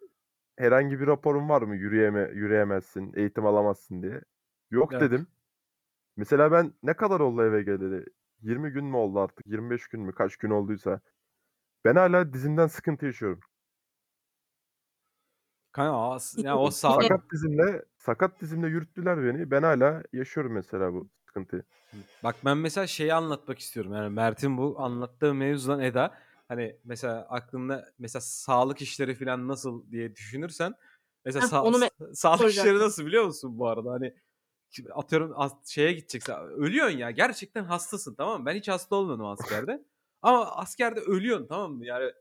herhangi 0.58 1.00
bir 1.00 1.08
raporun 1.08 1.50
var 1.50 1.62
mı 1.62 1.76
yürüyeme, 1.76 2.32
yürüyemezsin, 2.34 3.14
eğitim 3.16 3.46
alamazsın 3.46 4.04
diye. 4.04 4.22
Yok 4.72 4.94
Evet. 4.94 5.02
dedim. 5.02 5.28
Mesela 6.18 6.52
ben 6.52 6.74
ne 6.84 6.94
kadar 6.94 7.20
oldu 7.20 7.44
eve 7.44 7.64
geleli? 7.64 8.06
20 8.42 8.72
gün 8.72 8.86
mü 8.86 8.98
oldu 8.98 9.20
artık? 9.20 9.48
25 9.48 9.88
gün 9.88 10.02
mü? 10.02 10.12
Kaç 10.14 10.38
gün 10.38 10.50
olduysa. 10.50 11.02
Ben 11.86 11.96
hala 11.96 12.34
dizimden 12.34 12.68
sıkıntı 12.68 13.06
yaşıyorum. 13.06 13.40
Kanka 15.72 16.20
yani 16.38 16.60
o 16.60 16.72
sağlık 16.72 17.04
Sakat 17.04 17.32
dizimle, 17.34 17.86
sakat 17.98 18.42
dizimle 18.42 18.68
yürüttüler 18.68 19.24
beni. 19.24 19.52
Ben 19.52 19.64
hala 19.64 20.04
yaşıyorum 20.14 20.54
mesela 20.54 20.94
bu 20.94 21.10
sıkıntıyı. 21.26 21.64
Bak 22.24 22.36
ben 22.46 22.58
mesela 22.58 22.88
şeyi 22.88 23.14
anlatmak 23.14 23.60
istiyorum. 23.60 23.94
Yani 23.94 24.10
Mert'in 24.10 24.58
bu 24.58 24.80
anlattığı 24.80 25.34
mevzudan 25.34 25.80
Eda 25.80 26.18
hani 26.50 26.78
mesela 26.86 27.28
aklında 27.30 27.94
mesela 28.00 28.22
sağlık 28.22 28.84
işleri 28.84 29.16
falan 29.16 29.50
nasıl 29.50 29.92
diye 29.92 30.16
düşünürsen 30.16 30.76
mesela 31.26 31.44
Heh, 31.46 31.52
sa- 31.52 31.62
onu 31.62 31.78
me- 31.78 31.92
sa- 32.00 32.16
sağlık 32.16 32.50
işleri 32.50 32.76
soracaktım. 32.76 32.82
nasıl 32.82 33.08
biliyor 33.08 33.26
musun 33.26 33.60
bu 33.60 33.70
arada? 33.70 33.92
Hani 33.92 34.16
atıyorum 34.94 35.36
şeye 35.66 35.94
gideceksin. 35.94 36.34
Ölüyorsun 36.34 36.98
ya. 36.98 37.12
Gerçekten 37.12 37.64
hastasın 37.64 38.16
tamam 38.16 38.42
mı? 38.42 38.46
Ben 38.46 38.56
hiç 38.56 38.70
hasta 38.70 38.96
olmadım 38.96 39.26
askerde. 39.26 39.86
Ama 40.22 40.46
askerde 40.58 41.00
ölüyorsun 41.00 41.48
tamam 41.48 41.74
mı? 41.74 41.86
Yani 41.86 42.12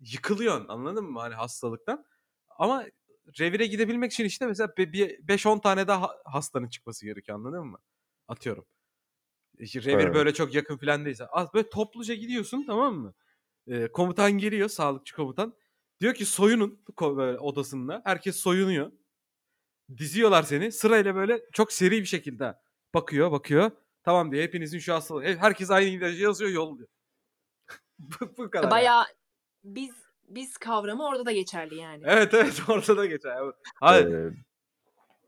yıkılıyorsun 0.00 0.68
anladın 0.68 1.04
mı? 1.04 1.20
Hani 1.20 1.34
hastalıktan. 1.34 2.04
Ama 2.48 2.84
revire 3.40 3.66
gidebilmek 3.66 4.12
için 4.12 4.24
işte 4.24 4.46
mesela 4.46 4.68
be- 4.78 4.92
bir 4.92 5.28
5-10 5.28 5.58
tane 5.58 5.88
daha 5.88 6.02
ha- 6.02 6.16
hastanın 6.24 6.68
çıkması 6.68 7.06
gerekiyor 7.06 7.38
anladın 7.38 7.66
mı? 7.66 7.78
Atıyorum. 8.28 8.66
İşte 9.58 9.82
revir 9.82 9.98
Evet. 10.04 10.14
böyle 10.14 10.34
çok 10.34 10.54
yakın 10.54 10.76
falan 10.76 11.04
değilse. 11.04 11.26
Böyle 11.54 11.70
topluca 11.70 12.14
gidiyorsun 12.14 12.64
tamam 12.66 12.94
mı? 12.94 13.14
Komutan 13.92 14.32
geliyor, 14.32 14.68
sağlıkçı 14.68 15.16
komutan. 15.16 15.54
Diyor 16.00 16.14
ki 16.14 16.26
soyunun 16.26 16.84
odasında. 17.38 18.02
Herkes 18.04 18.36
soyunuyor. 18.36 18.92
Diziyorlar 19.96 20.42
seni. 20.42 20.72
Sırayla 20.72 21.14
böyle 21.14 21.40
çok 21.52 21.72
seri 21.72 22.00
bir 22.00 22.04
şekilde 22.06 22.54
bakıyor, 22.94 23.32
bakıyor. 23.32 23.70
Tamam 24.04 24.32
diyor. 24.32 24.42
Hepinizin 24.42 24.78
şu 24.78 24.94
hastalığı. 24.94 25.22
He- 25.22 25.36
Herkes 25.36 25.70
aynı 25.70 25.88
ilacı 25.88 26.22
yazıyor, 26.22 26.50
yolluyor. 26.50 26.88
bu, 27.98 28.36
bu 28.38 28.50
kadar. 28.50 28.62
yani. 28.62 28.70
Bayağı 28.70 29.04
biz 29.64 29.94
biz 30.28 30.56
kavramı 30.56 31.06
orada 31.06 31.26
da 31.26 31.32
geçerli 31.32 31.76
yani. 31.76 32.02
Evet 32.06 32.34
evet 32.34 32.62
ortada 32.68 33.06
geçer. 33.06 33.36
Evet. 33.42 33.54
Hayır. 33.74 34.06
Ee, 34.14 34.32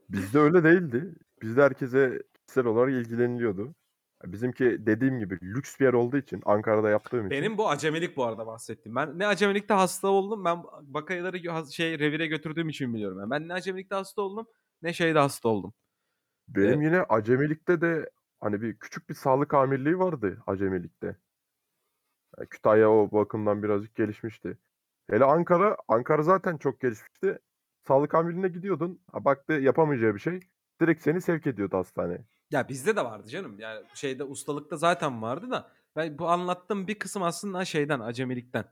bizde 0.09 0.39
öyle 0.39 0.65
değildi. 0.65 1.15
Bizde 1.43 1.63
herkese 1.63 2.23
kişisel 2.47 2.67
olarak 2.67 2.93
ilgileniliyordu. 2.93 3.75
Bizimki 4.25 4.87
dediğim 4.87 5.19
gibi 5.19 5.39
lüks 5.43 5.81
bir 5.81 5.85
yer 5.85 5.93
olduğu 5.93 6.17
için 6.17 6.43
Ankara'da 6.45 6.91
yaptığım 6.91 7.27
için. 7.27 7.31
Benim 7.31 7.59
bu 7.59 7.69
acemilik 7.69 8.17
bu 8.17 8.25
arada 8.25 8.47
bahsettiğim. 8.47 8.97
Ben 8.97 9.19
ne 9.19 9.27
acemilikte 9.27 9.75
hasta 9.75 10.09
oldum. 10.09 10.45
Ben 10.45 10.63
bakayları 10.83 11.37
gö- 11.37 11.73
şey 11.73 11.99
revire 11.99 12.27
götürdüğüm 12.27 12.69
için 12.69 12.95
biliyorum. 12.95 13.21
Yani. 13.21 13.31
Ben 13.31 13.49
ne 13.49 13.53
acemilikte 13.53 13.95
hasta 13.95 14.23
oldum 14.23 14.47
ne 14.83 14.93
şeyde 14.93 15.19
hasta 15.19 15.49
oldum. 15.49 15.75
Benim 16.49 16.83
yine 16.83 17.03
acemilikte 17.03 17.81
de 17.81 18.11
hani 18.41 18.63
bir 18.63 18.77
küçük 18.79 19.09
bir 19.09 19.15
sağlık 19.15 19.55
amirliği 19.55 19.99
vardı 19.99 20.43
acemilikte. 20.47 21.17
Yani 22.39 22.49
Kütahya 22.49 22.91
o 22.91 23.11
bakımdan 23.13 23.63
birazcık 23.63 23.95
gelişmişti. 23.97 24.59
Hele 25.11 25.25
Ankara, 25.25 25.77
Ankara 25.89 26.23
zaten 26.23 26.57
çok 26.57 26.81
gelişmişti. 26.81 27.39
Sağlık 27.87 28.15
amirliğine 28.15 28.49
gidiyordun. 28.49 29.01
Ha, 29.13 29.25
baktı 29.25 29.53
yapamayacağı 29.53 30.15
bir 30.15 30.21
şey. 30.21 30.41
Direkt 30.81 31.03
seni 31.03 31.21
sevk 31.21 31.47
ediyordu 31.47 31.77
hastaneye. 31.77 32.25
Ya 32.51 32.69
bizde 32.69 32.97
de 32.97 33.05
vardı 33.05 33.29
canım. 33.29 33.59
Yani 33.61 33.87
şeyde 33.95 34.25
ustalıkta 34.25 34.77
zaten 34.77 35.23
vardı 35.23 35.51
da 35.51 35.73
ben 35.97 36.19
bu 36.19 36.29
anlattığım 36.29 36.89
bir 36.89 36.99
kısım 36.99 37.23
aslında 37.23 37.65
şeyden 37.65 38.01
acemilikten. 38.01 38.65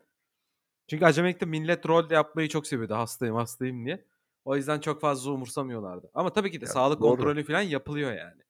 Çünkü 0.89 1.05
acemilikte 1.05 1.47
millet 1.47 1.87
rol 1.87 2.11
yapmayı 2.11 2.49
çok 2.49 2.67
seviyordu 2.67 2.95
hastayım 2.95 3.35
hastayım 3.37 3.87
diye. 3.87 4.05
O 4.45 4.57
yüzden 4.57 4.81
çok 4.81 5.01
fazla 5.01 5.31
umursamıyorlardı. 5.31 6.11
Ama 6.15 6.33
tabii 6.33 6.51
ki 6.51 6.61
de 6.61 6.65
Ya, 6.65 6.71
sağlık 6.73 7.01
doğru. 7.01 7.17
kontrolü 7.17 7.45
falan 7.45 7.63
yapılıyor 7.63 8.13
yani. 8.13 8.43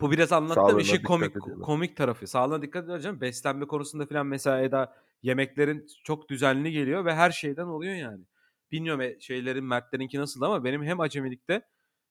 Bu 0.00 0.10
biraz 0.10 0.32
anlattığım 0.32 0.54
Sağlığına 0.54 0.80
işin 0.80 0.96
dikkat 0.96 1.08
komik 1.08 1.30
ediyorlar. 1.30 1.66
komik 1.66 1.96
tarafı. 1.96 2.26
Sağlığına 2.26 2.62
dikkat 2.62 3.02
canım. 3.02 3.20
Beslenme 3.20 3.66
konusunda 3.66 4.06
falan 4.06 4.26
mesela 4.26 4.60
Eda 4.62 4.96
yemeklerin 5.22 5.86
çok 6.04 6.28
düzenli 6.30 6.72
geliyor 6.72 7.04
ve 7.04 7.14
her 7.14 7.30
şeyden 7.30 7.66
oluyor 7.66 7.94
yani. 7.94 8.24
Bilmiyorum 8.72 9.00
e, 9.00 9.20
şeylerin 9.20 9.64
Mertlerinki 9.64 10.18
nasıl 10.18 10.42
ama 10.42 10.64
benim 10.64 10.84
hem 10.84 11.00
acemilikte 11.00 11.62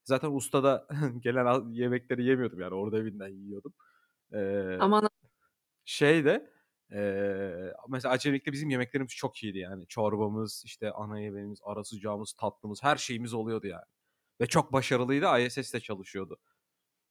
zaten 0.03 0.31
ustada 0.31 0.87
gelen 1.19 1.69
yemekleri 1.69 2.23
yemiyordum 2.25 2.59
yani 2.59 2.73
orada 2.73 2.97
evinden 2.97 3.27
yiyordum. 3.27 3.73
Ee, 4.33 4.77
Aman 4.79 5.09
şeyde 5.85 6.53
eee 6.91 7.73
mesela 7.89 8.11
acemilikte 8.13 8.51
bizim 8.51 8.69
yemeklerimiz 8.69 9.11
çok 9.11 9.43
iyiydi 9.43 9.57
yani. 9.57 9.87
Çorbamız, 9.87 10.63
işte 10.65 10.91
ana 10.91 11.19
yemeğimiz, 11.19 11.59
ara 11.63 11.83
sıcağımız, 11.83 12.33
tatlımız 12.33 12.83
her 12.83 12.95
şeyimiz 12.95 13.33
oluyordu 13.33 13.67
yani. 13.67 13.85
Ve 14.41 14.45
çok 14.45 14.73
başarılıydı. 14.73 15.39
ISS'te 15.39 15.79
çalışıyordu. 15.79 16.39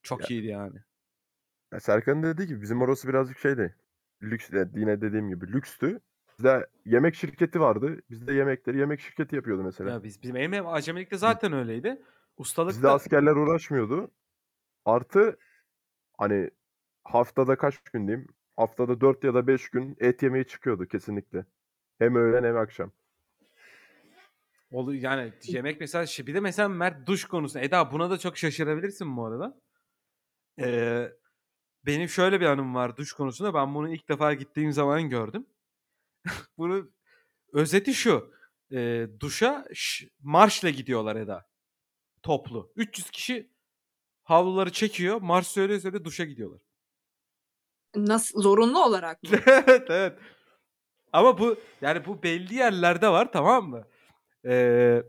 Çok 0.03 0.21
Ya- 0.21 0.27
iyiydi 0.37 0.47
yani. 0.47 0.79
Ya 1.73 1.81
Serkan'ın 1.81 2.23
dediği 2.23 2.47
gibi 2.47 2.63
bizim 2.63 2.83
orası 2.83 3.09
birazcık 3.09 3.39
şeydi. 3.39 3.77
Lüks, 4.23 4.51
yine 4.75 5.01
dediğim 5.01 5.29
gibi 5.29 5.53
lükstü. 5.53 6.01
Bizde 6.39 6.67
yemek 6.85 7.15
şirketi 7.15 7.61
vardı. 7.61 8.01
Bizde 8.11 8.33
yemekleri 8.33 8.79
yemek 8.79 9.01
şirketi 9.01 9.37
yapıyordu 9.37 9.63
mesela. 9.63 9.91
Ya 9.91 10.05
biz 10.05 10.23
bizim 10.23 10.37
ev 10.37 10.65
acemilikte 10.67 11.19
zaten 11.19 11.53
öyleydi. 11.53 12.03
Bizde 12.39 12.43
Ustalıkta 12.43 12.93
askerler 12.93 13.37
uğraşmıyordu. 13.37 14.11
Artı 14.85 15.39
hani 16.19 16.51
haftada 17.05 17.57
kaç 17.57 17.79
gün 17.79 18.09
diyeyim? 18.09 18.29
Haftada 18.57 19.01
4 19.01 19.25
ya 19.25 19.35
da 19.35 19.47
5 19.47 19.69
gün 19.71 19.97
et 20.01 20.23
yemeği 20.23 20.47
çıkıyordu 20.47 20.87
kesinlikle. 20.89 21.47
Hem 21.99 22.17
öğlen 22.17 22.45
hem 22.45 22.57
akşam. 22.57 22.93
olu 24.71 24.95
yani 24.95 25.33
yemek 25.45 25.81
mesela 25.81 26.07
şey- 26.07 26.27
bir 26.27 26.35
de 26.35 26.41
mesela 26.41 26.69
Mert 26.69 27.07
duş 27.07 27.25
konusu. 27.25 27.59
Eda 27.59 27.93
buna 27.93 28.11
da 28.11 28.19
çok 28.19 28.39
şaşırabilirsin 28.39 29.17
bu 29.17 29.27
arada. 29.27 29.61
Eee, 30.59 31.13
benim 31.87 32.09
şöyle 32.09 32.41
bir 32.41 32.47
anım 32.47 32.75
var 32.75 32.97
duş 32.97 33.13
konusunda. 33.13 33.55
Ben 33.55 33.75
bunu 33.75 33.95
ilk 33.95 34.09
defa 34.09 34.35
gittiğim 34.35 34.73
zaman 34.73 35.09
gördüm. 35.09 35.47
Bunu 36.59 36.91
özeti 37.53 37.95
şu. 37.95 38.35
eee, 38.71 39.21
duşa 39.21 39.65
ş- 39.75 40.09
marşla 40.21 40.71
gidiyorlar 40.71 41.17
Eda. 41.17 41.47
Toplu. 42.23 42.73
300 42.77 43.11
kişi 43.11 43.51
havluları 44.23 44.73
çekiyor. 44.73 45.21
Marş 45.21 45.47
söyleye 45.47 45.81
söyleye 45.81 46.05
duşa 46.05 46.25
gidiyorlar. 46.25 46.61
nasıl 47.97 48.43
zorunlu 48.43 48.85
olarak 48.85 49.23
mı? 49.31 49.31
evet 49.47 49.87
evet. 49.91 50.19
Ama 51.13 51.39
bu 51.39 51.57
yani 51.81 52.07
bu 52.07 52.23
belli 52.23 52.55
yerlerde 52.55 53.09
var 53.09 53.33
tamam 53.33 53.69
mı? 53.69 53.85
Ee, 54.45 55.03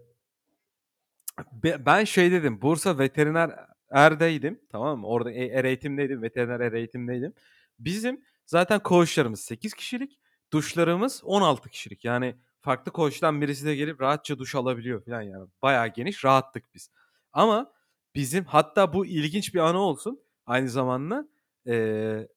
be- 1.54 1.86
ben 1.86 2.04
şey 2.04 2.32
dedim 2.32 2.62
Bursa 2.62 3.00
veteriner 3.00 3.52
erdeydim 3.90 4.62
tamam 4.72 5.00
mı? 5.00 5.08
Orada 5.08 5.32
e- 5.32 5.46
er 5.48 5.66
eğitimdeydim 5.66 6.22
veteriner 6.22 6.60
er 6.60 6.74
eğitimdeydim. 6.74 7.34
Bizim 7.80 8.24
zaten 8.46 8.80
koğuşlarımız 8.84 9.40
8 9.42 9.74
kişilik 9.74 10.20
duşlarımız 10.54 11.22
16 11.24 11.70
kişilik. 11.70 12.06
Yani 12.06 12.36
farklı 12.62 12.92
koğuştan 12.92 13.42
birisi 13.42 13.66
de 13.66 13.76
gelip 13.76 14.02
rahatça 14.02 14.38
duş 14.40 14.56
alabiliyor 14.56 15.06
falan 15.06 15.22
yani. 15.22 15.48
Bayağı 15.62 15.88
geniş 15.88 16.26
rahattık 16.26 16.74
biz. 16.74 16.90
Ama 17.34 17.72
bizim 18.16 18.46
hatta 18.46 18.94
bu 18.94 19.06
ilginç 19.06 19.54
bir 19.54 19.60
anı 19.60 19.80
olsun 19.80 20.20
aynı 20.46 20.70
zamanda 20.70 21.28
ee, 21.68 22.28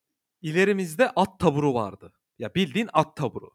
ilerimizde 0.42 1.10
at 1.16 1.40
taburu 1.40 1.74
vardı. 1.74 2.12
Ya 2.38 2.54
bildiğin 2.54 2.88
at 2.92 3.16
taburu. 3.16 3.50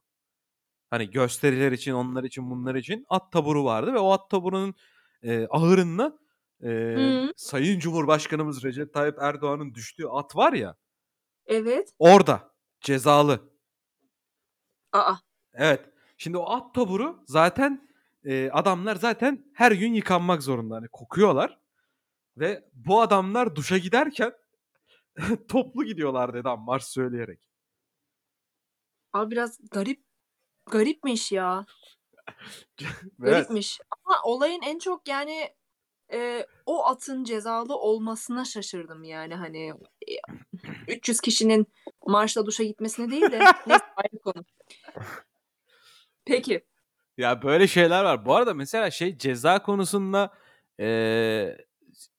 Hani 0.89 1.09
gösteriler 1.11 1.71
için, 1.71 1.91
onlar 1.93 2.23
için, 2.23 2.51
bunlar 2.51 2.75
için 2.75 3.05
at 3.09 3.31
taburu 3.31 3.65
vardı 3.65 3.93
ve 3.93 3.99
o 3.99 4.11
at 4.11 4.29
taburunun 4.29 4.75
e, 5.23 5.47
ahırında 5.49 6.19
e, 6.63 6.67
Hı. 6.69 7.33
Sayın 7.37 7.79
Cumhurbaşkanımız 7.79 8.63
Recep 8.63 8.93
Tayyip 8.93 9.17
Erdoğan'ın 9.19 9.73
düştüğü 9.73 10.07
at 10.07 10.35
var 10.35 10.53
ya 10.53 10.75
Evet. 11.45 11.89
orada 11.99 12.53
cezalı. 12.81 13.51
Aa. 14.91 15.15
Evet. 15.53 15.89
Şimdi 16.17 16.37
o 16.37 16.49
at 16.51 16.73
taburu 16.75 17.23
zaten 17.27 17.89
e, 18.25 18.49
adamlar 18.51 18.95
zaten 18.95 19.45
her 19.53 19.71
gün 19.71 19.93
yıkanmak 19.93 20.43
zorunda. 20.43 20.75
Hani 20.75 20.87
kokuyorlar. 20.87 21.59
Ve 22.37 22.69
bu 22.73 23.01
adamlar 23.01 23.55
duşa 23.55 23.77
giderken 23.77 24.33
toplu 25.49 25.83
gidiyorlar 25.83 26.33
dedi 26.33 26.47
marş 26.57 26.83
söyleyerek. 26.83 27.39
Abi 29.13 29.31
biraz 29.31 29.59
garip 29.71 30.03
garipmiş 30.71 31.31
ya. 31.31 31.65
Evet. 33.23 33.33
Garipmiş. 33.33 33.79
Ama 34.05 34.21
olayın 34.23 34.61
en 34.61 34.79
çok 34.79 35.07
yani 35.07 35.49
e, 36.13 36.45
o 36.65 36.85
atın 36.85 37.23
cezalı 37.23 37.75
olmasına 37.75 38.45
şaşırdım 38.45 39.03
yani 39.03 39.35
hani 39.35 39.73
e, 40.07 40.13
300 40.87 41.21
kişinin 41.21 41.67
marşla 42.07 42.45
duşa 42.45 42.63
gitmesine 42.63 43.11
değil 43.11 43.31
de 43.31 43.39
neyse 43.67 43.85
ayrı 43.95 44.19
konu. 44.23 44.45
Peki. 46.25 46.65
Ya 47.17 47.41
böyle 47.41 47.67
şeyler 47.67 48.03
var. 48.03 48.25
Bu 48.25 48.35
arada 48.35 48.53
mesela 48.53 48.91
şey 48.91 49.17
ceza 49.17 49.63
konusunda 49.63 50.33
eee, 50.79 51.65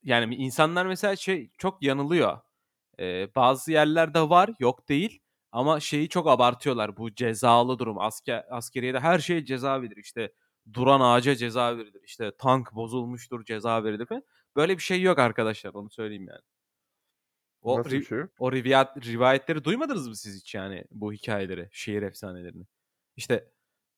yani 0.03 0.35
insanlar 0.35 0.87
mesela 0.87 1.17
şey 1.17 1.51
çok 1.59 1.83
yanılıyor. 1.83 2.39
Eee, 2.99 3.31
bazı 3.37 3.73
yerlerde 3.73 4.21
var, 4.31 4.51
yok 4.61 4.89
değil. 4.89 5.21
Ama 5.53 5.81
şeyi 5.81 6.09
çok 6.09 6.29
abartıyorlar. 6.29 6.97
Bu 6.97 7.15
cezalı 7.15 7.79
durum. 7.79 7.99
Asker 7.99 8.45
askeriyede 8.51 9.01
her 9.01 9.19
şeye 9.19 9.45
ceza 9.45 9.83
verilir. 9.83 9.97
İşte 9.97 10.33
duran 10.73 11.01
ağaca 11.01 11.35
ceza 11.37 11.79
verilir. 11.79 12.03
İşte 12.05 12.33
tank 12.39 12.75
bozulmuştur, 12.75 13.45
ceza 13.45 13.85
verilir 13.85 14.07
falan. 14.07 14.25
Böyle 14.57 14.79
bir 14.79 14.83
şey 14.83 15.03
yok 15.03 15.19
arkadaşlar. 15.19 15.75
Onu 15.75 15.91
söyleyeyim 15.91 16.27
yani. 16.29 16.41
O 17.63 17.79
Nasıl 17.79 17.91
bir 17.93 18.03
ri- 18.03 18.05
şey 18.05 18.19
o 18.39 18.53
rivayet, 18.53 18.89
rivayetleri 19.07 19.65
duymadınız 19.65 20.09
mı 20.09 20.17
siz 20.17 20.41
hiç 20.41 20.55
yani 20.55 20.85
bu 20.91 21.13
hikayeleri, 21.13 21.69
şehir 21.73 22.03
efsanelerini? 22.03 22.65
İşte 23.17 23.51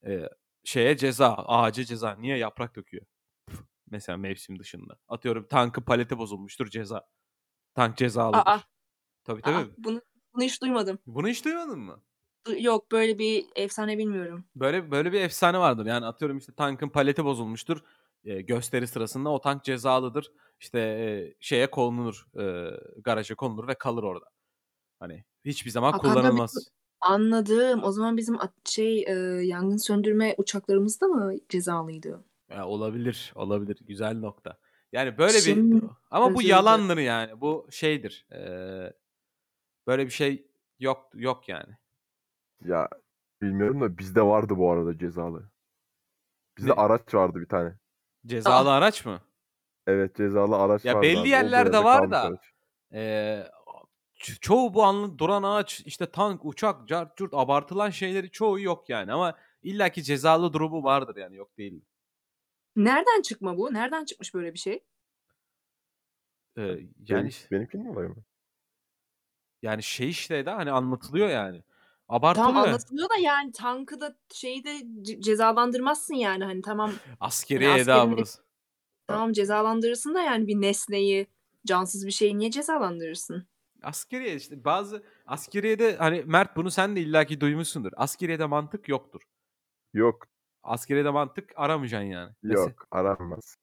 e, 0.06 0.28
şeye 0.64 0.96
ceza, 0.96 1.34
ağaca 1.34 1.84
ceza. 1.84 2.16
Niye 2.16 2.36
yaprak 2.36 2.76
döküyor? 2.76 3.06
Mesela 3.90 4.18
mevsim 4.18 4.58
dışında. 4.58 4.98
Atıyorum 5.08 5.46
tankın 5.48 5.82
paleti 5.82 6.18
bozulmuştur 6.18 6.66
ceza. 6.66 7.06
Tank 7.74 7.96
cezalıdır. 7.96 8.42
Aa. 8.46 8.60
Tabii 9.24 9.40
Aa, 9.42 9.44
tabii. 9.44 9.70
bunu 9.78 10.02
bunu 10.34 10.44
hiç 10.44 10.62
duymadım. 10.62 10.98
Bunu 11.06 11.28
hiç 11.28 11.44
duymadın 11.44 11.78
mı? 11.78 12.02
Yok 12.58 12.92
böyle 12.92 13.18
bir 13.18 13.44
efsane 13.56 13.98
bilmiyorum. 13.98 14.44
Böyle 14.56 14.90
böyle 14.90 15.12
bir 15.12 15.20
efsane 15.20 15.58
vardır. 15.58 15.86
Yani 15.86 16.06
atıyorum 16.06 16.38
işte 16.38 16.52
tankın 16.54 16.88
paleti 16.88 17.24
bozulmuştur. 17.24 17.80
E, 18.24 18.40
gösteri 18.40 18.86
sırasında 18.86 19.30
o 19.30 19.40
tank 19.40 19.64
cezalıdır. 19.64 20.32
İşte 20.60 20.78
e, 20.80 21.34
şeye 21.40 21.70
konulur, 21.70 22.26
e, 22.40 22.70
garaja 23.00 23.34
konulur 23.34 23.68
ve 23.68 23.74
kalır 23.74 24.02
orada. 24.02 24.26
Hani 25.00 25.24
hiçbir 25.44 25.70
zaman 25.70 25.92
Ha, 25.92 25.98
kanka 25.98 26.20
kullanılmaz. 26.20 26.68
Anladım. 27.04 27.84
O 27.84 27.92
zaman 27.92 28.16
bizim 28.16 28.40
at- 28.40 28.68
şey 28.68 29.02
e, 29.08 29.12
yangın 29.46 29.76
söndürme 29.76 30.34
uçaklarımız 30.38 31.00
da 31.00 31.06
mı 31.06 31.32
cezalıydı? 31.48 32.24
Ya 32.50 32.66
olabilir, 32.66 33.32
olabilir. 33.34 33.78
Güzel 33.86 34.18
nokta. 34.18 34.58
Yani 34.92 35.18
böyle 35.18 35.40
Şimdi 35.40 35.76
bir 35.76 35.82
ama 36.10 36.34
bu 36.34 36.38
özür 36.38 36.48
yalandır 36.48 36.96
yani. 36.98 37.40
Bu 37.40 37.66
şeydir. 37.70 38.26
Ee, 38.32 38.92
böyle 39.86 40.06
bir 40.06 40.10
şey 40.10 40.46
yok 40.78 41.10
yok 41.14 41.48
yani. 41.48 41.74
Ya 42.64 42.88
bilmiyorum 43.42 43.80
da 43.80 43.98
bizde 43.98 44.22
vardı 44.22 44.56
bu 44.56 44.70
arada 44.70 44.98
cezalı. 44.98 45.50
Bizde 46.58 46.70
Ne? 46.70 46.74
araç 46.74 47.14
vardı 47.14 47.40
bir 47.40 47.48
tane. 47.48 47.74
Cezalı 48.26 48.72
araç 48.72 49.06
mı? 49.06 49.20
Evet 49.86 50.16
cezalı 50.16 50.56
araç 50.56 50.84
Ya 50.84 50.94
vardı 50.94 51.02
belli 51.02 51.18
abi. 51.20 51.28
yerlerde 51.28 51.76
yerde 51.76 51.84
var 51.84 51.98
kalmış 51.98 52.12
da. 52.12 52.20
araç. 52.20 52.40
Ço- 54.24 54.40
çoğu 54.40 54.74
bu 54.74 54.82
anlı 54.84 55.18
duran 55.18 55.42
ağaç, 55.42 55.80
işte 55.86 56.06
tank, 56.10 56.44
uçak, 56.44 56.88
cart, 56.88 57.16
curt 57.16 57.34
abartılan 57.34 57.90
şeyleri 57.90 58.30
çoğu 58.30 58.60
yok 58.60 58.88
yani. 58.88 59.12
Ama 59.12 59.36
illaki 59.62 60.02
cezalı 60.02 60.52
durumu 60.52 60.82
vardır 60.84 61.16
yani 61.16 61.36
yok 61.36 61.58
değil. 61.58 61.80
Nereden 62.76 63.22
çıkma 63.22 63.58
bu? 63.58 63.74
Nereden 63.74 64.04
çıkmış 64.04 64.34
böyle 64.34 64.54
bir 64.54 64.58
şey? 64.58 64.84
Ee, 66.56 66.62
Yani 66.62 66.86
yani 67.08 67.30
benimkinin 67.50 67.86
olayı 67.86 68.08
mı? 68.08 68.16
Yani 69.62 69.82
şey 69.82 70.08
işte 70.08 70.46
de 70.46 70.50
hani 70.50 70.70
anlatılıyor 70.70 71.28
yani. 71.28 71.56
Tamam 71.58 71.66
Abartılıyor. 72.08 72.66
anlatılıyor 72.66 73.08
da 73.08 73.16
yani 73.20 73.52
tankı 73.52 74.00
da 74.00 74.16
şeyi 74.34 74.64
de 74.64 74.82
ce 75.02 75.20
cezalandırmazsın 75.20 76.14
yani 76.14 76.44
hani 76.44 76.62
tamam. 76.62 76.92
Askeri 77.20 77.66
Hani 77.66 77.80
eda 77.80 77.94
askerini 77.94 78.16
burası. 78.16 78.42
tamam 79.06 79.32
cezalandırırsın 79.32 80.14
da 80.14 80.22
yani 80.22 80.46
bir 80.46 80.60
nesneyi, 80.60 81.26
cansız 81.66 82.06
bir 82.06 82.12
şeyi 82.12 82.38
niye 82.38 82.50
cezalandırırsın? 82.50 83.46
Askeriye 83.84 84.34
işte 84.36 84.64
bazı 84.64 85.02
askeriyede 85.26 85.96
hani 85.96 86.22
Mert 86.26 86.56
bunu 86.56 86.70
sen 86.70 86.96
de 86.96 87.00
illaki 87.00 87.40
duymuşsundur. 87.40 87.92
Askeriyede 87.96 88.46
mantık 88.46 88.88
yoktur. 88.88 89.22
Yok. 89.94 90.26
Askeriyede 90.62 91.10
mantık 91.10 91.52
aramayacaksın 91.56 92.06
yani. 92.06 92.32
Yok. 92.42 92.86
Aranmaz. 92.90 93.56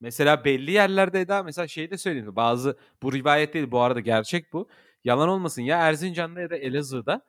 mesela 0.00 0.44
belli 0.44 0.70
yerlerde 0.72 1.20
Eda 1.20 1.42
mesela 1.42 1.68
şey 1.68 1.90
de 1.90 1.98
söyleyeyim? 1.98 2.36
Bazı 2.36 2.78
bu 3.02 3.12
rivayet 3.12 3.54
değil 3.54 3.70
bu 3.70 3.80
arada 3.80 4.00
gerçek 4.00 4.52
bu. 4.52 4.68
Yalan 5.04 5.28
olmasın 5.28 5.62
ya 5.62 5.78
Erzincan'da 5.88 6.40
ya 6.40 6.50
da 6.50 6.56
Elazığ'da 6.56 7.26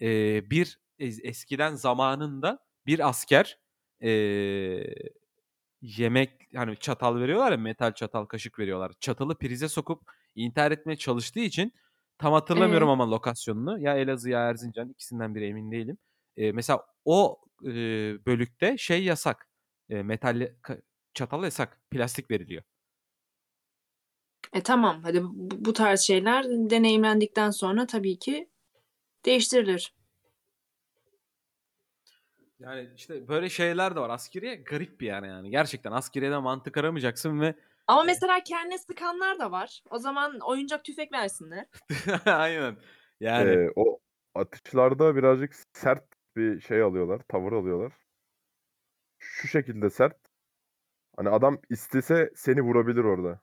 eee, 0.00 0.44
bir 0.50 0.80
eskiden 0.98 1.74
zamanında 1.74 2.58
bir 2.86 3.08
asker 3.08 3.58
eee, 4.00 4.94
yemek 5.80 6.48
hani 6.56 6.76
çatal 6.76 7.20
veriyorlar 7.20 7.52
ya 7.52 7.58
metal 7.58 7.92
çatal, 7.94 8.24
kaşık 8.26 8.58
veriyorlar. 8.58 8.92
Çatalı 9.00 9.38
prize 9.38 9.68
sokup 9.68 10.12
intihar 10.44 10.72
etmeye 10.72 10.96
çalıştığı 10.96 11.40
için 11.40 11.72
tam 12.18 12.32
hatırlamıyorum 12.32 12.88
Eee? 12.88 12.92
ama 12.92 13.10
lokasyonunu. 13.10 13.78
Ya 13.80 13.96
Elazığ 13.96 14.30
ya 14.30 14.40
Erzincan 14.50 14.88
ikisinden 14.90 15.34
biri 15.34 15.46
emin 15.46 15.70
değilim. 15.72 15.98
Eee, 16.36 16.52
mesela 16.52 16.80
o, 17.04 17.40
eee, 17.62 18.18
bölükte 18.26 18.78
şey 18.78 19.04
yasak. 19.04 19.48
Eee, 19.88 20.02
metal 20.02 20.52
ka 20.62 20.76
çatal 21.14 21.42
yasak. 21.44 21.80
Plastik 21.90 22.30
veriliyor. 22.30 22.62
E, 24.52 24.62
tamam 24.62 25.02
hadi 25.02 25.22
bu 25.24 25.64
bu 25.64 25.72
tarz 25.72 26.00
şeyler 26.00 26.44
deneyimlendikten 26.48 27.50
sonra 27.50 27.86
tabii 27.86 28.18
ki 28.18 28.48
değiştirilir. 29.26 29.94
Yani 32.58 32.88
işte 32.96 33.28
böyle 33.28 33.48
şeyler 33.48 33.96
de 33.96 34.00
var. 34.00 34.10
Askeriye 34.10 34.54
garip 34.54 35.00
bir 35.00 35.06
yer 35.06 35.22
yani. 35.22 35.50
Gerçekten 35.50 35.92
askeriyede 35.92 36.38
mantık 36.38 36.76
aramayacaksın 36.76 37.40
ve 37.40 37.54
Ama 37.88 38.04
mesela 38.04 38.44
kendine 38.44 38.78
sıkanlar 38.78 39.38
da 39.38 39.50
var. 39.52 39.82
O 39.90 39.98
zaman 39.98 40.38
oyuncak 40.40 40.84
tüfek 40.84 41.12
versinler. 41.12 41.66
Aynen. 42.26 42.76
Yani 43.20 43.58
Eee, 43.58 43.70
o 43.76 43.98
atışlarda 44.34 45.16
birazcık 45.16 45.54
sert 45.72 46.04
bir 46.36 46.60
şey 46.60 46.82
alıyorlar, 46.82 47.20
tavır 47.28 47.52
alıyorlar. 47.52 47.92
Şu 49.18 49.48
şekilde 49.48 49.90
sert. 49.90 50.16
Hani 51.16 51.28
adam 51.28 51.58
istese 51.70 52.30
seni 52.36 52.62
vurabilir 52.62 53.04
orada. 53.04 53.40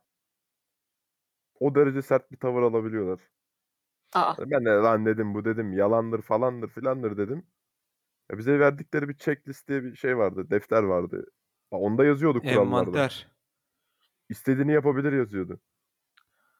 O 1.60 1.76
derece 1.76 2.02
sert 2.02 2.32
bir 2.32 2.38
tavır 2.38 2.62
alabiliyorlar. 2.62 3.20
A! 4.14 4.36
Hani 4.38 4.52
ben 4.52 4.66
de 4.66 4.70
lan 4.70 5.06
dedim 5.06 5.34
bu 5.34 5.46
dedim 5.46 5.74
yalandır 5.74 6.22
falandır 6.22 6.70
filandır 6.70 7.18
dedim. 7.18 7.48
E, 8.34 8.38
bize 8.40 8.60
verdikleri 8.60 9.10
bir 9.10 9.18
checklist 9.18 9.70
diye 9.70 9.84
bir 9.84 9.96
şey 9.96 10.18
vardı, 10.18 10.52
defter 10.52 10.84
vardı. 10.84 11.26
Onda 11.72 12.06
yazıyordu 12.06 12.44
kurallarda. 12.44 13.04
Envanter. 13.04 13.28
İstediğini 14.30 14.74
yapabilir 14.74 15.14
yazıyordu. 15.14 15.60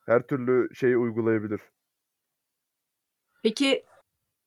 Her 0.06 0.26
türlü 0.26 0.74
şeyi 0.74 0.96
uygulayabilir. 0.96 1.60
Peki 3.42 3.84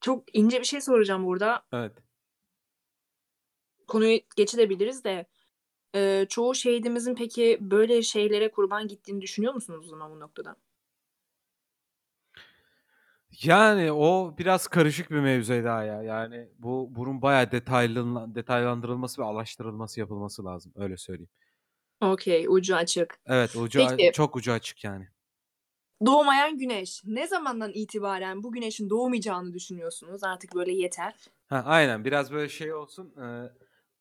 çok 0.01 0.35
ince 0.35 0.59
bir 0.59 0.65
şey 0.65 0.81
soracağım 0.81 1.25
burada. 1.25 1.63
Evet. 1.73 1.93
Konuyu 3.87 4.19
geçebiliriz 4.35 5.03
de, 5.03 5.25
eee, 5.95 6.25
çoğu 6.29 6.55
şehidimizin 6.55 7.15
peki 7.15 7.57
böyle 7.61 8.01
şeylere 8.01 8.51
kurban 8.51 8.87
gittiğini 8.87 9.21
düşünüyor 9.21 9.53
musunuz 9.53 9.85
o 9.85 9.89
zaman 9.89 10.11
bu 10.11 10.19
noktada? 10.19 10.55
Yani 13.43 13.91
o 13.91 14.35
biraz 14.37 14.67
karışık 14.67 15.11
bir 15.11 15.19
mevzu 15.19 15.53
Eda 15.53 15.83
ya. 15.83 16.03
Yani 16.03 16.49
bu 16.59 16.87
bunun 16.95 17.21
bayağı 17.21 17.51
detaylılan 17.51 18.35
detaylandırılması 18.35 19.21
ve 19.21 19.25
araştırılması 19.25 19.99
yapılması 19.99 20.45
lazım. 20.45 20.73
Öyle 20.75 20.97
söyleyeyim. 20.97 21.29
Okay, 22.01 22.45
ucu 22.47 22.75
açık. 22.75 23.19
Evet, 23.25 23.55
ucu 23.55 23.83
a 23.83 23.87
Peki 23.95 24.11
çok 24.11 24.35
ucu 24.35 24.51
açık 24.51 24.83
yani. 24.83 25.07
Doğmayan 26.05 26.57
güneş. 26.57 27.01
Ne 27.05 27.27
zamandan 27.27 27.71
itibaren 27.73 28.43
bu 28.43 28.51
güneşin 28.51 28.89
doğmayacağını 28.89 29.53
düşünüyorsunuz? 29.53 30.23
Artık 30.23 30.55
böyle 30.55 30.71
yeter. 30.71 31.13
Heh, 31.49 31.67
aynen 31.67 32.05
biraz 32.05 32.31
böyle 32.31 32.49
şey 32.49 32.73
olsun. 32.73 33.13
Eee, 33.17 33.51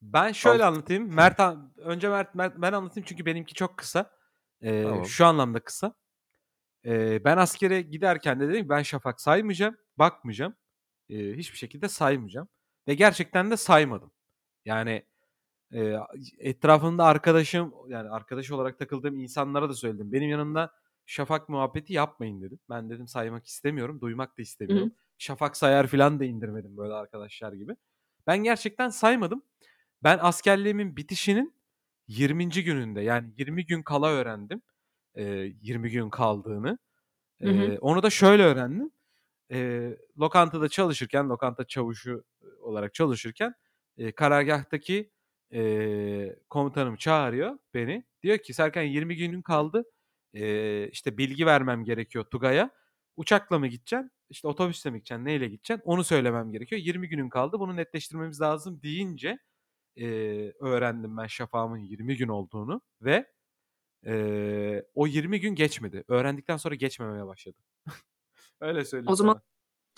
ben 0.03 0.33
şöyle 0.33 0.65
As 0.65 0.69
anlatayım. 0.69 1.15
Mert 1.15 1.41
an 1.41 1.73
önce 1.77 2.09
Mert 2.09 2.35
Mert 2.35 2.55
ben 2.57 2.73
anlatayım 2.73 3.07
çünkü 3.09 3.27
benimki 3.27 3.55
çok 3.55 3.79
kısa. 3.79 4.11
Eee, 4.63 4.83
Tamam. 4.83 5.05
şu 5.05 5.27
anlamda 5.27 5.61
kısa. 5.61 5.95
Eee, 6.85 7.23
ben 7.25 7.37
askere 7.37 7.83
giderken 7.83 8.41
de 8.41 8.49
dedim 8.49 8.63
ki 8.63 8.69
ben 8.69 8.83
şafak 8.83 9.21
saymayacağım, 9.21 9.77
bakmayacağım. 9.99 10.57
Eee, 11.09 11.37
hiçbir 11.37 11.59
şekilde 11.59 11.89
saymayacağım 11.89 12.49
ve 12.89 12.95
gerçekten 12.95 13.51
de 13.51 13.57
saymadım. 13.57 14.13
Yani, 14.65 15.07
eee, 15.73 16.01
etrafımda 16.39 17.05
arkadaşım 17.05 17.75
yani 17.89 18.09
arkadaş 18.11 18.51
olarak 18.51 18.79
takıldığım 18.79 19.17
insanlara 19.19 19.69
da 19.69 19.75
söyledim. 19.75 20.13
Benim 20.13 20.31
yanımda 20.31 20.73
şafak 21.07 21.49
muhabbeti 21.49 21.93
yapmayın 21.93 22.43
dedim. 22.43 22.59
Ben 22.71 22.91
dedim 22.91 23.09
saymak 23.09 23.47
istemiyorum, 23.47 24.01
duymak 24.01 24.39
da 24.39 24.43
Hı 24.69 24.73
istemiyorum. 24.73 24.89
hı. 24.89 24.91
Şafak 25.19 25.57
sayar 25.57 25.87
filan 25.87 26.21
da 26.21 26.25
indirmedim 26.25 26.77
böyle 26.77 26.95
arkadaşlar 26.95 27.53
gibi. 27.53 27.77
Ben 28.27 28.39
gerçekten 28.39 28.89
saymadım. 28.89 29.43
Ben 30.05 30.19
askerliğimin 30.23 30.97
bitişinin 30.97 31.55
20. 32.09 32.65
gününde 32.65 33.01
yani 33.01 33.33
20 33.39 33.67
gün 33.67 33.83
kala 33.83 34.11
öğrendim, 34.11 34.63
eee, 35.17 35.55
20 35.63 35.91
gün 35.91 36.11
kaldığını. 36.11 36.79
Hı 37.45 37.51
hı. 37.51 37.71
Eee, 37.71 37.79
onu 37.81 38.03
da 38.03 38.11
şöyle 38.11 38.43
öğrendim. 38.45 38.93
Eee, 39.51 39.99
lokantada 40.21 40.69
çalışırken, 40.69 41.29
lokanta 41.29 41.65
çavuşu 41.67 42.25
olarak 42.61 42.95
çalışırken, 42.95 43.55
eee, 43.97 44.13
karargahtaki, 44.13 45.11
eee, 45.51 46.39
komutanım 46.51 46.97
çağırıyor 46.97 47.59
beni. 47.75 48.05
Diyor 48.23 48.39
ki 48.39 48.55
"Serkan 48.55 48.83
20 48.83 49.17
günün 49.17 49.43
kaldı. 49.43 49.85
Eee, 50.35 50.91
işte 50.93 51.19
bilgi 51.19 51.47
vermem 51.47 51.85
gerekiyor 51.85 52.25
Tugay'a. 52.25 52.71
Uçakla 53.17 53.59
mı 53.59 53.67
gideceksin, 53.69 54.11
işte 54.31 54.49
otobüsle 54.49 54.91
mi 54.91 54.99
gideceksin, 54.99 55.25
neyle 55.25 55.49
gideceksin 55.49 55.83
onu 55.85 56.05
söylemem 56.05 56.53
gerekiyor. 56.53 56.81
20 56.83 57.09
günün 57.09 57.29
kaldı. 57.29 57.61
Bunu 57.61 57.77
netleştirmemiz 57.77 58.41
lazım." 58.41 58.83
deyince, 58.83 59.39
eee, 59.97 60.55
öğrendim 60.61 61.17
ben 61.19 61.27
şafağımın 61.29 61.79
20 61.79 62.17
gün 62.17 62.29
olduğunu 62.29 62.83
ve, 63.03 63.27
eee, 64.07 64.87
o 64.95 65.09
20 65.09 65.41
gün 65.41 65.55
geçmedi. 65.57 66.05
Öğrendikten 66.09 66.59
sonra 66.59 66.75
geçmemeye 66.77 67.27
başladı. 67.27 67.59
Öyle 68.61 68.85
söyleyeyim 68.85 69.13
O 69.13 69.17
zaman 69.17 69.35
sana. 69.35 69.43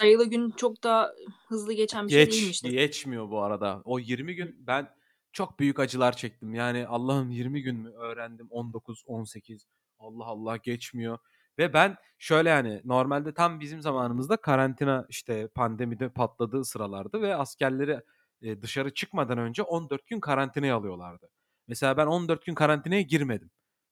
sayılı 0.01 0.31
gün 0.31 0.51
çok 0.51 0.85
da 0.85 1.15
hızlı 1.49 1.73
geçen 1.75 2.09
bir 2.09 2.13
şey 2.13 2.29
Geç 2.29 2.29
değilmiştir. 2.29 2.75
geçmiyor 2.75 3.31
bu 3.31 3.43
arada. 3.43 3.83
O 3.85 3.99
20 3.99 4.35
gün 4.35 4.67
ben 4.67 4.89
çok 5.33 5.61
büyük 5.61 5.79
acılar 5.81 6.17
çektim. 6.17 6.55
Yani 6.55 6.87
Allah'ım 6.87 7.31
20 7.31 7.63
gün 7.63 7.77
mü 7.77 7.91
öğrendim 7.91 8.47
19, 8.51 9.03
18 9.07 9.67
Allah 9.99 10.25
Allah 10.25 10.57
geçmiyor 10.57 11.19
ve 11.59 11.73
ben 11.73 11.97
şöyle 12.19 12.49
yani 12.49 12.81
normalde 12.85 13.35
tam 13.35 13.61
bizim 13.61 13.81
zamanımızda 13.81 14.37
karantina 14.37 15.07
işte 15.09 15.49
pandemide 15.49 16.09
patladığı 16.09 16.65
sıralardı 16.65 17.23
ve 17.23 17.37
askerleri, 17.37 18.01
eee, 18.41 18.63
dışarı 18.63 18.95
çıkmadan 18.95 19.39
önce 19.39 19.63
14 19.63 20.07
gün 20.07 20.21
karantinaya 20.21 20.77
alıyorlardı. 20.77 21.29
Mesela 21.69 21.97
ben 21.97 22.07
14 22.07 22.47
gün 22.47 22.55
karantinaya 22.55 23.03
girmedim. 23.03 23.51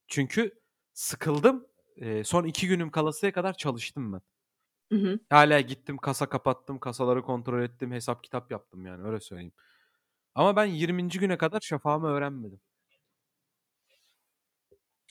Çünkü 0.09 0.61
sıkıldım. 0.95 1.67
Eee, 1.97 2.25
son 2.25 2.45
2 2.45 2.69
günüm 2.69 2.91
kalasıya 2.91 3.33
kadar 3.33 3.53
çalıştım 3.55 4.13
ben. 4.13 4.21
Hı 4.93 4.97
hı. 4.99 5.21
Hâlâ 5.31 5.61
gittim, 5.61 5.97
kasa 5.99 6.29
kapattım, 6.29 6.79
kasaları 6.79 7.23
kontrol 7.23 7.63
ettim, 7.63 7.93
hesap 7.93 8.25
kitap 8.25 8.51
yaptım 8.51 8.87
yani 8.87 9.07
öyle 9.09 9.21
söyleyeyim. 9.21 9.53
Ama 10.39 10.57
ben 10.57 10.65
20. 10.65 11.19
güne 11.19 11.39
kadar 11.39 11.61
şafağımı 11.61 12.07
öğrenmedim. 12.07 12.61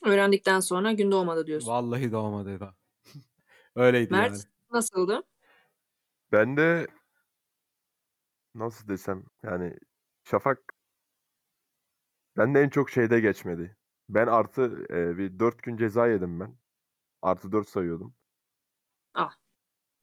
Öğrendikten 0.04 0.60
sonra 0.60 0.92
gün 0.92 1.10
doğmadı 1.12 1.46
diyorsun. 1.46 1.68
Vallahi 1.68 2.12
doğmadı 2.12 2.54
Eda. 2.54 2.74
Öyleydi 3.74 4.14
yani. 4.14 4.30
Mert 4.30 4.44
nasıldı? 4.70 5.22
Ben 6.32 6.56
de 6.56 6.86
nasıl 8.54 8.88
desem 8.88 9.24
yani 9.42 9.78
şafak 10.24 10.74
bende 12.36 12.60
en 12.60 12.68
çok 12.68 12.90
şeyde 12.90 13.20
geçmedi. 13.20 13.76
Ben 14.08 14.26
artı, 14.26 14.86
eee, 14.90 15.18
bir 15.18 15.38
4 15.38 15.62
gün 15.62 15.76
ceza 15.76 16.08
yedim 16.08 16.40
ben. 16.40 16.56
Artı 17.22 17.52
4 17.52 17.68
sayıyordum. 17.68 18.14
Ah. 19.14 19.32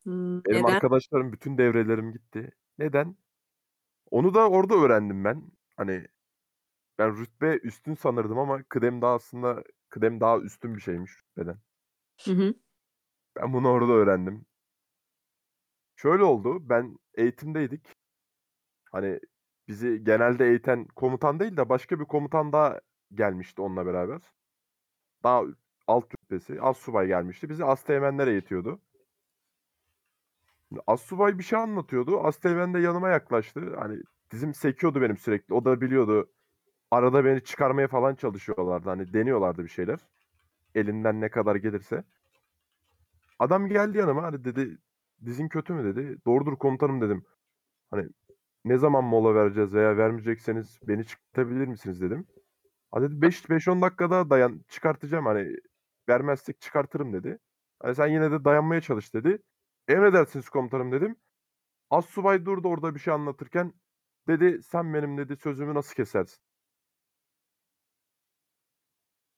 Hımm, 0.04 0.44
Benim 0.46 0.64
neden? 0.64 0.74
arkadaşlarım 0.76 1.34
bütün 1.34 1.58
devrelerim 1.58 2.12
gitti. 2.12 2.52
Neden? 2.78 3.16
Onu 4.12 4.34
da 4.34 4.50
orada 4.50 4.76
öğrendim 4.76 5.24
ben. 5.24 5.52
Hani 5.78 6.08
ben 6.98 7.18
rütbe 7.18 7.58
üstün 7.58 7.96
sanırdım 7.96 8.40
ama 8.40 8.64
kıdem 8.64 9.02
daha 9.02 9.14
aslında 9.14 9.64
kıdem 9.90 10.22
daha 10.22 10.40
üstün 10.40 10.76
bir 10.76 10.82
şeymiş 10.82 11.12
rütbeden. 11.18 11.58
Hı 12.26 12.32
hı. 12.32 12.54
Ben 13.36 13.54
bunu 13.54 13.70
orada 13.70 13.92
öğrendim. 13.92 14.46
Şöyle 15.96 16.24
oldu, 16.24 16.70
ben 16.70 16.98
eğitimdeydik. 17.16 17.96
Hani 18.92 19.20
bizi 19.68 20.04
genelde 20.04 20.48
eğiten 20.48 20.86
komutan 20.86 21.40
değil 21.40 21.58
de 21.58 21.70
başka 21.70 22.00
bir 22.00 22.06
komutan 22.06 22.54
daha 22.54 22.82
gelmişti 23.14 23.62
onunla 23.62 23.86
beraber. 23.86 24.22
Daha 25.24 25.44
alt 25.88 26.14
rütbesi, 26.14 26.62
astsubay 26.62 27.08
gelmişti. 27.08 27.50
Bizi 27.50 27.66
asteğmenler 27.66 28.28
eğitiyordu. 28.28 28.82
Astsubay 30.88 31.38
bir 31.38 31.44
şey 31.44 31.60
anlatıyordu. 31.60 32.20
Asteğmen 32.24 32.74
de 32.74 32.80
yanıma 32.80 33.10
yaklaştı. 33.10 33.76
Hani 33.80 34.02
dizim 34.32 34.54
sekiyordu 34.54 35.02
benim 35.02 35.18
sürekli. 35.18 35.54
O 35.54 35.66
da 35.66 35.82
biliyordu. 35.82 36.32
Arada 36.92 37.26
beni 37.26 37.44
çıkarmaya 37.44 37.88
falan 37.88 38.16
çalışıyorlardı. 38.16 38.90
Hani 38.90 39.14
deniyorlardı 39.14 39.64
bir 39.64 39.70
şeyler. 39.70 40.00
Elinden 40.76 41.22
ne 41.22 41.30
kadar 41.30 41.56
gelirse. 41.56 42.04
Adam 43.40 43.68
geldi 43.68 43.98
yanıma 43.98 44.24
hani 44.24 44.44
dedi 44.46 44.78
dizin 45.26 45.48
kötü 45.48 45.74
mü 45.74 45.96
dedi. 45.96 46.18
Doğrudur 46.26 46.56
komutanım 46.58 47.02
dedim. 47.02 47.26
Hani 47.92 48.10
ne 48.66 48.78
zaman 48.78 49.04
mola 49.04 49.36
vereceğiz 49.36 49.74
veya 49.74 49.98
vermeyecekseniz 49.98 50.80
beni 50.88 51.06
çıkartabilir 51.06 51.68
misiniz 51.68 52.02
dedim. 52.02 52.28
Ha 52.92 53.02
dedi 53.02 53.22
5 53.22 53.50
5 53.50 53.68
10 53.68 53.82
dakikada 53.82 54.30
dayan 54.30 54.62
çıkartacağım 54.70 55.26
hani 55.26 55.58
vermezsek 56.10 56.62
çıkartırım 56.62 57.14
dedi. 57.14 57.40
Hani 57.80 57.96
sen 57.96 58.08
yine 58.08 58.32
de 58.32 58.46
dayanmaya 58.46 58.82
çalış 58.82 59.14
dedi. 59.14 59.40
Emredersiniz 59.88 60.50
komutanım 60.50 60.92
dedim. 60.92 61.16
Assubay 61.90 62.46
durdu 62.46 62.68
orada 62.68 62.96
bir 62.96 63.00
şey 63.00 63.14
anlatırken 63.14 63.74
dedi 64.28 64.64
sen 64.64 64.94
benim 64.94 65.18
dedi 65.18 65.36
sözümü 65.36 65.74
nasıl 65.74 65.96
kesersin? 65.96 66.40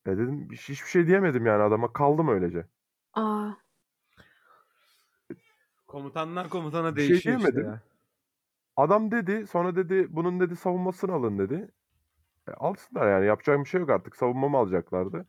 E 0.06 0.10
dedim 0.12 0.48
hiç- 0.52 0.70
hiçbir 0.70 0.90
şey 0.90 1.08
diyemedim 1.08 1.46
yani 1.46 1.64
adama 1.64 1.94
kaldım 1.94 2.28
öylece. 2.28 2.66
Aa. 3.14 3.52
Komutanlar 5.88 6.50
komutana 6.50 6.96
Bir 6.96 7.02
şey 7.02 7.10
değişiyor 7.10 7.38
işte 7.38 7.52
diyemedim. 7.54 7.72
ya. 7.74 7.82
Adam 8.78 9.12
dedi 9.12 9.48
sonra 9.48 9.76
dedi 9.76 10.08
bunun 10.10 10.40
dedi 10.40 10.56
savunmasını 10.56 11.14
alın 11.14 11.40
dedi. 11.40 11.72
E, 12.48 12.52
alsınlar 12.52 13.12
yani 13.12 13.26
yapacak 13.26 13.60
bir 13.60 13.66
şey 13.66 13.82
yok 13.82 13.90
artık 13.90 14.16
savunmamı 14.16 14.58
alacaklardı. 14.58 15.26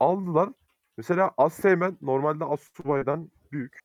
Aldılar. 0.00 0.50
Mesela 0.96 1.30
Asteğmen 1.36 1.98
normalde 2.02 2.44
Astsubay'dan 2.44 3.30
büyük. 3.52 3.80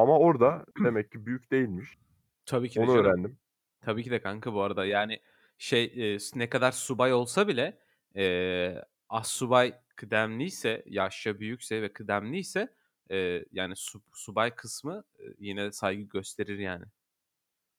Ama 0.00 0.18
orada 0.18 0.64
demek 0.84 1.12
ki 1.12 1.26
büyük 1.26 1.50
değilmiş. 1.52 1.98
Tabii 2.46 2.68
ki 2.68 2.76
de 2.76 2.80
Onu 2.84 2.88
canım. 2.92 3.04
öğrendim. 3.04 3.38
Tabii 3.80 4.04
ki 4.04 4.10
de 4.10 4.20
kanka 4.22 4.52
bu 4.54 4.62
arada. 4.62 4.84
Yani 4.86 5.20
şey 5.58 5.84
e, 6.14 6.18
ne 6.34 6.48
kadar 6.48 6.72
subay 6.72 7.12
olsa 7.12 7.48
bile 7.48 7.78
e, 8.16 8.84
assubay 9.08 9.74
kıdemliyse, 9.96 10.82
yaşça 10.86 11.40
büyükse 11.40 11.82
ve 11.82 11.92
kıdemliyse 11.92 12.74
e, 13.10 13.44
yani 13.52 13.76
su- 13.76 14.02
subay 14.12 14.54
kısmı 14.54 15.04
e, 15.18 15.22
yine 15.38 15.72
saygı 15.72 16.02
gösterir 16.02 16.58
yani. 16.58 16.84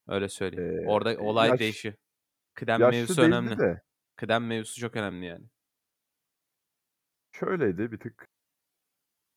Öyle 0.07 0.29
söyleyeyim. 0.29 0.79
Ee, 0.83 0.87
Orada 0.87 1.17
olay 1.19 1.49
yaş- 1.49 1.59
değişiyor. 1.59 1.95
Kıdem 2.53 2.81
Yaşlı 2.81 2.97
mevzusu 2.97 3.21
değildi 3.21 3.35
önemli. 3.35 3.57
de 3.59 3.81
Kıdem 4.15 4.47
mevzusu 4.47 4.79
çok 4.81 4.95
önemli 4.95 5.25
yani. 5.25 5.45
şöyleydi 7.31 7.91
bir 7.91 7.99
tık. 7.99 8.27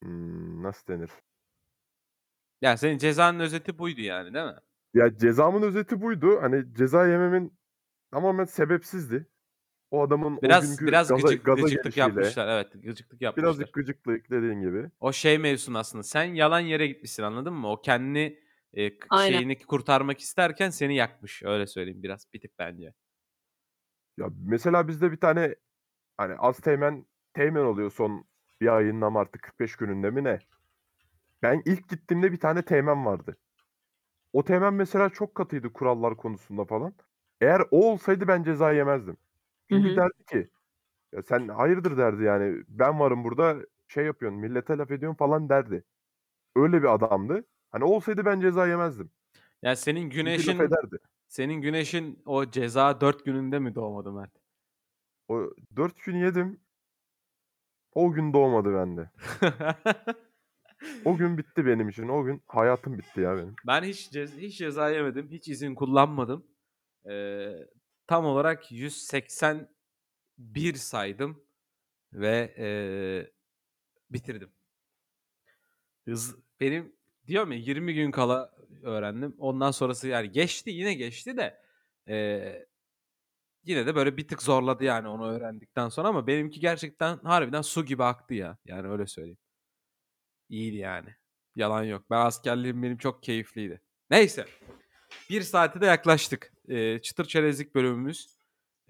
Hmm, 0.03 0.63
nasıl 0.63 0.87
denir? 0.93 1.11
Yani 2.65 2.79
senin 2.79 2.99
cezanın 2.99 3.41
özeti 3.41 3.79
buydu 3.79 4.01
yani 4.01 4.35
değil 4.35 4.47
mi? 4.47 4.57
Ya 4.95 5.17
cezamın 5.17 5.63
özeti 5.63 6.01
buydu. 6.01 6.39
Hani 6.43 6.75
ceza 6.75 7.07
yememin 7.07 7.59
tamamen 8.11 8.45
sebepsizdi. 8.45 9.27
O 9.91 10.03
adamın 10.03 10.37
o 10.37 10.43
Biraz 10.43 10.71
günkü 10.71 10.87
biraz 10.87 11.09
gaza, 11.09 11.29
gıcık, 11.29 11.47
gaza 11.47 11.63
gıcıklık 11.63 11.95
gelişiyle 11.95 12.21
yapmışlar. 12.21 12.49
Evet, 12.49 12.73
gıcıklık 12.83 13.23
yapmışlar. 13.23 13.53
birazcık 13.53 13.75
gıcıklık 13.75 14.31
dediğin 14.31 14.61
gibi. 14.61 14.91
O 15.01 15.13
şey 15.13 15.39
mevzusunu 15.39 15.79
aslında. 15.79 16.03
Sen 16.03 16.25
yalan 16.25 16.61
yere 16.61 16.87
gitmişsin 16.87 17.23
anladın 17.23 17.53
mı? 17.55 17.71
O 17.71 17.81
kendi 17.81 18.41
e, 18.73 18.99
k- 18.99 19.07
Aynen. 19.11 19.37
şeyini 19.37 19.59
kurtarmak 19.59 20.21
isterken 20.21 20.71
seni 20.71 20.97
yakmış. 20.97 21.43
Öyle 21.43 21.67
söyleyeyim 21.67 22.03
biraz 22.03 22.27
bir 22.35 22.41
tık 22.41 22.59
bence. 22.59 22.95
Ya 24.19 24.27
mesela 24.47 24.89
bizde 24.89 25.13
bir 25.13 25.17
tane 25.17 25.55
hani 26.17 26.35
az 26.35 26.61
teğmen 26.61 27.07
teğmen 27.35 27.65
oluyor 27.65 27.91
son 27.91 28.25
bir 28.61 28.77
ayının 28.77 29.01
ama 29.01 29.21
artık 29.21 29.43
45 29.43 29.77
gününde 29.77 30.11
mi 30.11 30.25
ne? 30.25 30.39
Ben 31.45 31.63
ilk 31.65 31.89
gittiğimde 31.89 32.33
bir 32.33 32.41
tane 32.41 32.63
teğmen 32.63 33.07
vardı. 33.07 33.37
O 34.33 34.45
teğmen 34.45 34.75
mesela 34.75 35.11
çok 35.11 35.35
katıydı 35.35 35.73
kurallar 35.73 36.17
konusunda 36.17 36.65
falan. 36.65 36.95
Eğer 37.41 37.63
o 37.71 37.93
olsaydı 37.93 38.29
ben 38.29 38.43
ceza 38.43 38.73
yemezdim. 38.73 39.17
Çünkü 39.71 39.89
Hı 39.89 39.93
hı. 39.93 39.97
derdi 39.97 40.25
ki 40.31 40.51
ya 41.13 41.23
sen 41.23 41.49
hayırdır 41.49 41.97
derdi 41.97 42.23
yani 42.23 42.65
ben 42.69 43.01
varım 43.01 43.25
burada 43.25 43.57
şey 43.89 44.05
yapıyorsun 44.05 44.41
millete 44.41 44.79
laf 44.79 44.91
ediyorsun 44.91 45.17
falan 45.17 45.49
derdi. 45.49 45.85
Öyle 46.57 46.83
bir 46.83 46.95
adamdı. 46.95 47.45
Hani 47.71 47.85
olsaydı 47.85 48.25
ben 48.25 48.41
ceza 48.41 48.67
yemezdim. 48.67 49.11
Yani 49.63 49.77
senin 49.77 50.11
güneşin 50.11 50.61
senin 51.29 51.61
güneşin 51.61 52.23
o 52.27 52.51
ceza 52.51 53.01
4 53.01 53.25
gününde 53.25 53.59
mi 53.59 53.75
doğmadı 53.75 54.13
Mert? 54.13 54.33
O 55.29 55.51
4 55.77 56.05
gün 56.05 56.17
yedim. 56.17 56.61
O 57.93 58.13
gün 58.13 58.33
doğmadı 58.33 58.75
bende. 58.75 59.11
O 61.05 61.17
gün 61.17 61.39
bitti 61.39 61.67
benim 61.67 61.89
için. 61.89 62.09
O 62.09 62.25
gün 62.25 62.43
hayatım 62.47 62.99
bitti 62.99 63.21
ya 63.21 63.37
benim. 63.37 63.55
ben 63.67 63.83
hiç 63.83 64.09
cez- 64.13 64.39
hiç 64.39 64.59
ceza 64.59 64.91
yemedim. 64.91 65.29
Hiç 65.31 65.49
izin 65.49 65.75
kullanmadım. 65.75 66.47
Ee, 67.11 67.53
tam 68.07 68.25
olarak 68.27 68.73
181 68.73 70.75
saydım 70.75 71.45
ve 72.13 72.55
ee, 72.59 73.33
bitirdim. 74.11 74.51
Hız 76.05 76.37
benim 76.61 76.97
diyorum 77.27 77.53
ya 77.53 77.59
20 77.59 77.95
gün 77.95 78.11
kala 78.11 78.51
öğrendim. 78.83 79.35
Ondan 79.39 79.71
sonrası 79.71 80.09
yani 80.09 80.31
geçti 80.33 80.71
yine 80.71 80.95
geçti 80.95 81.37
de 81.37 81.61
eee, 82.09 82.67
yine 83.65 83.87
de 83.87 83.95
böyle 83.95 84.17
bir 84.17 84.29
tık 84.29 84.43
zorladı 84.43 84.85
yani 84.85 85.09
onu 85.09 85.29
öğrendikten 85.31 85.89
sonra 85.89 86.09
ama 86.09 86.27
benimki 86.27 86.61
gerçekten 86.61 87.19
harbiden 87.19 87.63
su 87.63 87.85
gibi 87.85 88.05
aktı 88.05 88.35
ya. 88.35 88.59
Yani 88.65 88.89
öyle 88.89 89.07
söyleyeyim. 89.07 89.39
İyiydi 90.55 90.77
yani. 90.77 91.09
Yalan 91.57 91.83
yok. 91.85 92.03
Ben 92.11 92.17
askerliğim 92.27 92.83
benim 92.83 92.97
çok 92.97 93.23
keyifliydi. 93.23 93.81
Neyse. 94.11 94.45
Bir 95.31 95.43
saate 95.43 95.81
de 95.81 95.87
yaklaştık. 95.87 96.53
Eee, 96.69 97.01
çıtır 97.03 97.25
çerezlik 97.25 97.75
bölümümüz. 97.75 98.29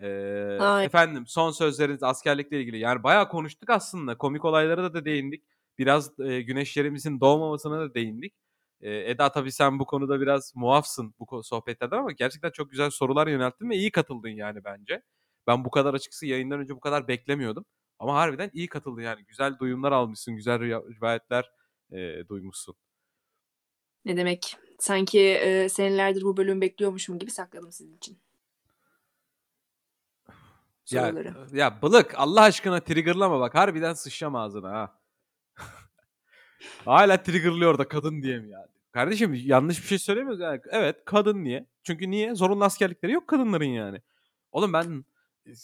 Aynen. 0.01 0.85
efendim 0.85 1.25
son 1.27 1.51
sözleriniz 1.51 2.03
askerlikle 2.03 2.61
ilgili. 2.61 2.79
Yani 2.79 3.03
bayağı 3.03 3.29
konuştuk 3.29 3.71
aslında. 3.71 4.19
Komik 4.19 4.45
olaylara 4.45 4.83
da, 4.83 4.95
da 4.95 5.05
değindik. 5.05 5.45
Biraz 5.79 6.19
eee, 6.19 6.43
güneşlerimizin 6.43 7.21
doğmamasına 7.21 7.81
da 7.81 7.95
değindik. 7.95 8.35
Eee, 8.81 9.11
Eda 9.11 9.33
tabii 9.33 9.53
sen 9.53 9.79
bu 9.79 9.87
konuda 9.87 10.21
biraz 10.21 10.53
muafsın 10.57 11.15
bu 11.19 11.43
sohbetlerden 11.43 11.99
ama 11.99 12.13
gerçekten 12.13 12.51
çok 12.51 12.71
güzel 12.71 12.91
sorular 12.91 13.27
yönelttin 13.27 13.71
ve 13.71 13.77
iyi 13.77 13.91
katıldın 13.91 14.29
yani 14.29 14.65
bence. 14.65 15.03
Ben 15.47 15.65
bu 15.65 15.71
kadar 15.71 15.95
açıkçası 15.95 16.27
yayından 16.27 16.61
önce 16.61 16.77
bu 16.77 16.81
kadar 16.81 17.09
beklemiyordum. 17.09 17.65
Ama 18.05 18.15
harbiden 18.15 18.51
iyi 18.53 18.69
katıldın 18.69 19.03
yani. 19.03 19.25
Güzel 19.25 19.59
duyumlar 19.59 19.93
almışsın, 19.93 20.37
güzel 20.37 20.61
rivayetler 20.61 21.51
eee, 21.91 22.29
duymuşsun. 22.29 22.75
Ne 24.05 24.17
demek? 24.17 24.57
Sanki 24.79 25.21
e, 25.21 25.69
senelerdir 25.69 26.23
bu 26.23 26.37
bölümü 26.37 26.61
bekliyormuşum 26.61 27.19
gibi 27.19 27.31
sakladım 27.31 27.73
sizin 27.73 27.97
için. 27.97 28.19
Ya, 30.91 31.07
Soruları. 31.07 31.35
ya 31.53 31.83
Bılık 31.83 32.15
Allah 32.17 32.43
aşkına 32.43 32.81
triggerlama 32.81 33.41
bak. 33.41 33.55
Harbiden 33.55 33.93
sıçacağım 33.95 34.37
ağzına 34.37 34.71
ha. 34.71 34.99
Hala 36.85 37.23
triggerlıyor 37.23 37.79
da 37.79 37.89
kadın 37.89 38.23
diye 38.23 38.39
mi 38.39 38.51
ya? 38.51 38.69
Kardeşim 38.93 39.35
yanlış 39.35 39.83
bir 39.83 39.87
şey 39.87 39.99
söylemiyoruz 39.99 40.41
yani. 40.41 40.61
Evet 40.71 40.97
kadın 41.05 41.45
niye? 41.45 41.67
Çünkü 41.83 42.11
niye? 42.11 42.35
Zorunlu 42.35 42.65
askerlikleri 42.65 43.13
yok 43.13 43.29
kadınların 43.29 43.65
yani. 43.65 44.03
Oğlum 44.53 44.73
ben 44.73 45.05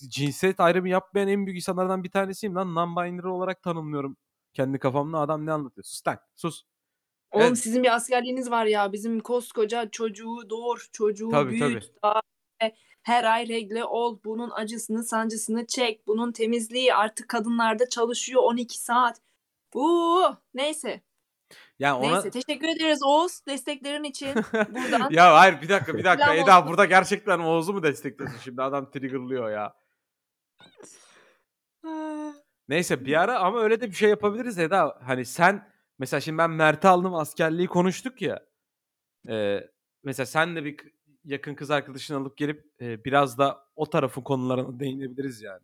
cinsiyet 0.08 0.60
ayrımı 0.60 0.88
yapmayan 0.88 1.28
en 1.28 1.46
büyük 1.46 1.58
insanlardan 1.58 2.04
bir 2.04 2.10
tanesiyim 2.10 2.54
lan. 2.54 2.68
Non-binary 2.68 3.28
olarak 3.28 3.62
tanımlıyorum. 3.62 4.16
Kendi 4.52 4.78
kafamda 4.78 5.18
adam 5.18 5.46
ne 5.46 5.52
anlatıyor? 5.52 5.84
Sus 5.84 6.06
lan 6.06 6.18
sus. 6.34 6.62
Oğlum 7.30 7.46
Evet. 7.46 7.58
sizin 7.58 7.82
bir 7.82 7.94
askerliğiniz 7.94 8.50
var 8.50 8.66
ya. 8.66 8.92
Bizim 8.92 9.20
koskoca 9.20 9.90
çocuğu 9.90 10.50
doğur, 10.50 10.88
çocuğu 10.92 11.28
Tabii, 11.30 11.50
büyüt. 11.50 11.90
daha 12.04 12.20
Her 13.02 13.24
ay 13.24 13.48
regle 13.48 13.84
ol. 13.84 14.18
Bunun 14.24 14.50
acısını, 14.50 15.04
sancısını 15.04 15.66
çek. 15.66 16.06
Bunun 16.06 16.32
temizliği 16.32 16.94
artık 16.94 17.28
kadınlarda 17.28 17.88
çalışıyor 17.88 18.42
12 18.42 18.78
saat. 18.78 19.20
Bu 19.74 20.22
neyse. 20.54 21.00
Yani 21.78 22.06
ona... 22.06 22.12
Neyse 22.12 22.30
teşekkür 22.30 22.68
ederiz 22.68 23.00
Oğuz 23.06 23.46
desteklerin 23.46 24.04
için. 24.04 24.34
Buradan. 24.52 25.10
ya 25.10 25.34
hayır 25.34 25.62
bir 25.62 25.68
dakika 25.68 25.98
bir 25.98 26.04
dakika. 26.04 26.26
Selam 26.26 26.44
Eda 26.44 26.58
olsun. 26.58 26.68
burada 26.68 26.84
gerçekten 26.84 27.38
Oğuz'u 27.38 27.72
mu 27.72 27.82
destekliyorsun 27.82 28.38
şimdi? 28.38 28.62
Adam 28.62 28.90
triggerlıyor 28.90 29.50
ya. 29.50 29.74
Neyse 32.68 33.04
bir 33.04 33.20
ara 33.20 33.38
ama 33.38 33.60
öyle 33.60 33.80
de 33.80 33.88
bir 33.88 33.94
şey 33.94 34.10
yapabiliriz 34.10 34.58
Eda. 34.58 34.98
Hani 35.02 35.24
sen 35.24 35.72
mesela 35.98 36.20
şimdi 36.20 36.38
ben 36.38 36.50
Mert'i 36.50 36.88
aldım 36.88 37.14
askerliği 37.14 37.68
konuştuk 37.68 38.22
ya. 38.22 38.46
Ee, 39.28 39.68
mesela 40.02 40.26
sen 40.26 40.56
de 40.56 40.64
bir 40.64 40.76
k- 40.76 40.88
yakın 41.24 41.54
kız 41.54 41.70
arkadaşını 41.70 42.16
alıp 42.16 42.36
gelip 42.36 42.66
e, 42.80 43.04
biraz 43.04 43.38
da 43.38 43.64
o 43.76 43.90
tarafın 43.90 44.22
konularına 44.22 44.80
değinebiliriz 44.80 45.42
yani. 45.42 45.62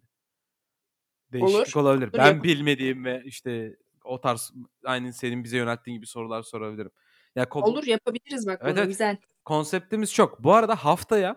Değişiklik 1.32 1.76
olabilir. 1.76 2.08
Olur, 2.08 2.18
ben 2.18 2.42
bilmediğim 2.42 3.04
ve 3.04 3.22
işte 3.24 3.76
o 4.06 4.20
tarz 4.20 4.52
aynı 4.84 5.12
senin 5.12 5.44
bize 5.44 5.56
yönelttiğin 5.56 5.96
gibi 5.96 6.06
sorular 6.06 6.42
sorabilirim. 6.42 6.90
Ya 7.36 7.44
ko- 7.44 7.62
Olur 7.62 7.84
yapabiliriz 7.84 8.46
bak 8.46 8.60
Evet, 8.62 8.76
bunu 8.76 8.78
evet. 8.78 8.88
güzel. 8.88 9.16
konseptimiz 9.44 10.14
çok. 10.14 10.44
Bu 10.44 10.54
arada 10.54 10.76
haftaya 10.76 11.36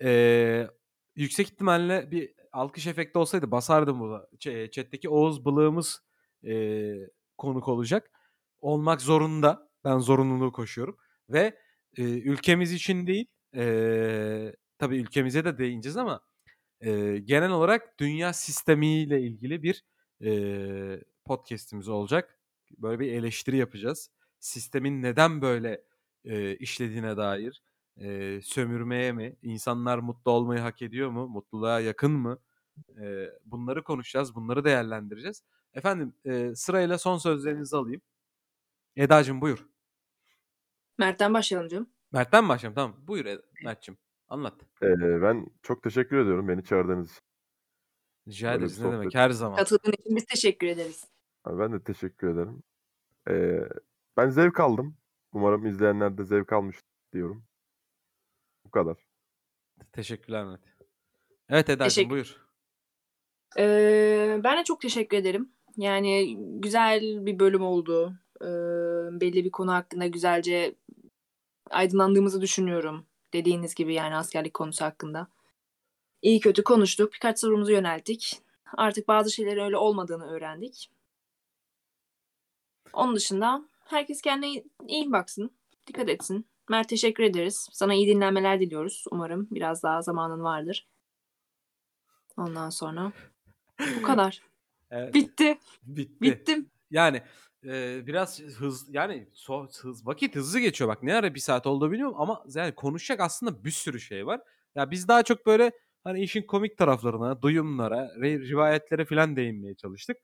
eee, 0.00 0.70
yüksek 1.16 1.46
ihtimalle 1.48 2.10
bir 2.10 2.34
alkış 2.52 2.86
efekti 2.86 3.18
olsaydı 3.18 3.50
basardım 3.50 4.00
burada. 4.00 4.28
Ç- 4.38 4.70
chat'teki 4.70 5.08
Oğuz 5.08 5.44
Bılığımız 5.44 6.02
eee, 6.42 7.10
konuk 7.38 7.68
olacak. 7.68 8.10
Olmak 8.60 9.00
zorunda. 9.02 9.68
Ben 9.84 9.98
zorunluluğu 9.98 10.52
koşuyorum. 10.52 10.96
ve, 11.30 11.58
eee, 11.98 12.04
ülkemiz 12.06 12.72
için 12.72 13.06
değil, 13.06 13.26
eee, 13.54 14.56
tabii 14.78 14.96
ülkemize 14.98 15.44
de 15.44 15.58
değineceğiz 15.58 15.96
ama, 15.96 16.20
eee, 16.82 17.18
genel 17.18 17.50
olarak 17.50 18.00
dünya 18.00 18.32
sistemiyle 18.32 19.20
ilgili 19.22 19.62
bir, 19.62 19.84
eee, 20.20 21.02
podcast'imiz 21.28 21.88
olacak. 21.90 22.38
Böyle 22.78 23.00
bir 23.00 23.12
eleştiri 23.12 23.58
yapacağız. 23.58 24.10
Sistemin 24.40 25.02
neden 25.02 25.42
böyle, 25.42 25.84
eee, 26.24 26.56
işlediğine 26.58 27.18
dair, 27.18 27.62
eee, 27.96 28.40
sömürmeye 28.42 29.12
mi, 29.12 29.36
insanlar 29.42 29.98
mutlu 29.98 30.32
olmayı 30.32 30.60
hak 30.60 30.82
ediyor 30.82 31.10
mu, 31.10 31.28
mutluluğa 31.28 31.80
yakın 31.80 32.12
mı? 32.12 32.38
Eee, 33.00 33.32
bunları 33.46 33.84
konuşacağız, 33.84 34.34
bunları 34.36 34.64
değerlendireceğiz. 34.64 35.44
Efendim, 35.74 36.14
eee, 36.24 36.54
sırayla 36.56 36.98
son 36.98 37.18
sözlerinizi 37.18 37.76
alayım. 37.76 38.02
Eda'cığım 38.96 39.40
buyur. 39.40 39.66
Mert'ten 40.98 41.34
başlayalım 41.34 41.68
canım. 41.68 41.90
Mert'ten 42.12 42.44
mi 42.44 42.48
başlayalım? 42.48 42.74
Tamam. 42.74 42.96
Buyur 43.08 43.26
Ed 43.26 43.40
Mert'cim. 43.64 43.98
Anlat. 44.28 44.54
Eee, 44.82 44.88
ben 45.22 45.46
çok 45.62 45.82
teşekkür 45.82 46.16
ediyorum 46.18 46.48
beni 46.48 46.64
çağırdığınız 46.64 47.10
için. 47.10 47.22
Rica 48.28 48.54
ederiz. 48.54 48.78
Ne 48.78 48.92
demek. 48.92 49.14
Her 49.14 49.30
zaman. 49.30 49.56
Katıldığın 49.56 49.92
için 49.92 50.16
biz 50.16 50.24
teşekkür 50.24 50.66
ederiz. 50.66 51.04
Ben 51.48 51.72
de 51.72 51.82
teşekkür 51.82 52.28
ederim. 52.28 52.62
Eee, 53.28 53.68
ben 54.16 54.30
zevk 54.30 54.60
aldım. 54.60 54.96
Umarım 55.32 55.66
izleyenler 55.66 56.18
de 56.18 56.24
zevk 56.24 56.52
almış 56.52 56.76
diyorum. 57.12 57.44
Bu 58.66 58.70
kadar. 58.70 58.96
Teşekkürler 59.92 60.44
Mert. 60.44 60.60
Evet 61.48 61.68
Eda'cığım 61.68 61.88
Teşekkür 61.88 62.10
buyur. 62.10 62.48
Eee, 63.58 64.40
ben 64.44 64.58
de 64.58 64.64
çok 64.64 64.80
teşekkür 64.80 65.16
ederim. 65.16 65.52
Yani 65.76 66.36
güzel 66.38 67.26
bir 67.26 67.38
bölüm 67.38 67.62
oldu. 67.62 68.14
Eee, 68.42 68.48
belli 69.20 69.44
bir 69.44 69.50
konu 69.50 69.72
hakkında 69.72 70.06
güzelce 70.06 70.74
aydınlandığımızı 71.70 72.40
düşünüyorum. 72.40 73.06
Dediğiniz 73.32 73.74
gibi 73.74 73.94
yani 73.94 74.16
askerlik 74.16 74.54
konusu 74.54 74.84
hakkında. 74.84 75.28
İyi 76.22 76.40
kötü 76.40 76.64
konuştuk. 76.64 77.12
Birkaç 77.12 77.40
sorumuzu 77.40 77.72
yönelttik. 77.72 78.40
Artık 78.76 79.08
bazı 79.08 79.30
şeylerin 79.30 79.64
öyle 79.64 79.76
olmadığını 79.76 80.30
öğrendik. 80.30 80.90
Onun 82.92 83.16
dışında 83.16 83.64
herkes 83.84 84.22
kendine 84.22 84.64
iyi 84.88 85.12
baksın. 85.12 85.50
Dikkat 85.86 86.08
etsin. 86.08 86.46
Mert 86.70 86.88
teşekkür 86.88 87.22
ederiz. 87.22 87.68
Sana 87.72 87.94
iyi 87.94 88.08
dinlenmeler 88.08 88.60
diliyoruz. 88.60 89.04
Umarım 89.10 89.48
biraz 89.50 89.82
daha 89.82 90.02
zamanın 90.02 90.42
vardır. 90.42 90.88
Ondan 92.36 92.70
sonra 92.70 93.12
bu 93.98 94.02
kadar. 94.02 94.42
Evet. 94.90 95.14
Bitti. 95.14 95.58
Bitti. 95.82 96.20
Bittim. 96.20 96.70
Yani 96.90 97.22
eee, 97.62 98.02
biraz 98.06 98.40
hız 98.40 98.86
yani 98.94 99.28
so, 99.32 99.66
hız 99.82 100.06
vakit 100.06 100.36
hızlı 100.36 100.60
geçiyor 100.60 100.90
bak 100.90 101.02
ne 101.02 101.14
ara 101.14 101.34
bir 101.34 101.40
saat 101.40 101.66
oldu 101.66 101.90
bilmiyorum 101.90 102.14
ama 102.18 102.44
yani 102.54 102.74
konuşacak 102.74 103.20
aslında 103.20 103.64
bir 103.64 103.70
sürü 103.70 104.00
şey 104.00 104.26
var. 104.26 104.40
Ya 104.74 104.90
biz 104.90 105.08
daha 105.08 105.22
çok 105.22 105.46
böyle 105.46 105.72
hani 106.04 106.22
işin 106.22 106.42
komik 106.42 106.78
taraflarına, 106.78 107.42
duyumlara, 107.42 108.06
re- 108.06 108.48
rivayetlere 108.48 109.04
falan 109.04 109.36
değinmeye 109.36 109.74
çalıştık. 109.74 110.16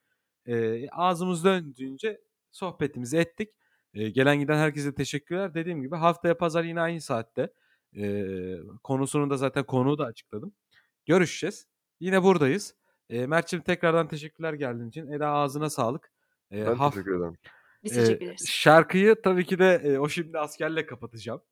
Eee, 0.46 0.88
ağzımız 0.92 1.44
döndüğünce 1.44 2.20
sohbetimizi 2.54 3.18
ettik. 3.18 3.50
Eee, 3.94 4.10
gelen 4.10 4.40
giden 4.40 4.58
herkese 4.58 4.94
teşekkürler. 4.94 5.54
Dediğim 5.54 5.82
gibi 5.82 5.96
haftaya 5.96 6.36
pazar 6.38 6.64
yine 6.64 6.80
aynı 6.80 7.00
saatte. 7.00 7.52
Eee, 7.92 8.60
konusunu 8.84 9.30
da 9.30 9.36
zaten 9.36 9.64
konuğu 9.64 9.98
da 9.98 10.04
açıkladım. 10.06 10.54
Görüşeceğiz. 11.06 11.66
Yine 12.00 12.22
buradayız. 12.22 12.76
Eee 13.10 13.26
Mert'ciğim 13.26 13.64
tekrardan 13.64 14.08
teşekkürler 14.08 14.52
geldiğin 14.54 14.88
için. 14.88 15.08
Eda 15.12 15.28
ağzına 15.30 15.70
sağlık. 15.70 16.12
Eee, 16.50 16.64
Ben 16.66 16.72
haf- 16.72 16.94
teşekkür 16.94 17.18
ederim. 17.18 17.38
Biz 17.84 17.94
teşekkür 17.94 18.26
ederiz. 18.26 18.46
şarkıyı 18.46 19.22
tabii 19.22 19.46
ki 19.46 19.58
de 19.60 19.82
eee, 19.84 19.98
o 19.98 20.08
şimdi 20.08 20.38
askerle 20.38 20.86
kapatacağım. 20.86 21.42